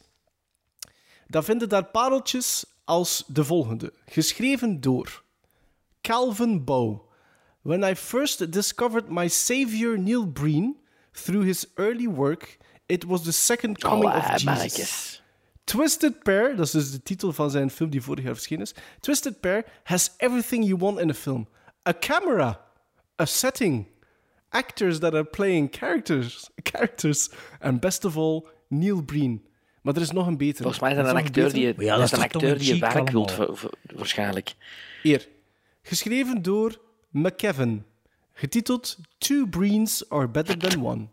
[1.28, 3.94] dan vinden daar pareltjes als de volgende.
[4.06, 5.24] Geschreven door
[6.02, 7.02] Calvin Bow.
[7.62, 10.78] When I first discovered my savior Neil Breen
[11.24, 14.44] through his early work, it was the second coming Oh, of eh, Jesus.
[14.44, 15.22] mannetjes.
[15.64, 18.74] Twisted Pair, dat is dus de titel van zijn film die vorig jaar verschenen is.
[19.00, 21.48] Twisted Pair has everything you want in a film:
[21.88, 22.66] a camera,
[23.22, 23.88] a setting,
[24.50, 27.30] actors that are playing characters, characters,
[27.60, 29.46] and best of all, Neil Breen.
[29.82, 30.62] Maar er is nog een betere.
[30.64, 33.10] Volgens mij is Er dat een acteur die, dat is een, acteur die je werk
[33.10, 34.54] wilt, wa- wa- waarschijnlijk.
[35.04, 35.28] Hier.
[35.82, 36.82] Geschreven door
[37.12, 37.86] McKevin.
[38.40, 41.10] Getiteld Two Breens are better than one.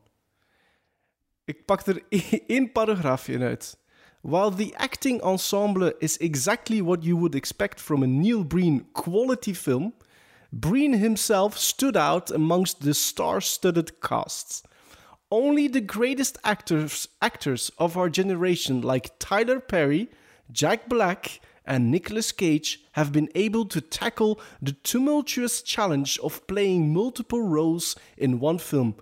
[1.46, 2.02] Ik pak er
[2.46, 3.76] één paragraafje uit.
[4.20, 9.54] While the acting ensemble is exactly what you would expect from a Neil Breen quality
[9.54, 9.92] film,
[10.50, 14.66] Breen himself stood out amongst the star-studded cast.
[15.30, 20.08] Only the greatest actors, actors of our generation, like Tyler Perry,
[20.50, 26.92] Jack Black, and Nicolas Cage, have been able to tackle the tumultuous challenge of playing
[26.92, 28.94] multiple roles in one film.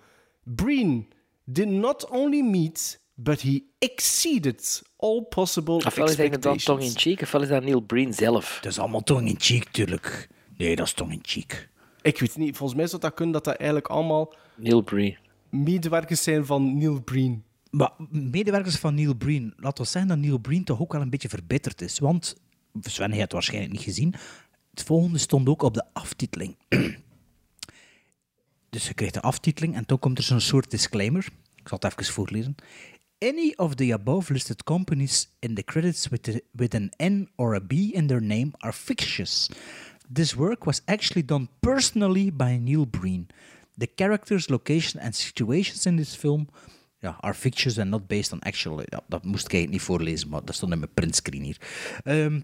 [0.44, 1.06] Breen
[1.44, 6.64] did not only meet, but he exceeded all possible Ofwel is dat inderdaad expectations.
[6.64, 8.58] tong in cheek, ofwel is dat Neil Breen zelf.
[8.62, 10.28] Dat is allemaal tong in cheek, tuurlijk.
[10.56, 11.68] Nee, dat is tong in cheek.
[12.02, 15.16] Ik weet niet, volgens mij zou dat kunnen dat dat eigenlijk allemaal Neil Breen.
[15.50, 17.44] medewerkers zijn van Neil Breen.
[17.70, 21.10] Maar medewerkers van Neil Breen, laat we zeggen dat Neil Breen toch ook wel een
[21.10, 21.98] beetje verbeterd is.
[21.98, 22.36] Want,
[22.80, 24.14] Sven, je hebt het waarschijnlijk niet gezien,
[24.70, 26.56] het volgende stond ook op de aftiteling.
[28.70, 31.26] dus je krijgt de aftiteling en toen komt er zo'n soort disclaimer.
[31.56, 32.54] Ik zal het even voorlezen.
[33.18, 37.54] Any of the above listed companies in the credits with, the, with an N or
[37.54, 39.48] a B in their name are fictitious.
[40.12, 43.28] This work was actually done personally by Neil Breen.
[43.78, 46.48] The characters, location and situations in this film
[47.02, 48.80] ja, are fictitious and not based on actual.
[48.80, 51.60] Ja, dat moest ik eigenlijk niet voorlezen, maar dat stond in mijn printscreen hier.
[52.04, 52.40] Ehm,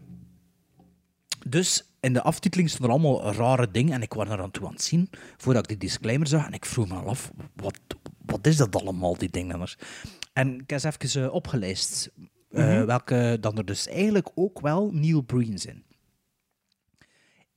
[1.47, 4.67] dus in de aftiteling stonden er allemaal rare dingen en ik was er aan toe
[4.67, 7.81] aan het zien voordat ik die disclaimer zag en ik vroeg me al af, wat,
[8.27, 9.69] wat is dat allemaal, die dingen?
[10.33, 12.11] En ik heb eens even opgelijst
[12.51, 12.85] Mhm.
[12.85, 15.85] welke dan er dus eigenlijk ook wel Neil Breen zijn.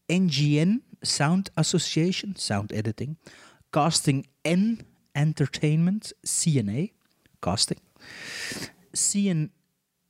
[0.05, 3.17] NGN Sound Association, Sound Editing,
[3.69, 4.79] Casting N
[5.15, 6.91] Entertainment, CNA,
[7.41, 7.81] Casting,
[8.93, 9.49] CN,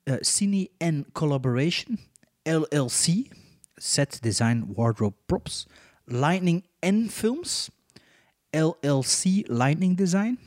[0.07, 1.99] uh, Cine N Collaboration,
[2.45, 3.31] LLC,
[3.79, 5.65] Set Design Wardrobe Props,
[6.07, 7.69] Lightning N Films,
[8.53, 10.37] LLC Lightning Design,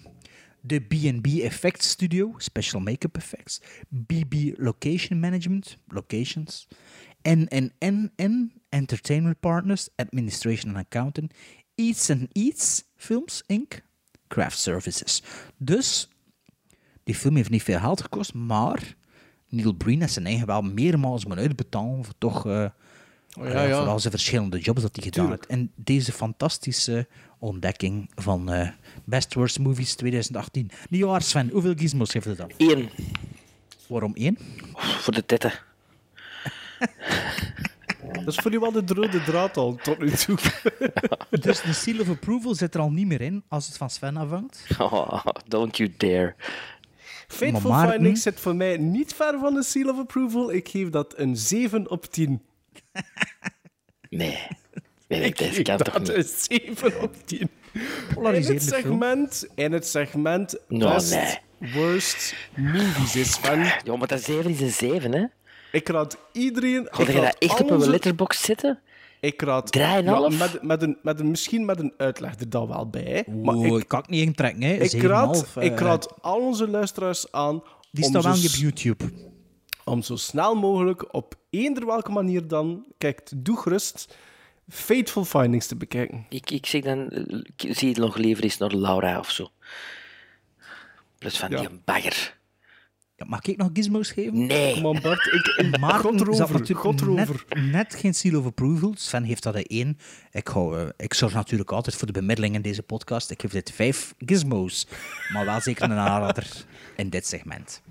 [0.62, 3.60] the B&B Effects Studio, Special Makeup Effects,
[3.94, 6.66] BB Location Management, Locations,
[7.24, 11.31] NNNN Entertainment Partners, Administration and Accounting,
[11.76, 13.81] Eats and Eats Films Inc.,
[14.35, 15.23] Craft Services.
[15.56, 16.09] Dus,
[17.05, 18.94] die film heeft niet veel geld gekost, maar
[19.48, 22.47] Neil Breen heeft zijn eigen wel meermaals moeten uitbetalen voor toch...
[22.47, 22.66] eh,
[23.39, 23.78] Oh, ja, eh, ja.
[23.78, 25.47] voor al zijn verschillende jobs dat hij gedaan heeft.
[25.47, 27.06] En deze fantastische
[27.39, 28.69] ontdekking van eh,
[29.05, 30.70] Best Worst Movies 2018.
[30.90, 32.51] Die jaar, Sven, hoeveel gizmos heeft het dan?
[32.56, 32.89] Eén.
[33.86, 34.39] Waarom één?
[34.77, 35.52] Voor de tetten.
[38.15, 40.39] Dat is voor u wel de rode draad al tot nu toe.
[41.41, 44.16] Dus de seal of approval zit er al niet meer in als het van Sven
[44.16, 44.66] afhangt.
[44.78, 46.35] Oh, don't you dare.
[47.28, 50.53] Fateful Maar Maarten- Findings zit voor mij niet ver van de seal of approval.
[50.53, 52.43] Ik geef dat een 7 op 10.
[54.11, 54.39] Nee.
[55.09, 56.16] Nee, nee, Ik deze geef kan toch dat niet.
[56.51, 57.51] een 7 op 10.
[58.16, 61.39] In het segment, in het segment best nee.
[61.73, 63.59] worst movies is van...
[63.85, 65.24] Ja, maar dat 7 is een 7, hè?
[65.74, 66.88] Ik raad iedereen...
[66.90, 68.80] Ga ik je dat echt al op een letterbox zetten?
[69.20, 69.74] Ik raad...
[69.74, 73.24] Ja, met, met, een, met een, misschien met een uitleg er dan wel bij.
[73.42, 74.72] Maar ik, ik kan het niet intrekken, hè.
[74.72, 77.62] ik, 7,5, raad, eh, ik raad al onze luisteraars aan...
[77.90, 79.05] Die om staat wel op YouTube.
[79.84, 84.16] om zo snel mogelijk op eender welke manier dan, kijk, doe gerust,
[84.68, 86.26] Fateful Findings te bekijken.
[86.28, 89.48] Ik, ik zeg dan, eh, ik zie het nog liever eens naar Laura of zo.
[91.18, 91.60] Plus van Ja.
[91.60, 92.36] die bagger.
[93.16, 94.47] Ja, mag ik nog gizmos geven?
[94.47, 94.74] Nee.
[94.74, 95.27] Kom aan, Bart.
[95.57, 97.31] Ik, Maar God zat natuurlijk net,
[97.73, 98.93] net geen seal of approval.
[98.97, 99.99] Sven heeft dat er één.
[100.32, 103.31] Ik, hou, eh, ik zorg natuurlijk altijd voor de bemiddeling in deze podcast.
[103.31, 104.86] Ik geef dit vijf gizmos.
[105.32, 106.65] Maar wel zeker een aanrader
[106.97, 107.82] in dit segment.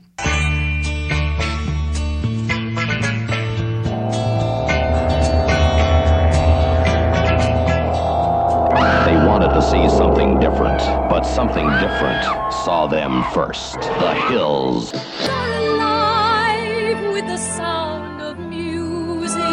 [9.69, 10.79] See something different,
[11.09, 12.23] but something different
[12.63, 13.79] saw them first.
[13.99, 14.91] The hills.
[15.29, 19.39] alive with the sound of music.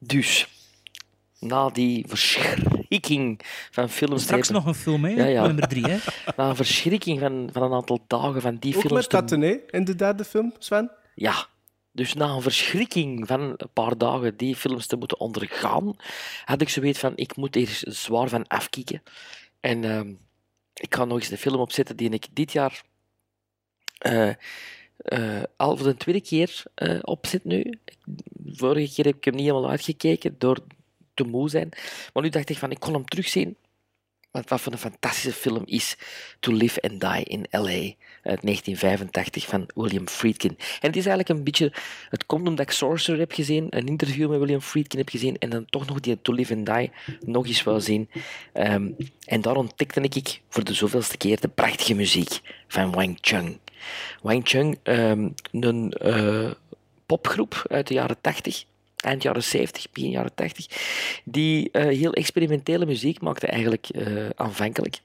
[0.00, 0.48] Dus,
[1.40, 4.22] na die verschrikking van films...
[4.22, 5.10] Straks nog een film, hè?
[5.10, 5.46] Ja, ja.
[5.46, 5.96] Nummer drie, hè?
[6.36, 8.96] Na een verschrikking van, van een aantal dagen van die Ook films...
[8.96, 10.90] met te- Tatten, hè, in de derde film, Sven?
[11.14, 11.46] Ja.
[11.98, 15.96] Dus na een verschrikking van een paar dagen die films te moeten ondergaan,
[16.44, 19.02] had ik zoiets van, ik moet hier zwaar van afkicken.
[19.60, 20.14] En ehm,
[20.74, 22.82] ik ga nog eens een film opzetten die ik dit jaar
[23.98, 24.32] eh,
[25.56, 27.78] al voor de tweede keer eh, opzet nu.
[28.46, 30.58] Vorige keer heb ik hem niet helemaal uitgekeken door
[31.14, 31.68] te moe zijn.
[32.12, 33.56] Maar nu dacht ik van, ik kon hem terugzien.
[34.38, 35.96] Wat, wat voor een fantastische film is
[36.40, 37.80] To Live and Die in L.A.
[38.22, 40.56] uit 1985 van William Friedkin.
[40.58, 41.72] En het is eigenlijk een beetje...
[42.08, 45.50] Het komt omdat ik Sorcerer heb gezien, een interview met William Friedkin heb gezien en
[45.50, 46.90] dan toch nog die To Live and Die
[47.26, 48.08] nog eens wou zien.
[48.52, 48.90] Ehm,
[49.24, 53.58] en daar ontdekte ik voor de zoveelste keer de prachtige muziek van Wang Chung.
[54.22, 56.50] Wang Chung, ehm, een eh,
[57.06, 58.64] popgroep uit de jaren 80
[59.04, 60.66] eind jaren 70, begin jaren 80,
[61.24, 65.00] die eh, heel experimentele muziek maakte eigenlijk eh, aanvankelijk.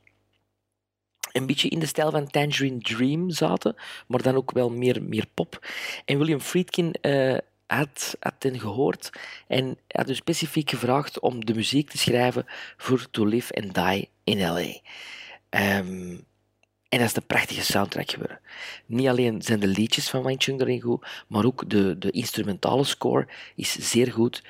[1.32, 3.76] Een beetje in de stijl van Tangerine Dream zaten,
[4.08, 5.68] maar dan ook wel meer, meer pop.
[6.06, 7.38] En William Friedkin eh,
[7.68, 9.10] had, had hen gehoord
[9.48, 12.46] en had dus specifiek gevraagd om de muziek te schrijven
[12.78, 14.80] voor To Live and Die in L.A.
[15.50, 16.18] Ehm,
[16.94, 18.40] en dat is een prachtige soundtrack geworden.
[18.86, 22.84] Niet alleen zijn de liedjes van Wang Chung erin goed, maar ook de, de instrumentale
[22.84, 24.42] score is zeer goed.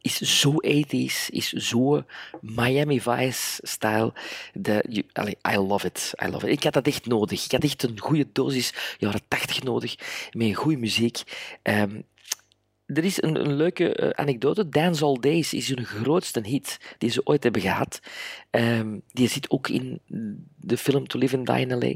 [0.00, 2.04] Is zo 80s, is zo
[2.40, 4.12] Miami Vice-style.
[4.54, 6.12] De- je- allee, I love it.
[6.24, 6.52] I love it.
[6.58, 7.44] Ik had dat echt nodig.
[7.44, 9.94] Ik had echt een goede dosis jaren 80 nodig
[10.32, 11.22] met goede muziek.
[11.62, 12.00] Ehm,
[12.94, 14.68] er is een, een leuke eh, anekdote.
[14.68, 18.00] Dance All Days is hun grootste hit die ze ooit hebben gehad.
[18.50, 20.00] Ehm, die zit ook in
[20.56, 21.94] de film To Live and Die in L.A.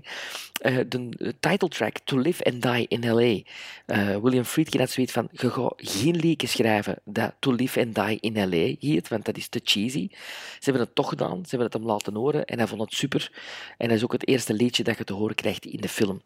[0.85, 3.43] De eh, title track To Live and Die in L.A.
[3.87, 7.95] Eh, William Friedkin had zoiets van, je gaat geen liedje schrijven dat To Live and
[7.95, 8.75] Die in L.A.
[8.81, 10.09] heet, want dat is te cheesy.
[10.11, 12.95] Ze hebben het toch gedaan, ze hebben het hem laten horen en hij vond het
[12.95, 13.33] super.
[13.79, 16.23] En dat is ook het eerste liedje dat je te horen krijgt in de film.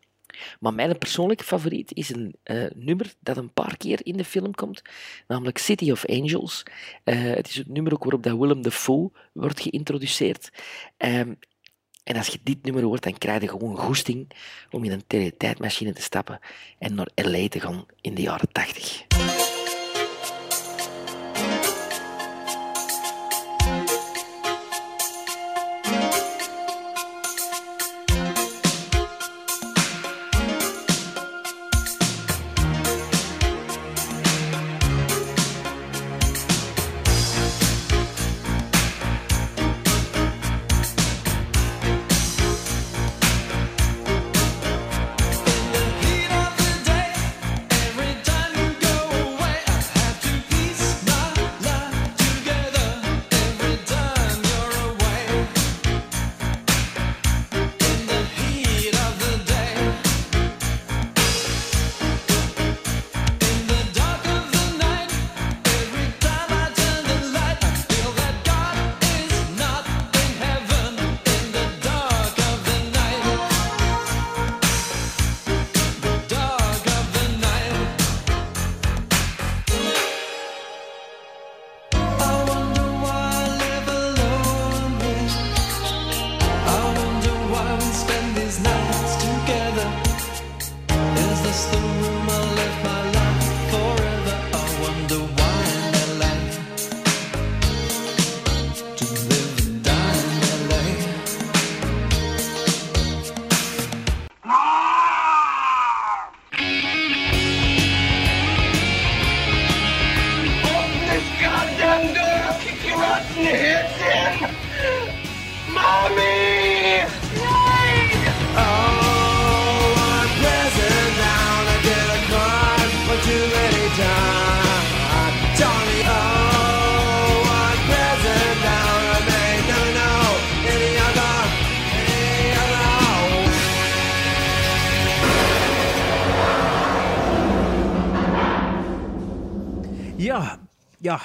[0.60, 4.54] Maar mijn persoonlijke favoriet is een eh, nummer dat een paar keer in de film
[4.54, 4.82] komt,
[5.28, 6.62] namelijk City of Angels.
[7.04, 10.50] Eh, het is het nummer ook waarop dat Willem Dafoe wordt geïntroduceerd.
[10.96, 11.32] Ehm,
[12.04, 14.30] en als je dit nummer hoort, dan krijg je gewoon goesting
[14.70, 16.40] om in een teletijdmachine te stappen
[16.78, 17.48] en naar L.A.
[17.48, 19.04] te gaan in de jaren 80.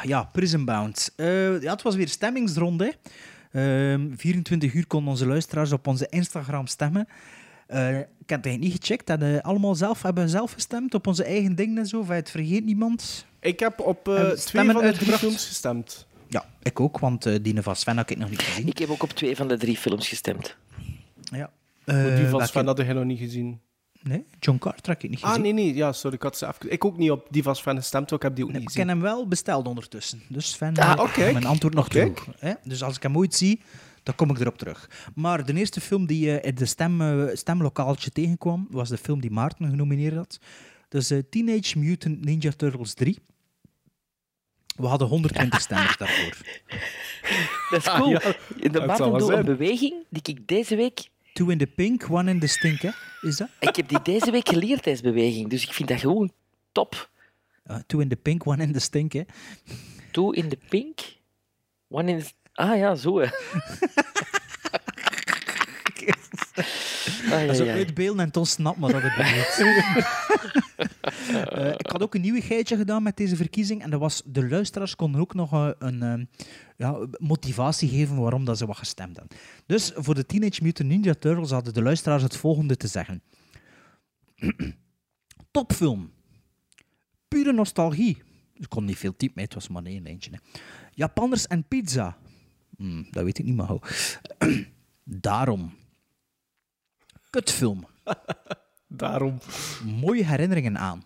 [0.07, 1.13] Ja, Prison Bound.
[1.15, 2.93] Eh, ja, het was weer stemmingsronde.
[3.51, 7.07] Ehm 24 uur konden onze luisteraars op onze Instagram stemmen.
[7.67, 9.19] Eh, ik heb het eigenlijk niet gecheckt.
[9.19, 11.99] We allemaal zelf, hebben zelf gestemd op onze eigen dingen en zo.
[11.99, 13.25] Of het vergeet niemand.
[13.39, 16.07] Ik heb op eh, Hebben twee van de drie films gestemd.
[16.27, 18.67] Ja, ik ook, want uh, die van Sven had ik nog niet gezien.
[18.67, 20.55] Ik heb ook op twee van de drie films gestemd.
[21.21, 21.51] Ja.
[21.85, 23.59] Maar die van Sven had ik nog niet gezien.
[24.09, 25.35] Nee, John Carter heb ik niet gezien.
[25.35, 25.73] Ah, nee, nee.
[25.75, 26.15] Ja, sorry.
[26.15, 26.71] Ik had ze even...
[26.71, 28.81] Ik ook niet op die van gestemd, ik heb die ook niet Ik gezien.
[28.87, 30.21] heb hem wel besteld ondertussen.
[30.29, 32.15] Dus Sven, Ah, mijn antwoord nog kijk.
[32.19, 32.35] terug.
[32.39, 32.53] Hè?
[32.63, 33.61] Dus als ik hem ooit zie,
[34.03, 34.89] dan kom ik erop terug.
[35.15, 39.21] Maar de eerste film die eh, in de stem, eh, stemlokaaltje tegenkwam, was de film
[39.21, 40.39] die Maarten genomineerd had.
[40.89, 43.19] Dus eh, Teenage Mutant Ninja Turtles 3.
[44.75, 46.37] We hadden 120 stemmers daarvoor.
[47.69, 48.09] Dat is Ah, cool.
[48.09, 48.21] ja.
[48.57, 51.09] In de Het band zal wel doe een beweging die ik deze week...
[51.35, 52.81] Two in the pink, one in the stink.
[53.21, 53.49] Is dat?
[53.59, 55.49] Ik heb die deze week geleerd, tijdens beweging.
[55.49, 56.31] Dus ik vind dat gewoon
[56.71, 57.09] top.
[57.65, 59.13] Ah, two in the pink, one in the stink.
[60.11, 60.99] Two in the pink,
[61.87, 62.25] one in the...
[62.53, 63.27] Ah ja, zo, hè.
[67.31, 67.73] Als ah, ja, ja.
[67.73, 69.57] uitbeelden en toen snap maar dat het bedoelt.
[71.27, 73.81] Eh, ik had ook een nieuwigheidje gedaan met deze verkiezing.
[73.81, 76.25] En dat was, de luisteraars konden ook nog eh, een eh,
[76.77, 79.37] ja, motivatie geven waarom dat ze wat gestemd hadden.
[79.65, 83.21] Dus voor de Teenage Mutant Ninja Turtles hadden de luisteraars het volgende te zeggen.
[85.51, 86.11] Topfilm.
[87.27, 88.23] Pure nostalgie.
[88.53, 90.31] Ik kon niet veel typen, mee, het was maar één lijntje.
[90.31, 90.37] Hè.
[90.93, 92.17] Japanners en pizza.
[92.77, 93.81] Hmm, dat weet ik niet meer hoe.
[95.03, 95.73] Daarom.
[97.29, 97.87] Kutfilm.
[98.87, 99.37] Daarom.
[99.83, 101.03] Mooie herinneringen aan.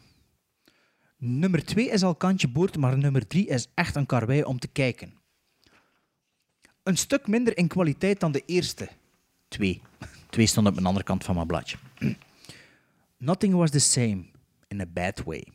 [1.22, 4.68] Nummer 2 is al kantje boord, maar nummer 3 is echt een karwei om te
[4.68, 5.14] kijken.
[6.84, 8.90] Een stuk minder in kwaliteit dan de eerste.
[9.48, 9.82] Twee.
[10.30, 11.78] Twee stond op de andere kant van mijn bladje.
[13.18, 14.24] Nothing was the same,
[14.68, 15.48] in a bad way.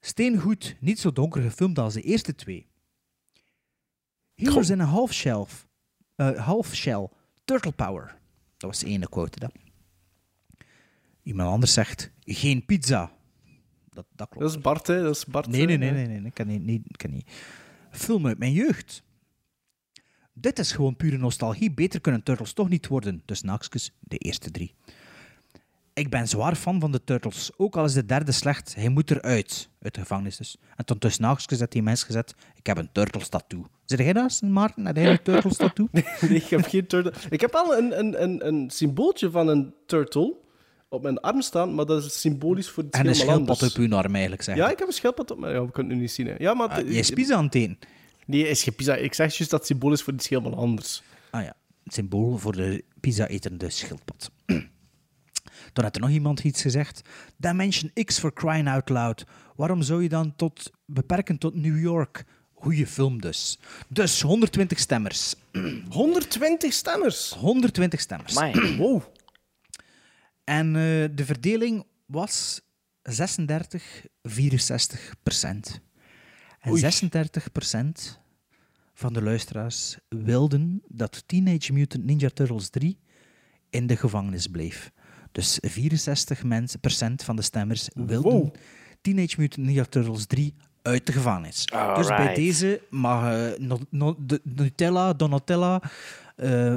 [0.00, 2.66] Steengoed, niet zo donker gefilmd als de eerste twee.
[4.34, 5.66] Heroes in a half shelf,
[6.14, 7.08] eh, half shell,
[7.44, 8.16] turtle power.
[8.56, 9.38] Dat was de ene quote.
[9.38, 9.52] Dat.
[11.22, 13.12] Iemand anders zegt, geen pizza.
[13.94, 14.44] Dat, dat klopt.
[14.44, 15.02] Dat is Bart, hè?
[15.02, 15.46] Dat is Bart.
[15.46, 17.30] Nee, nee, nee, nee, nee, ik kan niet, niet, ik kan niet.
[17.90, 19.02] Film uit mijn jeugd.
[20.32, 21.72] Dit is gewoon pure nostalgie.
[21.72, 23.22] Beter kunnen Turtles toch niet worden.
[23.24, 24.74] Dus naakjes, de eerste drie.
[25.94, 27.50] Ik ben zwaar fan van de Turtles.
[27.56, 29.68] Ook al is de derde slecht, hij moet eruit.
[29.80, 30.56] Uit de gevangenis dus.
[30.76, 33.66] En toen tussen naakjes had die mens gezet, ik heb een Turtles tattoo.
[33.84, 34.86] Zit jij dat, Maarten?
[34.86, 35.88] Heb jij een Turtles tattoo?
[35.92, 37.12] Nee, ik heb geen turtle.
[37.30, 40.34] Ik heb al een, een, een, een symbooltje van een turtle
[40.94, 43.74] op mijn arm staan, maar dat is symbolisch voor iets En een schildpad anders.
[43.74, 44.56] op uw arm eigenlijk, zeg.
[44.56, 45.54] Ja, ik heb een schildpad op mijn...
[45.54, 46.26] Ja, we kunnen het nu niet zien.
[46.26, 46.34] Hè.
[46.38, 46.68] Ja, maar...
[46.68, 47.78] Ah, jij is pizza aan het eten.
[48.26, 48.94] Nee, is geen pizza.
[48.94, 51.02] Ik zeg juist dat het symbool is voor iets helemaal anders.
[51.30, 54.30] Ah ja, het symbool voor de pizza-etende schildpad.
[55.72, 57.00] Toen had er nog iemand iets gezegd.
[57.36, 59.24] Dimension X for crying out loud.
[59.56, 62.24] Waarom zou je dan tot, beperken tot New York?
[62.54, 63.58] Goeie film dus.
[63.88, 65.34] Dus 120 stemmers.
[65.88, 67.34] 120 stemmers?
[67.38, 68.36] 120 stemmers.
[68.36, 68.76] Amai.
[68.78, 69.02] Wow.
[70.44, 70.82] En eh,
[71.14, 72.60] de verdeling was
[73.02, 75.80] 36, 64 procent.
[76.60, 76.80] En Oei.
[76.80, 78.20] 36 procent
[78.94, 82.98] van de luisteraars wilden dat Teenage Mutant Ninja Turtles 3
[83.70, 84.90] in de gevangenis bleef.
[85.32, 88.54] Dus 64 mensen, procent van de stemmers wilden Wow.
[89.00, 91.64] Teenage Mutant Ninja Turtles 3 uit de gevangenis.
[91.94, 95.82] Dus bij deze mag eh, no, no- de- Nutella, Donatella,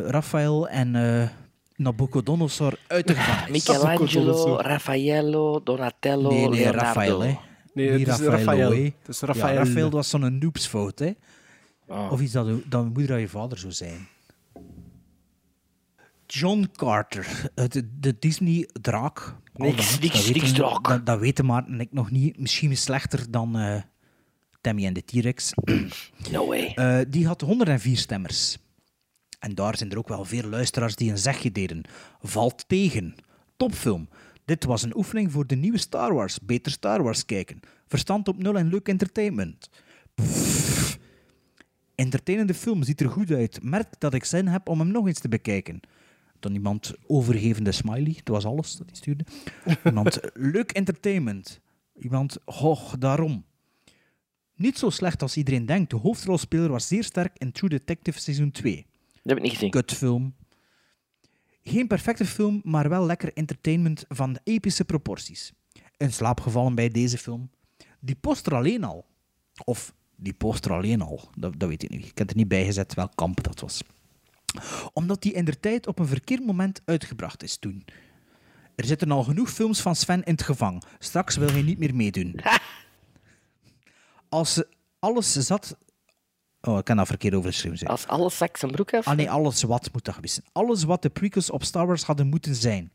[0.06, 0.96] Raphaël en
[1.78, 3.52] Nabucodonosor uit de gevangenis.
[3.68, 6.80] Michelangelo, Raffaello, Donatello, Nee, nee, Leonardo.
[6.80, 7.36] Raphaël, hè.
[7.74, 8.72] Nee, Niet het is Raffaello, Raphaël.
[8.72, 8.84] hè.
[8.84, 11.12] Het is Ja, was zo'n noobsfout, hè.
[11.88, 12.12] Oh.
[12.12, 14.08] Of iets dat, u- dat moeder aan je vader zou zijn.
[16.26, 19.36] John Carter, de, de Disney-draak.
[19.54, 20.88] Niks, niks, dat weten- niks draak.
[20.88, 22.40] Dat, dat weten Maarten en ik nog niet.
[22.40, 23.82] Misschien slechter dan eh
[24.62, 25.52] Tammy en de T-Rex.
[26.32, 26.72] No way.
[26.76, 28.58] Eh, die had 104 stemmers.
[29.40, 31.84] En daar zijn er ook wel veel luisteraars die een zegje deden.
[32.22, 33.16] Valt tegen.
[33.58, 34.10] Topfilm.
[34.46, 36.40] Dit was een oefening voor de nieuwe Star Wars.
[36.40, 37.60] Beter Star Wars kijken.
[37.88, 39.70] Verstand op nul en leuk entertainment.
[40.16, 41.00] Pff.
[41.96, 43.64] Entertainende film ziet er goed uit.
[43.64, 45.80] Merk dat ik zin heb om hem nog eens te bekijken.
[46.40, 48.14] Dan iemand overgevende smiley.
[48.24, 49.26] Dat was alles dat hij stuurde.
[49.84, 50.20] Iemand
[50.54, 51.60] leuk entertainment.
[52.00, 53.46] Iemand, hoch, daarom.
[54.56, 55.90] Niet zo slecht als iedereen denkt.
[55.90, 58.86] De hoofdrolspeler was zeer sterk in True Detective seizoen 2.
[59.28, 59.70] Dat heb ik niet gezien.
[59.70, 60.36] Kutfilm.
[61.64, 65.54] Geen perfecte film, maar wel lekker entertainment van epische proporties.
[65.98, 67.50] In slaap gevallen bij deze film.
[68.00, 69.06] Die poster alleen al.
[69.64, 71.30] Of die poster alleen al.
[71.38, 72.06] Dat, dat weet ik niet.
[72.06, 73.82] Ik heb er niet bij gezet welk kamp dat was.
[74.94, 77.86] Omdat die in der tijd op een verkeerd moment uitgebracht is toen.
[78.76, 80.84] Er zitten al genoeg films van Sven in het gevang.
[81.00, 82.40] Straks wil hij niet meer meedoen.
[84.30, 84.68] Als ze
[85.00, 85.78] alles zat...
[86.62, 87.90] Oh, ik kan dat verkeerd overgeschreven zijn.
[87.92, 89.08] Als alles zak zijn broek af.
[89.08, 90.48] Ah nee, alles wat moet dat geweest zijn.
[90.52, 92.92] Alles wat de prequels op Star Wars hadden moeten zijn.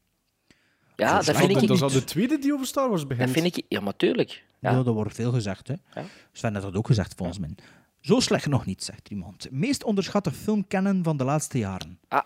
[0.97, 1.69] Ja, dat vind ik.
[1.69, 3.31] Dat is al de tweede die over Star Wars Dat begint.
[3.31, 3.65] vind ik...
[3.69, 4.45] Ja, maar tuurlijk.
[4.59, 4.71] Ja.
[4.71, 4.83] Ja.
[4.83, 5.69] dat wordt veel gezegd.
[5.69, 5.75] Hè?
[5.95, 6.05] Ja.
[6.33, 7.55] Sven had dat ook gezegd, volgens mij.
[8.01, 9.49] Zo slecht nog niet, zegt iemand.
[9.51, 11.99] Meest onderschatte filmkennen van de laatste jaren.
[12.09, 12.23] Ah,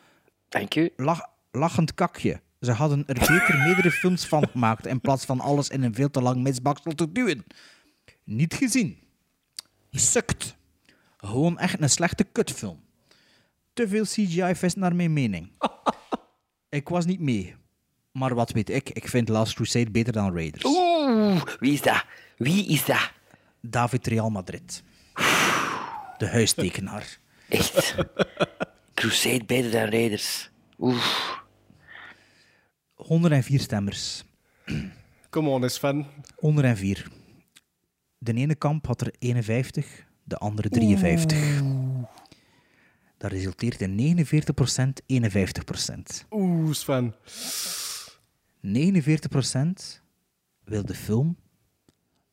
[0.48, 0.92] dank u.
[0.96, 2.40] Lach, lachend kakje.
[2.60, 6.10] Ze hadden er beter meerdere films van gemaakt in plaats van alles in een veel
[6.10, 7.44] te lang misbaksel te duwen.
[8.24, 8.98] Niet gezien.
[9.90, 10.56] Sukt.
[11.26, 12.80] Gewoon echt een slechte kutfilm.
[13.72, 15.50] Te veel CGI-vest naar mijn mening.
[16.68, 17.54] ik was niet mee.
[18.12, 20.64] Maar wat weet ik, ik vind Last Crusade beter dan Raiders.
[20.64, 22.04] Oeh, wie is dat?
[22.36, 23.12] Wie is dat?
[23.60, 24.82] David Real Madrid.
[26.18, 27.18] De huistekenaar.
[27.48, 27.94] Echt.
[28.94, 30.50] Crusade beter dan Raiders.
[30.78, 31.04] Oeh.
[32.94, 34.24] 104 stemmers.
[35.30, 36.06] Come on, is fan.
[36.36, 37.06] 104.
[38.18, 41.62] De ene kamp had er 51, de andere 53.
[43.18, 44.32] Dat resulteert in 49%,
[45.06, 46.26] 51%.
[46.30, 47.14] Oeh, Sven.
[48.60, 50.00] 49%
[50.64, 51.36] wil de film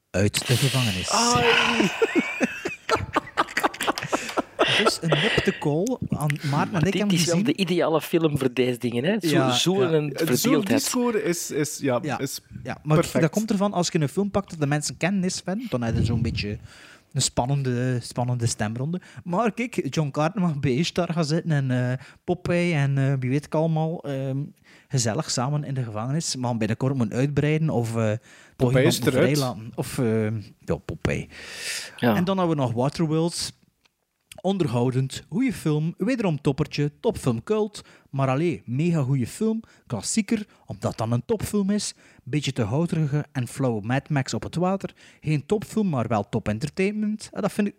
[0.10, 1.10] uit de gevangenis.
[1.10, 1.46] Ai.
[4.84, 5.98] Dus een nip te call.
[6.10, 9.16] Aan Maarten en ik Dit is wel de ideale film voor deze dingen, hè?
[9.20, 9.90] Zo, Ja, zo ja.
[9.92, 13.22] een Het Zo'n score is, is, ja, Ja, is ja, maar perfect.
[13.24, 15.82] dat komt ervan, als je een film pakt dat de mensen kennen, is Sven, dan
[15.82, 16.58] heb je zo'n beetje
[17.14, 19.02] een spannende, spannende stemronde.
[19.24, 23.30] Maar kijk, John Carter mag bij daar gaan zitten en eh Popeye en eh, wie
[23.30, 24.38] weet ik allemaal ehm,
[24.88, 26.36] gezellig samen in de gevangenis.
[26.36, 28.12] Maar binnenkort moeten uitbreiden of eh
[28.56, 28.86] toch Popeye
[29.30, 29.44] is.
[29.76, 31.28] Of eh ja, Popeye.
[31.98, 32.16] Ja.
[32.16, 33.54] En dan hebben we nog Waterworld.
[34.46, 41.12] Onderhoudend, goede film, wederom toppertje, topfilm cult, maar alleen mega goede film, klassieker, omdat dan
[41.12, 41.94] een topfilm is,
[42.24, 46.48] beetje te houterige en flauwe Mad Max op het water, geen topfilm, maar wel top
[46.48, 47.30] entertainment.
[47.32, 47.76] En dat vind ik,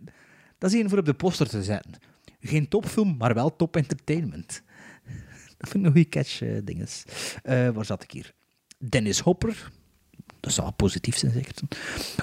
[0.58, 1.92] dat is één voor op de poster te zetten.
[2.40, 4.62] Geen topfilm, maar wel top entertainment.
[5.58, 7.04] Dat vind ik een goede catch, eh, dinges.
[7.42, 8.32] Eh, waar zat ik hier?
[8.78, 9.70] Dennis Hopper,
[10.40, 11.54] dat zou positief zijn, zeker.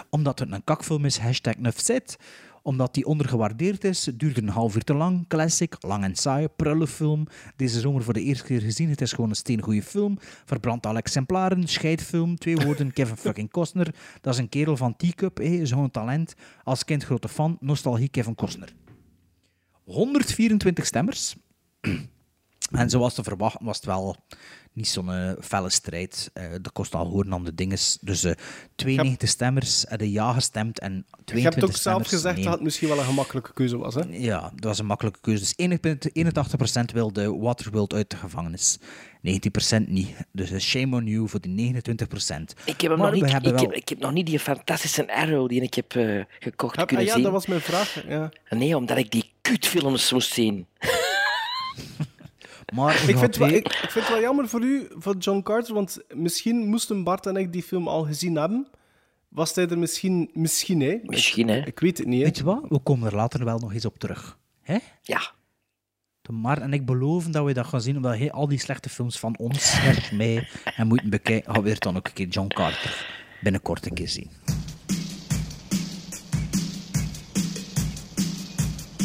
[0.09, 2.17] Omdat het een kakfilm is, hashtag Nufzet.
[2.61, 5.27] Omdat die ondergewaardeerd is, duurde een half uur te lang.
[5.27, 7.27] Classic, lang en saai, prullenfilm.
[7.55, 8.89] Deze zomer voor de eerste keer gezien.
[8.89, 10.17] Het is gewoon een steengoede film.
[10.45, 12.37] Verbrand alle exemplaren, scheidfilm.
[12.37, 13.95] Twee woorden, Kevin fucking Costner.
[14.21, 16.33] Dat is een kerel van Teacup, eh, zo'n talent.
[16.63, 18.73] Als kind grote fan, nostalgie Kevin Costner.
[19.83, 21.35] 124 stemmers.
[22.71, 24.15] En zoals te verwachten was het wel
[24.73, 26.29] niet zo'n eh, felle strijd.
[26.33, 27.97] Eh de kost al horen aan de dinges.
[28.01, 28.33] Dus eh
[28.75, 32.43] 92 stemmers hadden ja gestemd en 22 Je hebt ook zelf gezegd nee.
[32.43, 33.95] dat het misschien wel een gemakkelijke keuze was.
[33.95, 34.01] Hè?
[34.09, 35.53] Ja, dat was een makkelijke keuze.
[35.55, 35.69] Dus
[36.89, 38.77] 81% wilde Waterworld uit de gevangenis.
[39.21, 40.09] 19% niet.
[40.31, 41.77] Dus eh, shame on you voor die 29%.
[42.65, 43.61] Ik heb, hem Maar nog niet, we ik, hebben wel...
[43.61, 47.05] heb, ik heb nog niet die fantastische Arrow die ik heb eh, gekocht Ah, kunnen
[47.05, 47.23] ja, zien.
[47.23, 48.03] dat was mijn vraag.
[48.07, 48.31] Ja.
[48.49, 50.65] Nee, omdat ik die kutfilms moest zien.
[52.71, 55.41] Maar Ik vind, het wel, ik, ik vind het wel jammer voor u, voor John
[55.41, 58.67] Carter, want misschien moesten Bart en ik die film al gezien hebben.
[59.29, 60.29] Was hij er misschien...
[60.33, 60.99] Misschien, hè?
[61.03, 61.65] Misschien, hè?
[61.65, 62.25] Ik weet het niet, hè?
[62.25, 62.65] Weet je wat?
[62.69, 64.37] We komen er later wel nog eens op terug.
[64.61, 64.77] Hè?
[65.01, 65.31] Ja.
[66.21, 68.89] De Maar en ik beloven dat we dat gaan zien, omdat hij al die slechte
[68.89, 72.47] films van ons, met mij, en moeten bekijken, gaan we dan ook een keer John
[72.47, 74.31] Carter binnenkort een keer zien.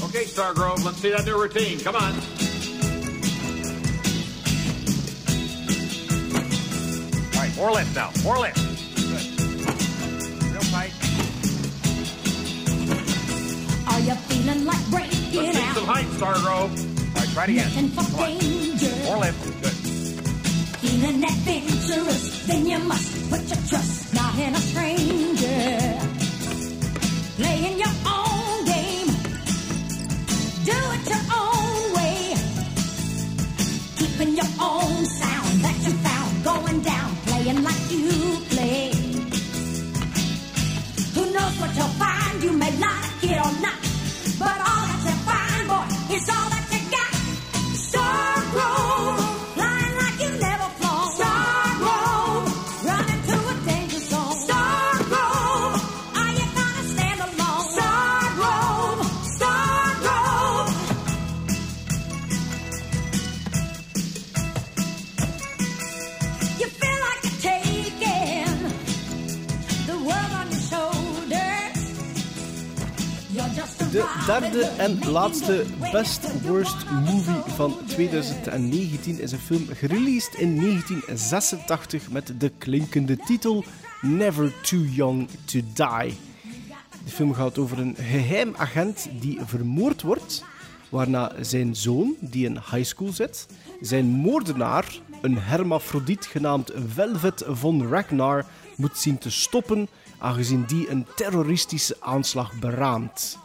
[0.02, 1.82] Okay, Stargrove, let's see that new routine.
[1.82, 2.45] Come on.
[7.56, 8.10] More lift now.
[8.22, 8.56] More lift.
[8.96, 9.24] Good.
[10.52, 10.92] Real tight.
[13.88, 15.74] Are you feeling like breaking Let's out?
[15.76, 16.70] some height, Stargrove.
[17.16, 17.90] All right, try it again.
[17.94, 18.28] Come on.
[18.28, 18.94] danger.
[19.04, 19.62] More lift.
[19.62, 19.72] Good.
[20.82, 25.98] Feeling adventurous, then you must put your trust not in a stranger.
[27.36, 29.08] Playing your own game,
[30.64, 32.34] do it your own way.
[33.96, 35.35] Keeping your own sound
[37.46, 38.90] playing like you play.
[41.14, 42.42] Who knows what you'll find?
[42.42, 43.78] You may like it or not,
[44.38, 46.45] but all that you find, boy, is all
[74.26, 82.32] derde en laatste Best Worst Movie van 2019 is een film gereleased in 1986 met
[82.38, 83.64] de klinkende titel
[84.00, 86.18] Never Too Young to Die.
[87.04, 90.44] De film gaat over een geheim agent die vermoord wordt,
[90.88, 93.46] waarna zijn zoon, die in high school zit,
[93.80, 98.44] zijn moordenaar, een hermafrodiet genaamd Velvet von Ragnar,
[98.76, 99.88] moet zien te stoppen,
[100.18, 103.44] aangezien die een terroristische aanslag beraamt.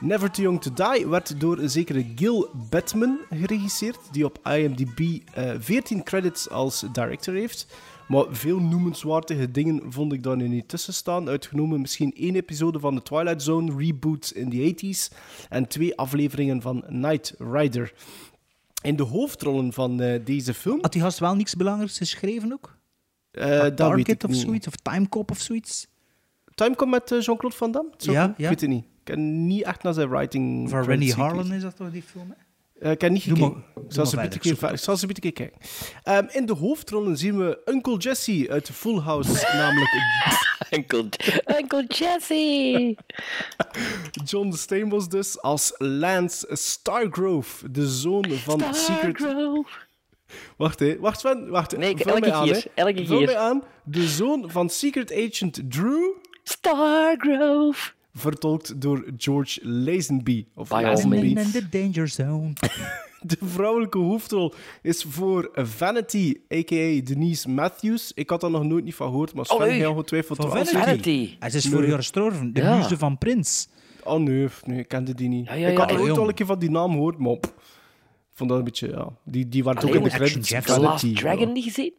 [0.00, 5.00] Never Too Young to Die werd door een zekere Gil Batman geregisseerd, die op IMDb
[5.34, 7.66] eh 14 credits als director heeft.
[8.08, 11.28] Maar veel noemenswaardige dingen vond ik daar nu niet tussen staan.
[11.28, 15.16] Uitgenomen misschien één episode van de Twilight Zone reboot in de 80s
[15.48, 17.92] en twee afleveringen van Knight Rider.
[18.82, 20.78] In de hoofdrollen van eh, deze film...
[20.80, 22.76] Had die gast wel niks belangrijks geschreven ook?
[23.30, 24.66] eh, Target ik of zoiets?
[24.66, 25.86] Of Timecop of zoiets?
[26.54, 27.90] Timecop met eh, Jean-Claude Van Damme?
[27.96, 28.48] Zo- Ja, Ik ja.
[28.48, 28.84] weet het niet.
[29.04, 30.70] Ik ken niet echt naar zijn writing.
[30.70, 31.16] Van gekeken.
[31.16, 32.28] Harlan is dat toch die film?
[32.28, 32.34] hè?
[32.86, 33.64] Eh, ik heb niet gekeken.
[33.88, 35.50] zal ze een beetje kijken.
[36.02, 39.90] Ehm, in de hoofdrollen zien we Uncle Jesse uit Full House, namelijk
[40.70, 41.08] Uncle,
[41.60, 42.96] Uncle Jesse!
[44.30, 49.26] John Stamos dus, als Lance Stargrove, de zoon van Secret...
[50.56, 50.98] Wacht, hè.
[50.98, 51.48] Wacht, Sven.
[51.48, 51.76] Wacht.
[51.76, 53.24] Nee, elke mij aan, keer, elke keer.
[53.24, 53.62] mij aan.
[53.84, 56.10] De zoon van Secret Agent Drew,
[56.42, 57.92] Stargrove.
[58.14, 60.46] Vertolkt door George Lazenby.
[60.54, 61.16] Of Lazenby.
[61.16, 62.52] In the danger zone.
[63.26, 67.00] De vrouwelijke hoofdrol is voor Vanity, a.k.a.
[67.04, 68.12] Denise Matthews.
[68.14, 69.72] Ik had daar nog nooit niet van gehoord, maar Sven Oh, nee.
[69.72, 70.72] heeft ongetwijfeld Van Vanity.
[70.76, 71.36] Vanity.
[71.38, 71.72] Hij is Nee.
[71.72, 72.52] vorig jaar gestorven.
[72.52, 72.76] De Ja.
[72.76, 73.68] muze van Prins.
[74.02, 75.46] Oh nee, nee, ik kende die niet.
[75.46, 77.52] Ja, ja, ik had ooit al een keer van die naam gehoord, maar pff,
[78.34, 79.08] vond dat een beetje, ja.
[79.24, 80.48] Die, die waren ook in de credits.
[80.48, 81.52] The Vanity, Last Dragon ja.
[81.52, 81.92] niet gezien?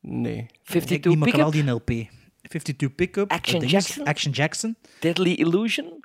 [0.00, 0.36] Nee.
[0.38, 1.86] Ik 52 niet, maar ik heb wel Pickup?
[1.86, 2.08] die LP.
[2.48, 3.30] 52 Pickup.
[3.30, 4.04] Action Jackson?
[4.06, 4.76] Action Jackson.
[5.00, 6.04] Deadly Illusion?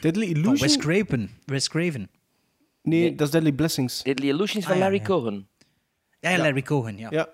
[0.00, 0.68] Deadly Van Illusion?
[0.68, 1.30] Wes Craven.
[1.44, 2.10] Wes Craven.
[2.82, 4.02] Nee, dat is Deadly Blessings.
[4.02, 5.04] Deadly Illusion is van Ah, ja, Larry ja.
[5.04, 5.48] Cohen.
[6.20, 7.08] Ja, ja, Larry Cohen, ja.
[7.10, 7.28] Ja.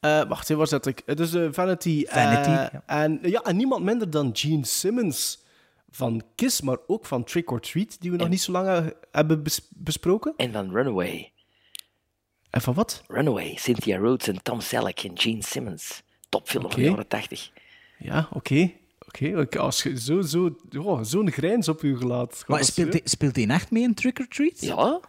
[0.00, 1.02] Eh, wacht, waar zat ik?
[1.06, 2.04] Het is eh, Vanity.
[2.06, 2.82] Vanity, eh, ja.
[2.86, 5.44] En, ja, en niemand minder dan Gene Simmons
[5.90, 8.86] van Kiss, maar ook van Trick or Treat, die we nog niet zo lang eh,
[9.12, 10.34] hebben bes- besproken.
[10.36, 11.32] En van Runaway.
[12.50, 13.02] En van wat?
[13.06, 16.02] Runaway, Cynthia Rhodes en Tom Selleck en Gene Simmons.
[16.28, 17.50] Topfilm van de jaren 80.
[17.98, 18.72] Ja, oké.
[19.06, 22.44] Oké, oké, als je zo, zo, oh, zo'n grijns op je gelaat.
[22.46, 24.60] Maar speelt hij, speelt hij echt mee in Trick or Treat?
[24.60, 25.00] Ja?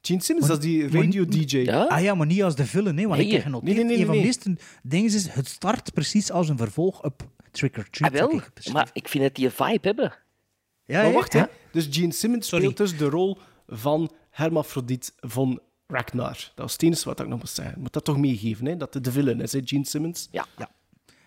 [0.00, 1.56] Gene Simmons, dat is die radio-dj.
[1.58, 1.84] Ja?
[1.84, 3.26] Ah ja, maar niet als de villain, hè, want Nee.
[3.26, 3.76] ik heb genoteerd.
[3.76, 4.20] Nee, nee, nee, een van nee.
[4.22, 8.12] de eerste dingen is, het start precies als een vervolg op Trick or Treat.
[8.12, 8.32] Ah, wel.
[8.32, 8.72] ik.
[8.72, 10.14] Maar ik vind dat die een vibe hebben.
[10.84, 11.40] ja, Maar wacht, ja.
[11.40, 11.46] hè.
[11.72, 12.64] Dus Gene Simmons Sorry.
[12.64, 16.32] speelt dus de rol van Hermafrodiet van Ragnar.
[16.32, 17.74] Dat was het enige wat ik nog moest zeggen.
[17.74, 20.28] Ik moet dat toch meegeven, hè, dat de villain is, hè, Gene Simmons.
[20.30, 20.46] Ja.
[20.58, 20.70] Ja.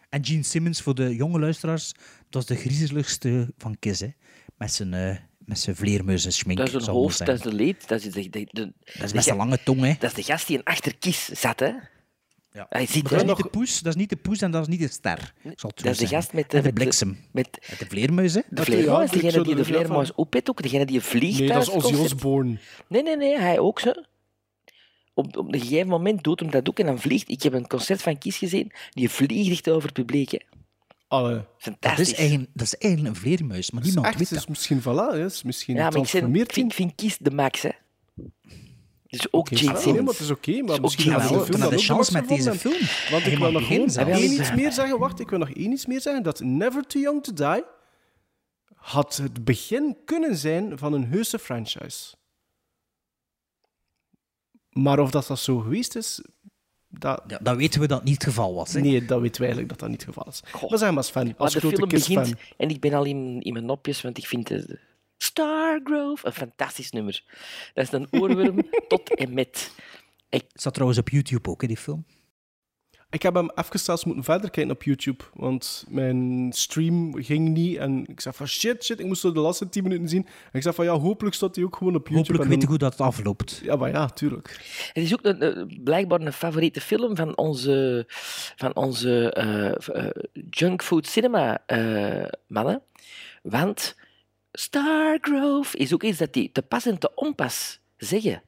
[0.10, 1.92] En Gene Simmons, voor de jonge luisteraars,
[2.30, 4.08] dat is de griezeligste van Kiss, hè.
[4.58, 5.16] Met zijn, eh
[5.46, 6.58] met zijn vleermuizen schmink.
[6.60, 7.88] Dat is een hoofd, dat is de leed.
[7.88, 9.94] Dat is de, de, de, Dat is de best ga- een lange tong, hè.
[10.00, 11.72] Dat is de gast die een achter kies zat, hè?
[12.52, 12.66] Ja.
[12.70, 14.68] Hij ziet, dat, is niet de poes, dat is niet de poes en dat is
[14.68, 15.34] niet de ster.
[15.44, 17.10] Ik zal het Dat is de gast met En de met bliksem.
[17.32, 18.42] Met Met de vleermuis, hè.
[18.50, 21.70] de vleermuis, degene die de er- vleermuis opet ook, degene die vliegt Nee, dat is
[21.70, 21.94] Ozzy.
[21.96, 22.58] Osbourne.
[22.88, 23.92] Nee, nee, nee, hij ook zo.
[25.20, 27.30] Op, op een gegeven moment doet hem dat ook en dan vliegt.
[27.30, 30.32] Ik heb een concert van Kies gezien, die vliegt echt over het publiek.
[30.32, 30.40] Hè.
[31.08, 31.36] Allee.
[31.36, 32.12] Dat Fantastisch.
[32.12, 34.50] is, eigenlijk, dat is eigenlijk een vleermuis, maar is niemand echt, weet is dat.
[34.50, 37.32] misschien, voilà, is misschien ja, maar ik, vind, getransformeerd ik, vind, ik vind Kies de
[37.32, 37.70] max, hè.
[39.08, 40.04] Dus ook Oké, Gene nee, Simmons.
[40.04, 41.46] maar het is oké, maar misschien Simmons.
[41.46, 42.82] film dan de chance de met deze film.
[43.12, 43.84] Want ik wil nog één
[44.32, 45.00] iets meer zeggen.
[45.00, 46.24] Wacht, ik wil nog één iets meer zeggen.
[46.24, 47.64] Dat Never Too Young to Die
[48.76, 52.16] had het begin kunnen zijn van een heuse franchise.
[54.70, 56.24] Maar of dat, dat zo geweest is,
[56.88, 57.24] dat...
[57.28, 58.74] Ja, dan weten we dat niet het geval was.
[58.74, 58.80] Hè.
[58.80, 60.42] Nee, dat weten we eigenlijk dat dat niet het geval is.
[60.52, 60.70] Goh.
[60.70, 63.42] Maar zeg maar als fan, Maar als de grote begint, en ik ben al in,
[63.42, 64.80] in mijn nopjes, want ik vind de
[65.18, 67.24] Stargrove een fantastisch nummer.
[67.74, 69.72] Dat is een oorworm tot en met.
[70.30, 72.06] Het staat trouwens op YouTube ook, hè, die film.
[73.12, 77.78] Ik heb hem even zelfs moeten verder kijken op YouTube, want mijn stream ging niet.
[77.78, 80.26] En ik zei van shit, shit, ik moest zo de laatste 10 minuten zien.
[80.26, 82.20] En ik zei van ja, hopelijk staat hij ook gewoon op YouTube.
[82.38, 83.60] Hopelijk weet je dan- hoe dat afloopt.
[83.64, 84.48] Ja, maar ja, tuurlijk.
[84.94, 88.04] Het is ook een, een- blijkbaar een favoriete film van onze,
[88.56, 90.10] van onze eh, eh,
[90.50, 92.82] junkfood cinema eh, mannen.
[93.44, 93.96] Want
[94.52, 98.42] Stargrove is ook iets dat die te pas en te onpas zeggen.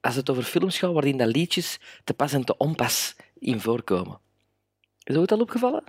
[0.00, 4.18] Als het over films gaat waarin dat liedjes te pas en te onpas in voorkomen.
[5.04, 5.84] Is dat ook al opgevallen?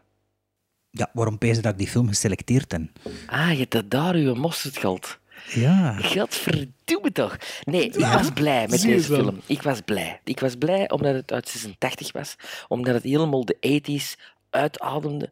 [0.89, 2.81] Ja, waarom pees dat ik die film geselecteerd heb?
[3.27, 5.19] Ah, je hebt dat daar uw mosterd gehad.
[5.53, 5.97] Ja.
[5.97, 7.37] Godverdomme toch.
[7.63, 9.41] Nee, ik was blij met deze film.
[9.45, 10.19] Ik was blij.
[10.23, 12.35] Ik was blij omdat het uit 86 was.
[12.67, 15.29] Omdat het helemaal de 80s uitademde.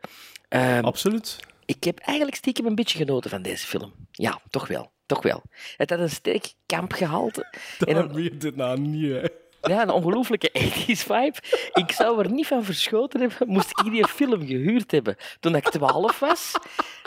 [0.50, 1.38] Ehm, Absoluut.
[1.66, 3.94] ik heb eigenlijk stiekem een beetje genoten van deze film.
[4.12, 4.92] Ja, toch wel.
[5.06, 5.42] Toch wel.
[5.78, 7.46] Het had een sterk kampgehalte.
[7.88, 9.24] En Dat een, weet je dit nou niet, hè.
[9.62, 11.36] Ja, een ongelooflijke 80s vibe.
[11.74, 15.70] Ik zou er niet van verschoten hebben, moest ik die film gehuurd hebben toen ik
[15.70, 16.52] 12 was,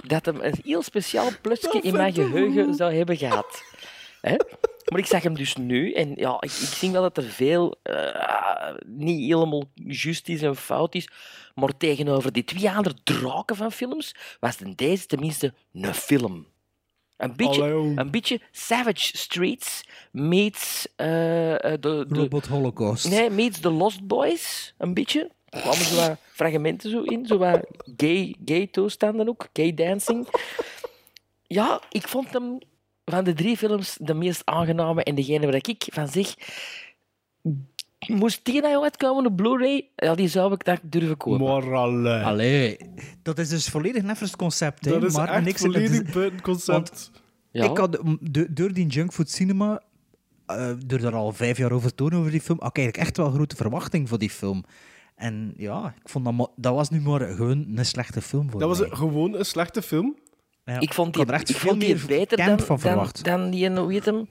[0.06, 3.62] dat hem een heel speciaal plusje in mijn geheugen zou hebben gehad.
[4.20, 4.36] Hè?
[4.84, 7.78] Maar ik zag hem dus nu en ja, ik, ik zie wel dat er veel
[7.82, 11.08] eh, niet helemaal juist is en fout is.
[11.54, 16.46] Maar tegenover die twee andere draken van films was deze tenminste een film.
[17.16, 17.62] Een beetje,
[17.94, 23.10] een beetje Savage Streets meets eh, eh, de, de, Robot Holocaust.
[23.10, 25.30] Nee, meets The Lost Boys, een beetje.
[25.48, 27.60] Er kwamen zo wat fragmenten zo in, zo wat
[27.96, 30.28] gay, gay toestanden ook, gay dancing.
[31.46, 32.58] Ja, ik vond hem
[33.04, 36.34] van de drie films de meest aangename en degene waar ik van zeg...
[38.06, 41.46] Moest die nou uitkomen op Blu-ray, ja, die zou ik daar durven kopen.
[41.46, 42.22] Maar allee.
[42.22, 42.76] Allee,
[43.22, 44.84] dat is dus volledig neffens concept.
[44.84, 47.10] Hè, Dat is maar echt niks volledig buiten concept.
[47.50, 47.64] Ja.
[47.70, 47.98] Ik had
[48.50, 49.82] door die junkfood cinema,
[50.46, 53.06] eh, door er al vijf jaar over te tonen over die film, had ik eigenlijk
[53.08, 54.64] echt wel grote verwachting voor die film.
[55.16, 58.68] En ja, ik vond dat, dat was nu maar gewoon een slechte film voor Dat
[58.68, 60.16] was een- gewoon een slechte film.
[60.64, 62.78] Ja, ik vond die, had er echt ik veel vond die meer beter dan, van
[62.82, 64.28] dan, dan die, hoe heet hem?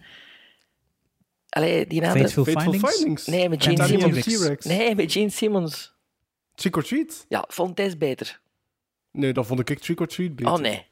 [1.54, 2.20] Allee, die andere...
[2.20, 2.96] Fateful Fateful Findings?
[2.96, 3.26] Findings.
[3.26, 3.86] Nee, met Gene
[4.22, 4.66] Simmons.
[4.66, 5.94] Nee, met Gene Simmons.
[6.56, 7.26] Trick or Treat?
[7.30, 8.40] Ja, vond deze beter.
[9.12, 10.54] Nee, dat vond ik Trick or Treat beter.
[10.54, 10.86] Oh nee.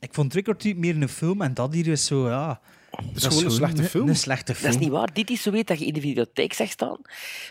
[0.00, 2.60] Ik vond Trick or Treat meer een film en dat hier is zo, ja...
[2.90, 4.08] Het is gewoon een slechte film.
[4.08, 4.72] Een slechte film.
[4.72, 5.12] Dat is niet waar.
[5.12, 7.00] Dit is zo weet dat je in de videotheek zag staan,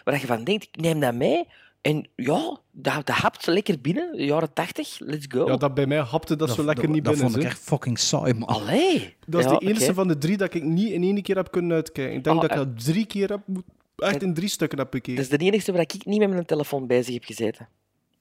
[0.04, 1.48] waar je van denkt, ik neem dat mee.
[1.82, 5.48] En ja, dat, dat hapt lekker binnen, de jaren tachtig, let's go.
[5.48, 7.32] Ja, dat bij mij hapte dat, zo lekker niet dat binnen.
[7.32, 8.48] vond ik echt fucking saai, man.
[8.48, 9.16] Allee.
[9.28, 11.52] Dat is Ja, de enige van de drie dat ik niet in één keer heb
[11.52, 12.16] kunnen uitkijken.
[12.16, 12.64] Ik denk Oh, dat ik eh.
[12.64, 13.64] dat drie keer heb, moet-
[13.96, 15.16] echt in drie stukken heb bekeken.
[15.24, 17.68] Dat is de enige waar ik niet met mijn telefoon bezig heb gezeten.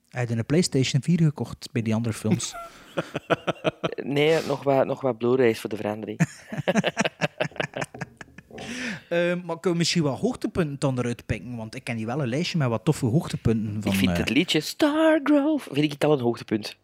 [0.08, 2.54] Hij had een PlayStation 4 gekocht bij die andere films.
[4.02, 6.18] Nee, nog wat, nog wat Blu-rays voor de verandering.
[9.08, 11.56] Eh, maar kunnen we misschien wat hoogtepunten dan eruit pikken?
[11.56, 13.92] Want ik ken hier wel een lijstje met wat toffe hoogtepunten van...
[13.92, 16.76] ik vind eh, het liedje Stargrove vind ik al een hoogtepunt.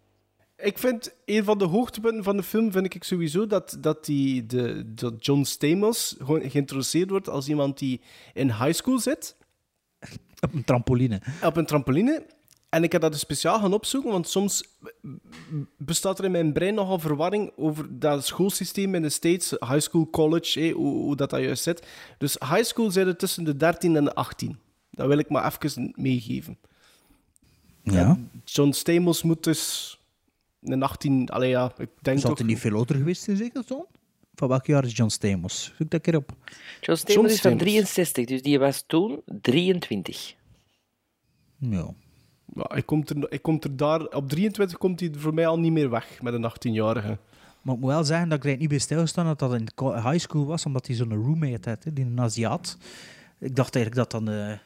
[0.57, 4.47] Ik vind een van de hoogtepunten van de film vind ik sowieso dat, dat, die,
[4.47, 8.01] de, dat John Stamos gewoon geïntroduceerd wordt als iemand die
[8.33, 9.37] in high school zit,
[10.41, 11.21] op een trampoline.
[11.43, 12.27] op een trampoline.
[12.73, 14.65] En ik heb dat dus speciaal gaan opzoeken, want soms
[15.77, 20.11] bestaat er in mijn brein nogal verwarring over dat schoolsysteem in de States, high school,
[20.11, 21.87] college, hé, hoe, hoe dat, dat juist zit.
[22.19, 24.59] Dus high school zitten tussen de 13 en de 18.
[24.91, 26.59] Dat wil ik maar even meegeven.
[27.83, 28.19] Ja.
[28.45, 29.99] John Stamos moet dus
[30.63, 32.39] een 18, allee ja, ik denk Zou toch...
[32.39, 33.85] er niet veel ouder geweest zijn, zeker, Ton?
[34.35, 35.73] Van welk jaar is John Stamos?
[35.79, 36.33] Zoek dat keer op.
[36.81, 37.59] John Stamos is van Stamos.
[37.59, 40.35] 63, dus die was toen 23.
[41.59, 41.95] Ja.
[42.55, 44.01] Ja, hij, komt er, hij komt er daar...
[44.07, 47.19] Op 23 komt hij voor mij al niet meer weg met een 18-jarige.
[47.63, 50.19] Maar ik moet wel zeggen dat ik er niet bij stilgestaan dat dat in high
[50.19, 52.77] school was, omdat hij zo'n roommate had, hè, die een Aziat.
[53.39, 54.35] Ik dacht eigenlijk dat dan...
[54.35, 54.59] eh,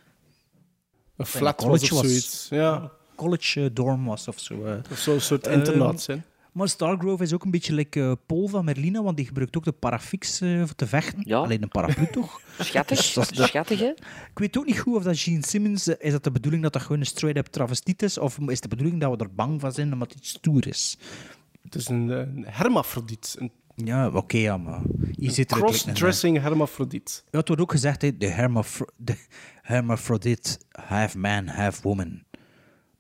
[1.17, 2.47] Een flat was of zoiets.
[2.51, 4.65] Ja, college eh, dorm was of zo.
[4.65, 4.73] eh.
[4.91, 6.25] of zo'n soort Ehm, internaat zijn.
[6.57, 9.65] Maar Stargrove is ook een beetje like eh, Paul van Merlina, want die gebruikt ook
[9.65, 11.23] de parafix eh, voor te vechten.
[11.25, 11.37] Ja.
[11.37, 12.41] Alleen een paraplu toch?
[12.59, 13.87] Schattig, Dus dat is de- schattig hè?
[14.31, 15.87] Ik weet ook niet goed of dat Gene Simmons...
[15.89, 18.19] eh, Is dat de bedoeling dat dat gewoon een straight-up travestiet is?
[18.19, 20.99] Of is de bedoeling dat we er bang van zijn omdat het stoer is?
[21.63, 23.37] Het is een, een hermafrodiet.
[23.39, 24.81] Een Ja, oké, ja, maar...
[25.17, 27.25] Hier zit er eigenlijk een- cross-dressing hermafrodiet.
[27.31, 29.17] Ja, het wordt ook gezegd, hè, de, hermafro de
[29.63, 32.23] hermaphrodite, half man, half woman.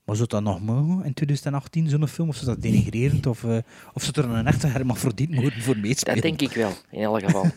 [0.06, 2.28] Maar zou dat nog mogen in 2018, zo'n film?
[2.28, 3.26] Of is dat denigrerend?
[3.26, 3.58] Of, eh
[3.92, 6.14] of zou er een echte hermafrodiet moeten voor meespelen?
[6.14, 7.46] Dat denk ik wel, in elk geval.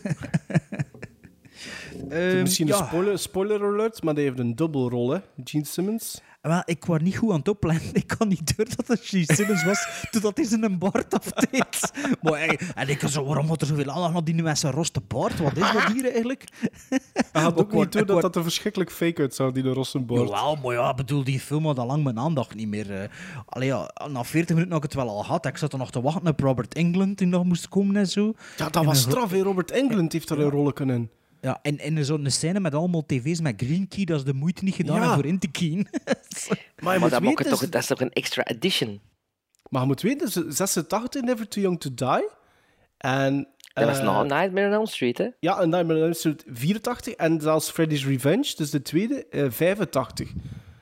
[2.09, 2.79] Ehm, Misschien ja.
[2.79, 6.21] een spoiler, spoiler alert, maar die heeft een dubbelrol, hè, Gene Simmons.
[6.41, 7.93] Wel, ik was niet goed aan het opletten.
[8.01, 11.91] Ik kan niet door dat het Gene Simmons was, totdat hij zijn baard afdeed.
[12.21, 14.73] Maar, hey, en ik zo, waarom wordt er zoveel aandacht naar die nu met zijn
[14.73, 15.39] roste baard?
[15.39, 16.43] Wat is dat hier eigenlijk?
[17.31, 20.21] Hij had ook niet door dat dat er verschrikkelijk fake uitzag, die de Rossenborg.
[20.29, 23.01] Jawel, maar ja, bedoel, die film had al lang mijn aandacht niet meer.
[23.01, 23.09] eh.
[23.45, 25.45] Allee, ja, na 40 minuten had ik het wel al gehad.
[25.45, 28.33] Ik zat er nog te wachten op Robert Englund, die nog moest komen en zo.
[28.57, 29.31] Ja, dat En was een straf.
[29.31, 31.09] Robert Englund heeft daar een rol kunnen.
[31.41, 34.63] Ja, en, en zo'n scène met allemaal tv's met green key, dat is de moeite
[34.63, 35.07] niet gedaan Ja.
[35.09, 35.87] om voor in te keyen.
[36.79, 38.99] Maar je Maar moet dat, weten, toch, dat is toch een extra edition?
[39.69, 42.29] Maar je moet weten, ze- 86, Never Too Young to Die.
[42.97, 45.27] En, Dat was eh, nog Nightmare on Elm Street, hè?
[45.39, 47.13] Ja, en Nightmare on Elm Street 84.
[47.13, 50.31] En zelfs Freddy's Revenge, dus de tweede, eh, 85.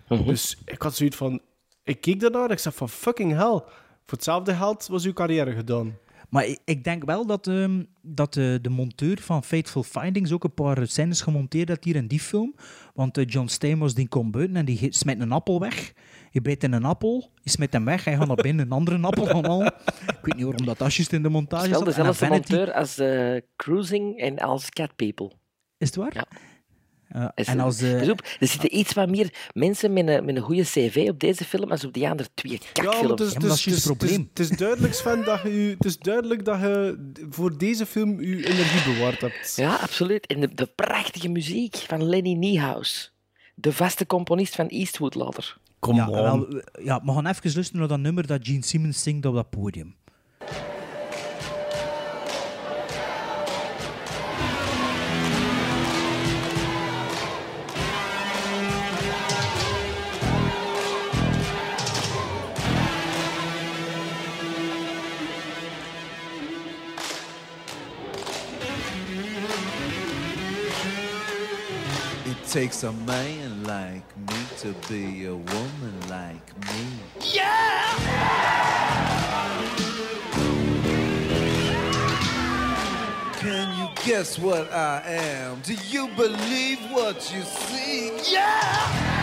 [0.09, 0.25] Mhm.
[0.25, 1.41] Dus ik had zoiets van...
[1.83, 3.61] Ik keek daarnaar en ik zei van fucking hell.
[4.05, 5.97] Voor hetzelfde geld was uw carrière gedaan.
[6.29, 10.43] Maar ik, ik denk wel dat, ehm, dat de, de monteur van Fateful Findings ook
[10.43, 12.55] een paar scènes gemonteerd heeft hier in die film.
[12.93, 15.93] Want eh, John Stamos die komt buiten en die smijt een appel weg.
[16.31, 18.97] Je bijt in een appel, je smijt hem weg, hij gaat naar binnen een andere
[19.07, 19.73] appel gaan halen.
[20.07, 21.75] Ik weet niet waarom dat juist in de montage.
[21.75, 25.31] En dezelfde monteur als eh, Cruising en als Cat People.
[25.77, 26.13] Is het waar?
[26.13, 26.25] Ja.
[27.13, 27.81] Ja, en als...
[27.81, 31.43] eh, er zitten iets wat meer mensen met een, met een goede cv op deze
[31.45, 33.09] film als op die andere twee Ja, kakfilms.
[33.09, 35.41] het is, Ja, maar dat is het is- het is- Het is duidelijk, Sven, dat
[35.41, 36.97] je, u- het is duidelijk dat je
[37.29, 39.53] voor deze film je energie bewaard hebt.
[39.55, 40.25] Ja, absoluut.
[40.27, 43.11] En de, de prachtige muziek van Lenny Niehaus.
[43.55, 45.57] De vaste componist van Eastwood later.
[45.79, 49.25] Kom ja, wel, ja, we gaan even luisteren naar dat nummer dat Gene Simmons zingt
[49.25, 49.95] op dat podium.
[72.61, 76.87] Takes a man like me to be a woman like me.
[77.21, 77.93] Yeah!
[83.35, 85.59] Can you guess what I am?
[85.61, 88.33] Do you believe what you see?
[88.33, 89.16] Yeah!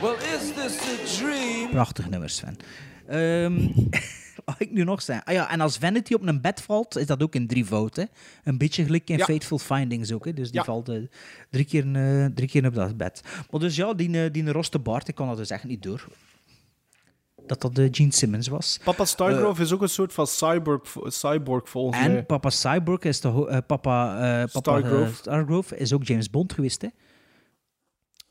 [0.00, 1.70] Well, is this a dream?
[1.70, 2.56] Prachtig nummer, Sven.
[3.06, 3.68] Ehm,
[4.44, 5.24] wat ik nu nog zeggen?
[5.26, 8.08] Ah ja, en als Vanity op een bed valt, is dat ook in drie fouten.
[8.44, 9.24] Een beetje gelijk in Ja.
[9.24, 10.24] Fateful Findings ook.
[10.24, 10.32] Hè.
[10.32, 10.64] Dus die Ja.
[10.64, 10.96] valt eh,
[11.50, 13.22] drie, keer, eh, drie keer op dat bed.
[13.50, 16.06] Maar dus ja, die, eh, die roste baard, ik kon dat dus echt niet door.
[17.46, 18.80] Dat dat de Gene Simmons was.
[18.84, 22.26] Papa Stargrove is ook een soort van cyborg, cyborg volgens En.
[22.26, 25.14] Papa Cyborg is de eh, papa, papa Stargrove.
[25.14, 26.82] Stargrove is ook James Bond geweest.
[26.82, 26.88] Hè?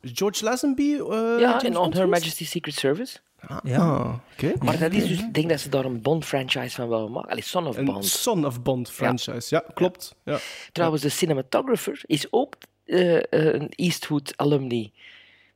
[0.01, 0.93] George Lazenby?
[0.93, 2.09] eh, Ja, James in On Her?
[2.09, 3.17] Majesty's Secret Service.
[3.63, 3.77] Ja.
[3.77, 4.53] Ah, oké.
[4.59, 7.29] Maar dat is dus, ik denk dat ze daar een Bond-franchise van willen maken.
[7.29, 8.05] Allee, Son of Een Bond.
[8.05, 9.55] Son of Bond franchise.
[9.55, 10.15] Ja, klopt.
[10.25, 10.39] Ja.
[10.71, 12.53] Trouwens, de cinematographer is ook
[12.85, 14.91] eh, eh, een Eastwood alumni.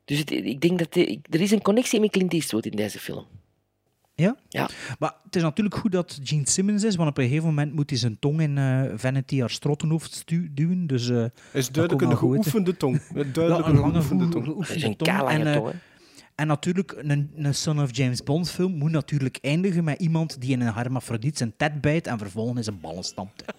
[0.05, 2.76] Dus het- ik denk dat de- ik- er is een connectie met Clint Eastwood in
[2.76, 3.26] deze film.
[4.15, 4.35] Ja?
[4.49, 4.69] Ja.
[4.99, 7.89] Maar het is natuurlijk goed dat Gene Simmons is, want op een gegeven moment moet
[7.89, 10.88] hij zijn tong in eh, Vanity haar strottenhoofd stu- duwen.
[10.88, 13.01] Dus, eh, Is duidelijk een geoefende tong.
[13.33, 14.45] Duidelijk een een lange, geoefende tong.
[14.45, 14.95] geoefende een
[15.27, 15.71] En, eh, tong.
[16.35, 20.51] En natuurlijk, een, een Son of James Bond film moet natuurlijk eindigen met iemand die
[20.51, 23.43] in een hermafrodiet zijn tet bijt en vervolgens in zijn ballen stampt.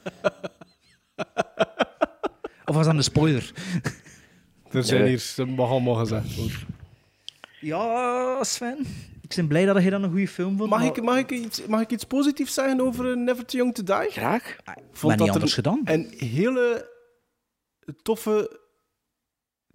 [2.65, 3.53] of was dat een spoiler?
[4.70, 6.59] Er zijn hier, dat mag allemaal gezegd worden.
[7.61, 8.87] Ja, Sven.
[9.23, 10.70] Ik ben blij dat je dat een goede film vond.
[10.70, 13.61] Mag maar- ik, mag, ik iets, mag ik iets positiefs zeggen over eh, Never Too
[13.61, 14.11] Young to Die?
[14.11, 14.51] Graag.
[14.59, 15.81] Ik Maar vond niet dat er anders gedaan.
[15.85, 16.90] een hele
[18.03, 18.61] toffe...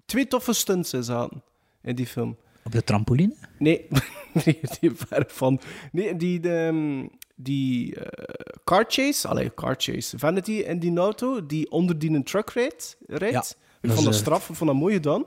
[0.06, 1.44] Twee toffe stunts in zaten
[1.82, 2.38] in die film.
[2.64, 3.36] Op de trampoline?
[3.58, 3.88] Nee,
[4.46, 5.60] nee die ver van.
[5.92, 11.46] Nee, die, de, ehm, die eh, car chase, allee, car chase, Vanity in die auto,
[11.46, 12.98] die onder die een truck rijdt.
[13.08, 13.34] rijdt.
[13.34, 13.46] Ja, ik
[13.82, 15.24] dat vond dat is, eh, straf, ik vond dat mooi gedaan.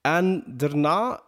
[0.00, 1.22] En daarna,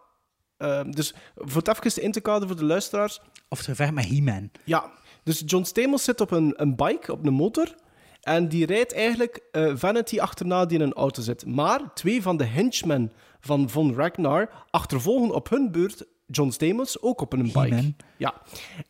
[0.59, 4.05] eh, dus voor het even in te kaderen voor de luisteraars, Of het gevecht met
[4.05, 4.49] He-Man.
[4.63, 4.91] ja,
[5.23, 7.75] dus John Stamos zit op een, een bike, op een motor.
[8.21, 11.45] En die rijdt eigenlijk eh, Vanity achterna die in een auto zit.
[11.45, 17.21] Maar twee van de henchmen van Von Ragnar achtervolgen op hun beurt John Stamos ook
[17.21, 17.93] op een bike.
[18.17, 18.33] Ja.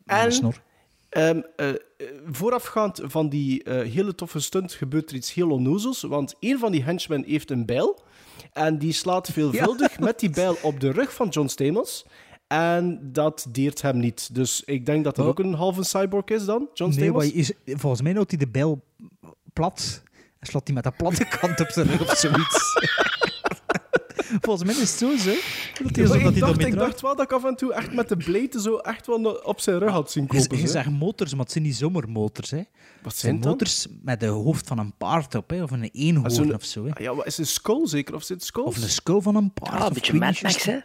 [0.05, 0.53] En
[1.09, 1.75] ehm, eh, eh,
[2.31, 6.01] voorafgaand van die eh, hele toffe stunt gebeurt er iets heel onnozels.
[6.01, 8.03] Want een van die henchmen heeft een bijl.
[8.53, 12.05] En die slaat veelvuldig met die bijl op de rug van John Stamos.
[12.47, 14.35] En dat deert hem niet.
[14.35, 15.31] Dus ik denk dat dat Oh.
[15.31, 17.31] ook een halve cyborg is dan, John Nee, Stamos.
[17.31, 18.83] is, volgens mij houdt hij de bijl
[19.53, 20.03] plat.
[20.39, 22.57] En slaat hij met de platte kant op zijn rug of zoiets.
[24.41, 25.29] volgens mij is het zo, zo.
[25.83, 27.55] Dat hij, Ja, zo, maar dat ik, hij dacht, ik wel dat ik af en
[27.55, 30.57] toe echt met de blade zo echt wel op zijn rug had zien Je, kopen.
[30.57, 30.69] je hè.
[30.69, 32.51] zegt motors, maar het zijn niet zomaar motors.
[32.51, 32.57] Hè.
[32.57, 33.51] Wat Het zijn het dan?
[33.51, 36.83] motors met de hoofd van een paard op, hè, of een eenhoorn of zo.
[36.85, 36.91] Hè.
[36.91, 38.15] Ah, Ja, wat is een skull zeker?
[38.15, 38.63] Of zit skull?
[38.63, 39.81] Of een skull van een paard.
[39.81, 40.77] Ah, een beetje Mad Max, hè?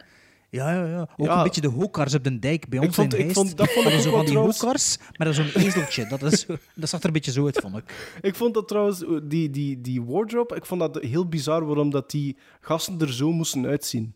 [0.51, 1.01] Ja, ja, ja.
[1.17, 1.37] Ook Ja.
[1.37, 3.71] een beetje de hokars op de dijk bij ons Ik vond- in ik vond- dat
[3.73, 6.07] vond ik zo van die wel hokars, maar dat is zo'n ezeltje.
[6.07, 8.09] Dat, is, dat zag er een beetje zo uit, vond ik.
[8.23, 11.91] Ik vond dat trouwens, eh, die, die, die wardrobe, ik vond dat heel bizar waarom
[11.91, 14.15] dat die gasten er zo moesten uitzien.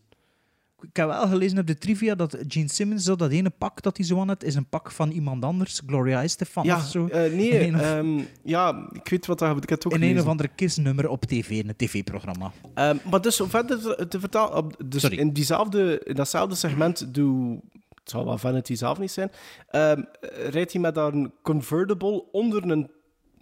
[0.81, 3.97] Ik heb wel gelezen op de trivia dat Gene Simmons, zo, dat ene pak dat
[3.97, 5.81] hij zo aan had, is een pak van iemand anders.
[5.85, 7.07] Gloria Estefan ja, of zo.
[7.07, 10.27] eh, nee, of, ehm, ja, ik weet wat ik heb het ook in een of
[10.27, 12.51] andere kistnummer op tv, in een tv-programma.
[12.73, 15.17] Ehm, maar dus om verder te- vertalen, dus Sorry.
[15.17, 17.59] in, diezelfde, in datzelfde segment doe,
[17.93, 19.31] het zal wel Vanity zelf niet zijn,
[19.69, 20.01] ehm,
[20.49, 22.89] rijdt hij met daar een convertible onder een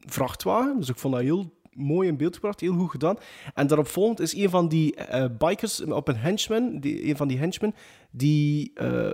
[0.05, 0.79] vrachtwagen.
[0.79, 3.17] Dus ik vond dat heel mooi in beeld gebracht, heel goed gedaan.
[3.53, 7.27] En daarop volgend is een van die eh, bikers op een henchman, die, een van
[7.27, 7.75] die henchmen,
[8.11, 9.09] die eh,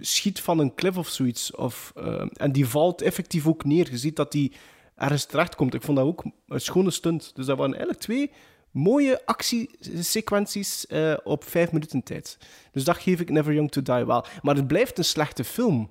[0.00, 1.54] schiet van een cliff of zoiets.
[1.54, 3.90] Of, eh, en die valt effectief ook neer.
[3.90, 4.52] Je ziet dat die
[4.96, 5.74] ergens terechtkomt.
[5.74, 7.30] Ik vond dat ook een schone stunt.
[7.34, 8.30] Dus dat waren eigenlijk twee
[8.70, 10.86] mooie actiesequenties
[11.24, 12.38] op vijf minuten tijd.
[12.72, 14.24] Dus dat geef ik Never Young to Die wel.
[14.42, 15.90] Maar het blijft een slechte film.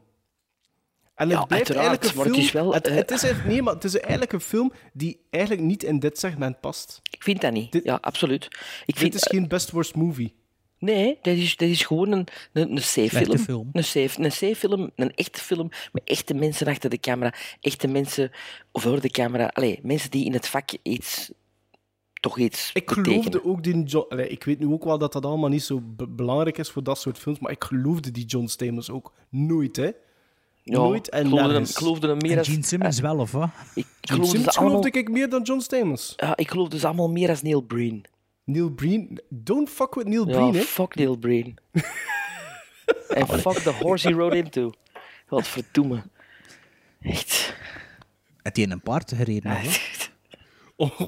[1.21, 2.35] En het Ja, blijft uiteraard, eigenlijk een maar film...
[2.37, 4.71] het is wel, het, eh, het is, eigenlijk- nee, maar het is eigenlijk een film
[4.93, 6.99] die eigenlijk niet in dit segment past.
[7.11, 7.79] Ik vind dat niet.
[7.83, 8.45] ja, absoluut.
[8.45, 8.51] Ik
[8.85, 10.33] Dit vind, is geen best worst movie.
[10.79, 13.37] Nee, dat is, dat is gewoon een, een, een C-film.
[13.37, 13.69] film.
[13.71, 18.31] Een C- een C-film, een echte film met echte mensen achter de camera, echte mensen
[18.73, 19.45] voor de camera.
[19.53, 21.31] Allee, mensen die in het vak iets,
[22.21, 23.05] toch iets Ik betekenen.
[23.23, 24.05] geloofde ook die John...
[24.09, 26.83] Allee, ik weet nu ook wel dat dat allemaal niet zo be- belangrijk is voor
[26.83, 29.89] dat soort films, maar ik geloofde die John Stamos ook nooit, hè.
[30.63, 32.47] Ja, nooit en ik geloofde hem, ik geloofde hem meer En als...
[32.47, 33.49] Gene Simmons wel, of wat?
[33.73, 36.13] Ik, Gene Simmons allemaal, geloofde ik meer dan John Stamos.
[36.17, 38.05] ja, ik geloofde ze allemaal meer als Neil Breen.
[38.43, 39.21] Neil Breen...
[39.29, 40.61] Don't fuck with Neil Ja, Breen, hè.
[40.61, 41.57] fuck Neil Breen.
[43.07, 44.71] en fuck the horse he rode into.
[45.27, 46.11] Wat verdoemen.
[47.01, 47.55] Echt.
[48.41, 49.57] Het hij in een paard gereden?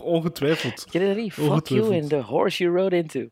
[0.04, 0.86] ongetwijfeld.
[0.90, 1.34] Ken je dat niet?
[1.34, 3.30] Fuck you and the horse you rode into.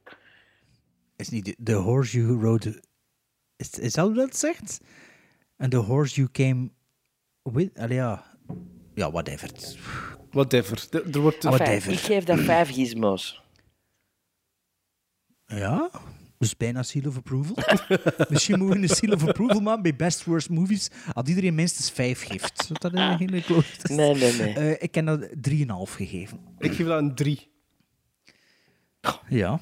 [1.16, 2.84] Is niet de, the horse you rode...
[3.56, 4.80] Is, is dat hoe dat zegt?
[5.62, 6.70] And the horse you came
[7.44, 7.78] with...
[7.78, 8.24] Allee, ja.
[8.96, 9.50] Ja, whatever.
[10.32, 10.86] Whatever.
[10.90, 11.46] De- Er wordt...
[11.46, 11.92] Enfin, Whatever.
[11.92, 13.42] ik geef dat vijf gizmos.
[15.46, 15.90] Ja,
[16.38, 17.56] dus bijna seal of approval.
[18.30, 20.90] Misschien moeten we een seal of approval maken bij Best Worst Movies.
[21.14, 22.64] Als iedereen minstens vijf geeft.
[22.66, 23.90] Zou dat eigenlijk klopt?
[23.90, 24.54] Nee, nee, nee.
[24.54, 26.40] Eh, ik heb dat 3,5 gegeven.
[26.58, 27.50] Ik geef dat een 3.
[29.28, 29.60] Ja.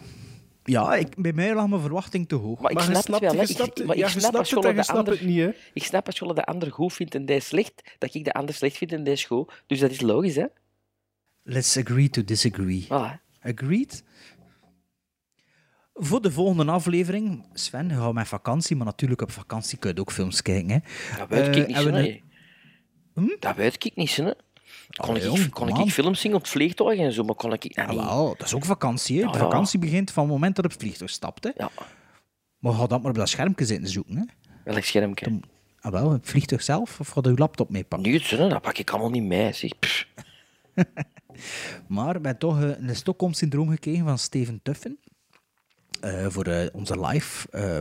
[0.70, 2.60] Ja, ik, bij mij lag mijn verwachting te hoog.
[2.60, 3.42] Maar ik Maar snap snapt- het wel.
[3.42, 5.14] Ik- snapt- maar ja, ik je snap als de ander...
[5.14, 5.50] het niet, hè.
[5.74, 8.78] Ik snap als de ander goed vindt en deze slecht, dat ik de ander slecht
[8.78, 9.64] vind en deze goed.
[9.68, 10.46] Dus dat is logisch, hè?
[11.44, 12.84] Let's agree to disagree.
[12.86, 13.22] Voilà.
[13.42, 14.04] Agreed?
[15.94, 20.00] Voor de volgende aflevering, Sven, je gaat met vakantie, maar natuurlijk op vakantie kun je
[20.00, 20.70] ook films kijken.
[20.70, 20.78] Hè.
[21.18, 22.24] Dat weet Eh, ik niet, zo, nee.
[23.40, 24.32] Dat weet ik niet, zo, hè.
[24.98, 25.90] Kon, Allee, ik, jong, kon kom ik aan.
[25.90, 28.00] films zien op het vliegtuig en zo, maar kon ik dat Ah, niet.
[28.00, 29.18] wel, dat is ook vakantie.
[29.20, 29.24] Hè.
[29.26, 31.44] Ja, de vakantie begint van het moment dat je op het vliegtuig stapt.
[31.44, 31.50] Hè.
[31.56, 31.70] Ja.
[32.60, 34.18] Maar ga dat maar op dat schermpje zitten zoeken.
[34.18, 34.24] Hè.
[34.64, 35.40] Welk schermpje?
[35.80, 38.12] Ah, wel, het vliegtuig zelf of ga je je laptop meepakken?
[38.12, 38.50] Niet, zo, hè.
[38.50, 39.54] dat pak ik allemaal niet mee.
[39.54, 39.72] Zeg.
[41.88, 45.00] Maar hebben toch eh, een Stockholm-syndroom gekregen van Steven Tuffen.
[46.02, 47.48] eh, voor eh, onze live.
[47.52, 47.80] Eh,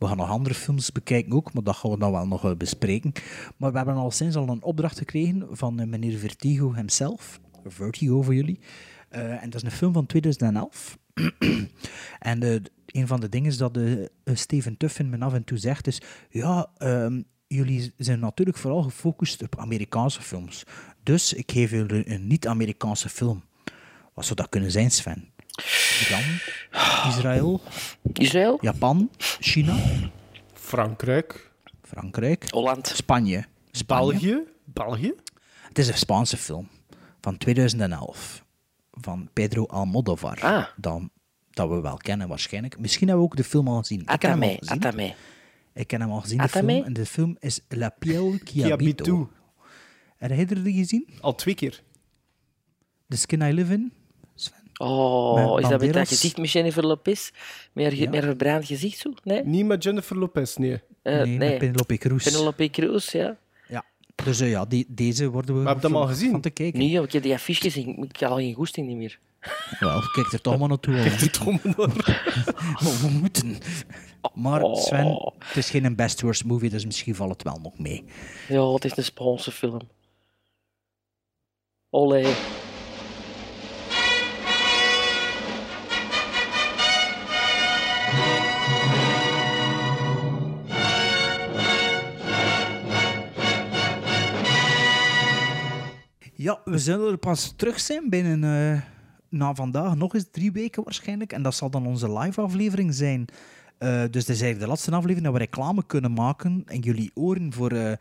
[0.00, 3.12] we gaan nog andere films bekijken ook, maar dat gaan we dan wel nog bespreken.
[3.56, 7.40] Maar we hebben al sinds al een opdracht gekregen van eh, meneer Vertigo hemzelf.
[7.66, 8.60] Vertigo voor jullie.
[9.08, 10.98] Eh, en dat is een film van 2011.
[12.18, 15.86] en eh, een van de dingen dat eh, Steven Tuffen me af en toe zegt
[15.86, 16.02] is...
[16.30, 20.64] Ja, ehm, jullie zijn natuurlijk vooral gefocust op Amerikaanse films.
[21.02, 23.44] Dus ik geef jullie een niet-Amerikaanse film.
[24.14, 25.29] Wat zou dat kunnen zijn, Sven?
[26.08, 26.22] Iran?
[27.10, 27.60] Israël?
[28.12, 28.58] Israël?
[28.60, 29.10] Japan?
[29.40, 29.76] China?
[30.54, 31.50] Frankrijk.
[31.82, 32.50] Frankrijk?
[32.50, 32.86] Holland.
[32.86, 33.44] Spanje?
[33.70, 34.10] Spanje?
[34.10, 34.38] België.
[34.64, 35.12] België.
[35.68, 36.68] Het is een Spaanse film
[37.20, 38.44] van 2011
[38.90, 40.38] van Pedro Almodovar.
[40.40, 40.64] Ah.
[40.76, 41.10] Dan,
[41.50, 42.78] dat we wel kennen waarschijnlijk.
[42.78, 44.00] Misschien hebben we ook de film al gezien.
[44.00, 44.76] Ik heb hem al Atame, gezien.
[44.84, 45.14] Atame.
[45.74, 46.72] Ik heb hem al gezien, de Atame?
[46.72, 46.84] film.
[46.84, 49.04] En de film is La Piel qui Qui habito.
[49.04, 49.30] habito.
[50.16, 51.08] Heb jij er die gezien?
[51.20, 51.82] Al twee keer.
[53.08, 53.92] The Skin I Live In?
[54.82, 57.30] Oh, Met is dat met dat gezicht met Jennifer Lopez?
[57.72, 58.04] Met haar, ge- Ja.
[58.10, 59.12] met haar verbrand gezicht zo?
[59.24, 59.44] Nee?
[59.44, 60.80] Niet met Jennifer Lopez, nee.
[61.02, 62.24] Eh, nee, met Penelope Cruz.
[62.24, 63.36] Penelope Cruz, ja.
[63.68, 63.84] Ja.
[64.24, 66.30] Dus eh, ja, die, deze worden we Maar heb je hem al gezien?
[66.30, 66.78] van te kijken.
[66.78, 68.02] Nee, ik heb die affiche gezien.
[68.02, 69.18] Ik heb al geen goesting niet meer.
[69.80, 70.94] Wel, kijk er toch maar naartoe.
[71.44, 71.52] al.
[71.52, 71.88] Maar
[73.00, 73.58] we moeten.
[74.34, 74.76] Maar Oh.
[74.76, 78.04] Sven, het is geen best worst movie, dus misschien valt het wel nog mee.
[78.48, 79.80] Ja, het is een Spaanse film.
[81.90, 82.32] Olé.
[96.42, 98.80] Ja, we zullen er pas terug zijn binnen, eh,
[99.28, 101.32] na vandaag, nog eens drie weken waarschijnlijk.
[101.32, 103.24] En dat zal dan onze live-aflevering zijn.
[103.78, 107.10] Eh, dus dit is eigenlijk de laatste aflevering dat we reclame kunnen maken in jullie
[107.14, 107.92] oren voor eh,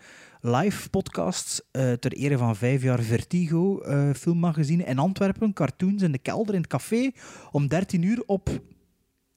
[0.41, 6.11] live podcasts eh, ter ere van vijf jaar Vertigo eh, filmmagazine in Antwerpen, cartoons in
[6.11, 7.11] de kelder in het café
[7.51, 8.49] om 13 uur op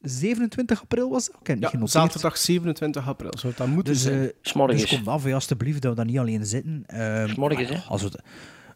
[0.00, 1.36] 27 april was dat?
[1.38, 1.90] Het niet Ja, genoteerd.
[1.90, 4.32] zaterdag 27 april zou het dan moeten Dus, zijn.
[4.42, 6.84] dus kom af, alsjeblieft, dat we daar niet alleen zitten.
[6.86, 7.84] Ehm, S'morgens, maar hè?
[7.88, 8.22] Als we het-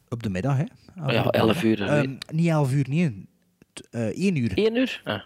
[0.09, 0.65] op de middag, hè?
[1.03, 1.89] Als Ja, we op de 11 middag.
[1.89, 1.97] uur.
[1.99, 3.27] Ehm, niet 11 uur, nee.
[3.73, 4.53] T- eh, 1 uur.
[4.59, 5.01] 1 uur?
[5.05, 5.21] Ah.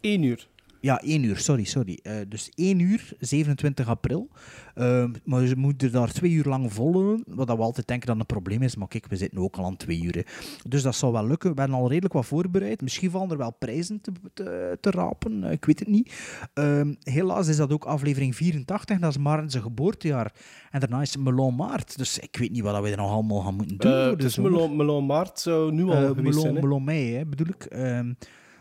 [0.00, 0.48] 1 uur.
[0.86, 1.98] Ja, 1 uur, sorry, sorry.
[2.02, 4.28] Eh, dus 1 uur, 27 april.
[4.74, 8.16] Ehm, maar ze moeten daar twee uur lang volgen, wat dat we altijd denken dat
[8.18, 8.76] een probleem is.
[8.76, 10.14] Maar kijk, we zitten ook al aan twee uur.
[10.14, 10.20] hè.
[10.68, 11.54] Dus dat zal wel lukken.
[11.54, 12.80] We hebben al redelijk wat voorbereid.
[12.82, 16.12] Misschien vallen er wel prijzen te, te, te rapen, eh, ik weet het niet.
[16.54, 20.32] Ehm, helaas is dat ook aflevering 84, dat is Maarten zijn geboortejaar.
[20.70, 21.98] En daarna is Melon Maart.
[21.98, 23.92] Dus ik weet niet wat we er nog allemaal gaan moeten doen.
[23.92, 24.50] Eh, het is zomer.
[24.50, 26.54] Melon, Melon Maart zou nu al geweest Melon, zijn.
[26.54, 26.60] hè.
[26.60, 27.64] Melon mei, hè, bedoel ik.
[27.64, 28.12] Ehm,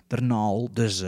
[0.08, 0.70] daarna al.
[0.74, 1.04] Dus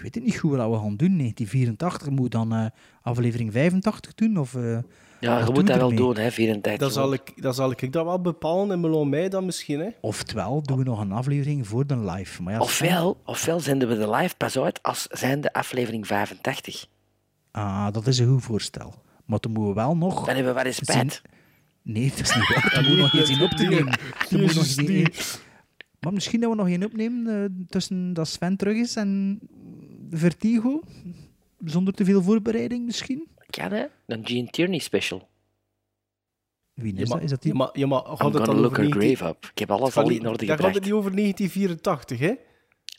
[0.00, 1.16] ik weet het niet goed wat we gaan doen.
[1.18, 2.66] 1984 moet dan eh,
[3.02, 4.38] aflevering 85 doen?
[4.38, 4.78] Of, eh,
[5.20, 6.80] Ja, je moet dat wel doen, hè, 84.
[6.80, 9.80] Dat zal, ik, dat zal ik dat wel bepalen in Melon Mei dan misschien.
[9.80, 9.88] Hè.
[10.00, 12.42] Oftewel doen we nog een aflevering voor de live.
[12.42, 16.86] Maar ja, Ofwel, ofwel zenden we de live pas uit als zijn de aflevering 85.
[17.50, 18.94] Ah, dat is een goed voorstel.
[19.24, 20.14] Maar dan moeten we wel nog...
[20.14, 21.22] Dan hebben we wel eens spijt.
[21.82, 22.70] Nee, dat is niet waar.
[22.74, 23.98] Dan we nog eens dat- in op te nee, nemen.
[24.30, 24.66] Dan moet nog
[26.00, 29.38] Maar misschien dat we nog één opnemen eh, tussen dat Sven terug is en
[30.10, 30.80] Vertigo.
[31.64, 33.28] Zonder te veel voorbereiding misschien.
[33.46, 33.84] Kan, hè?
[34.06, 35.28] Een Gene Tierney special.
[36.74, 37.24] Wie Ja, is maar, dat?
[37.24, 37.52] Is dat die?
[37.52, 39.44] ja, maar, ja, maar gaat I'm het dan gonna look her 19 grave up.
[39.52, 40.74] Ik heb alles al die- in orde Daar gaat gebracht.
[40.74, 42.34] het niet over 1984, hè?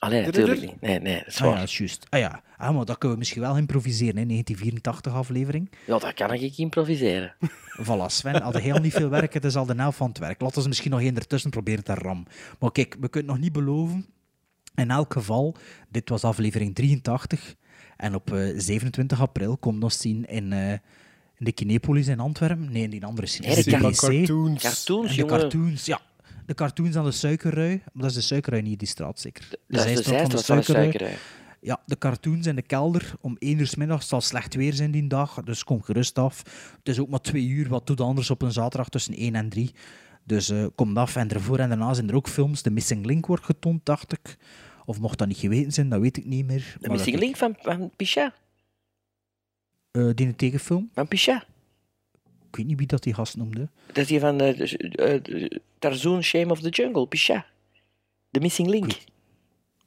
[0.02, 0.82] Allee, natuurlijk niet.
[0.82, 1.60] Nee, nee, dat is Ah ja, waar.
[1.60, 2.06] dat is juist.
[2.10, 5.72] Ah ja, ah, maar dat kunnen we misschien wel improviseren, hè, 1984 aflevering.
[5.86, 7.36] Ja, dat kan ik improviseren.
[7.86, 10.42] Voilà, Sven had heel niet veel werk, het is al de helft van het werk.
[10.42, 12.26] Laten we misschien nog één ertussen proberen te ram.
[12.60, 14.06] Maar kijk, we kunnen nog niet beloven.
[14.76, 15.56] In elk geval,
[15.90, 17.56] dit was aflevering 83.
[17.98, 20.80] En op eh, 27 april komt ons zien in, eh, in
[21.38, 22.72] de Kinepolis in Antwerpen.
[22.72, 23.54] Nee, in die andere cinema.
[23.54, 24.62] Nee, de cartoons.
[24.62, 25.40] Cartoons, de jongen.
[25.40, 26.02] cartoons, ja.
[26.52, 27.82] De cartoons aan de suikerrui.
[27.94, 29.48] Maar dat is de suikerrui niet, die straat zeker.
[29.50, 31.16] Dat is de zijstraat van de suikerrui.
[31.62, 34.00] Ja, de cartoons in de kelder om 1 uur 's middags.
[34.02, 36.38] Het zal slecht weer zijn die dag, dus kom gerust af.
[36.78, 39.50] Het is ook maar twee uur, wat doet anders op een zaterdag tussen 1 en
[39.50, 39.72] 3.
[40.24, 41.16] Dus eh kom af.
[41.16, 42.62] En ervoor en daarna zijn er ook films.
[42.62, 44.38] The Missing Link wordt getoond, dacht ik.
[44.86, 46.76] Of mocht dat niet geweten zijn, dat weet ik niet meer.
[46.80, 48.32] De Missing Link van, van Pichat.
[49.92, 50.90] eh, die een tegenfilm.
[50.94, 51.46] Van Pichat.
[52.52, 53.70] Ik weet niet wie dat die gast noemde.
[53.88, 55.46] Dat is die van eh,
[55.80, 57.44] Tarzan Shame of the Jungle, Pichat.
[58.32, 58.92] The Missing Link.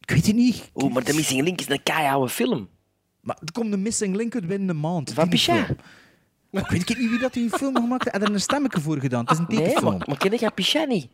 [0.01, 0.71] Ik weet het niet.
[0.75, 2.69] Oeh, maar The Missing Link is een keiharde film.
[3.21, 5.13] Maar er komt een Missing Link uit binnen een maand.
[5.13, 5.29] Van.
[6.51, 8.17] Maar ik weet niet wie dat die film gemaakt heeft.
[8.17, 9.21] Hij had er een stemmetje voor gedaan.
[9.25, 9.97] Het is een Nee, tekenfilm.
[9.99, 11.09] maar, maar ken je Pichat niet?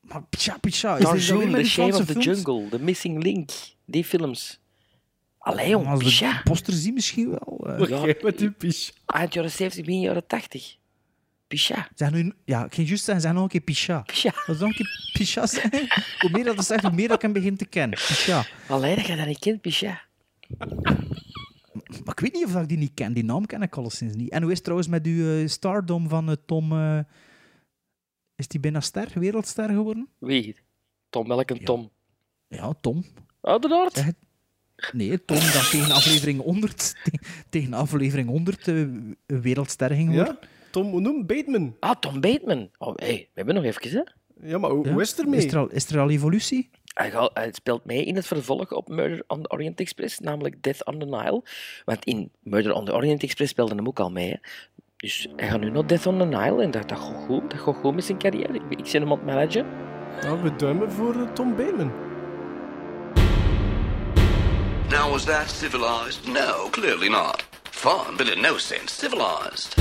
[0.00, 2.18] Maar weer Tarzan, met The Shame of the?
[2.18, 3.50] Jungle, The Missing Link.
[3.84, 4.60] Die films.
[5.40, 7.66] Allee, jong, Als de poster zien misschien wel.
[7.78, 7.88] eh.
[7.88, 8.92] Ja, Wat typisch.
[9.06, 10.76] Eind jaren 70, begin jaren 80.
[11.46, 11.88] Pichat.
[11.94, 14.06] Zeg nu, ja, ik ging juist zeggen, zeg nog een keer Pichat.
[14.06, 14.34] Pichat.
[14.46, 15.70] Dat is nog een keer zeggen.
[16.20, 17.98] Hoe meer dat zegt, hoe meer dat ik hem begin te kennen.
[17.98, 18.48] Pichat.
[18.68, 19.98] Allee, dat je dat niet kent, Pichat.
[22.04, 23.12] Maar ik weet niet of ik die niet ken.
[23.12, 24.30] Die naam ken ik alleszins niet.
[24.30, 26.72] En hoe is het trouwens met uw eh, stardom van eh, Tom...
[26.72, 26.98] eh,
[28.36, 30.08] is die bijna ster, wereldster geworden?
[30.18, 30.56] Wie?
[31.10, 31.90] Tom, welke Tom?
[32.48, 33.04] Ja, Tom.
[33.40, 34.04] Oudenaard?
[34.92, 40.38] Nee, Tom dat tegen aflevering 100, te- tegen aflevering 100 eh, een wereldster ging worden.
[40.40, 40.48] Ja?
[40.70, 41.76] Tom, hoe noem Bateman.
[41.80, 42.70] Ah, Tom Bateman.
[42.78, 44.02] Oh, hey, we hebben nog even, hè.
[44.48, 44.92] Ja, maar hoe, Ja.
[44.92, 45.44] hoe is het ermee?
[45.44, 46.70] Is er al, is er al evolutie?
[46.94, 50.62] Hij, gaat- hij speelt mee in het vervolg op Murder on the Orient Express, namelijk
[50.62, 51.42] Death on the Nile.
[51.84, 54.28] Want in Murder on the Orient Express speelde hem ook al mee.
[54.30, 54.36] Hè.
[54.96, 57.50] Dus hij gaat nu naar Death on the Nile en dat, dat gaat goed.
[57.50, 58.54] Dat gaat goed met zijn carrière.
[58.54, 59.66] Ik, ik zit hem aan het managen.
[60.22, 61.92] Nou, we duimen voor eh, Tom Bateman.
[64.90, 66.26] Now, was that civilized?
[66.26, 67.44] No, clearly not.
[67.70, 69.78] Fun, but in no sense civilized.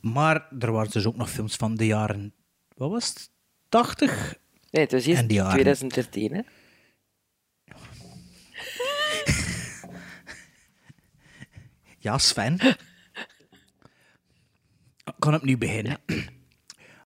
[0.00, 2.34] Maar er waren dus ook nog films van de jaren...
[2.76, 3.30] Wat was het?
[3.70, 4.34] 80?
[4.70, 5.52] Nee, het was jaren.
[5.52, 6.40] 2013, hè.
[11.98, 12.58] Ja, Sven.
[15.04, 15.98] Ik kan opnieuw beginnen.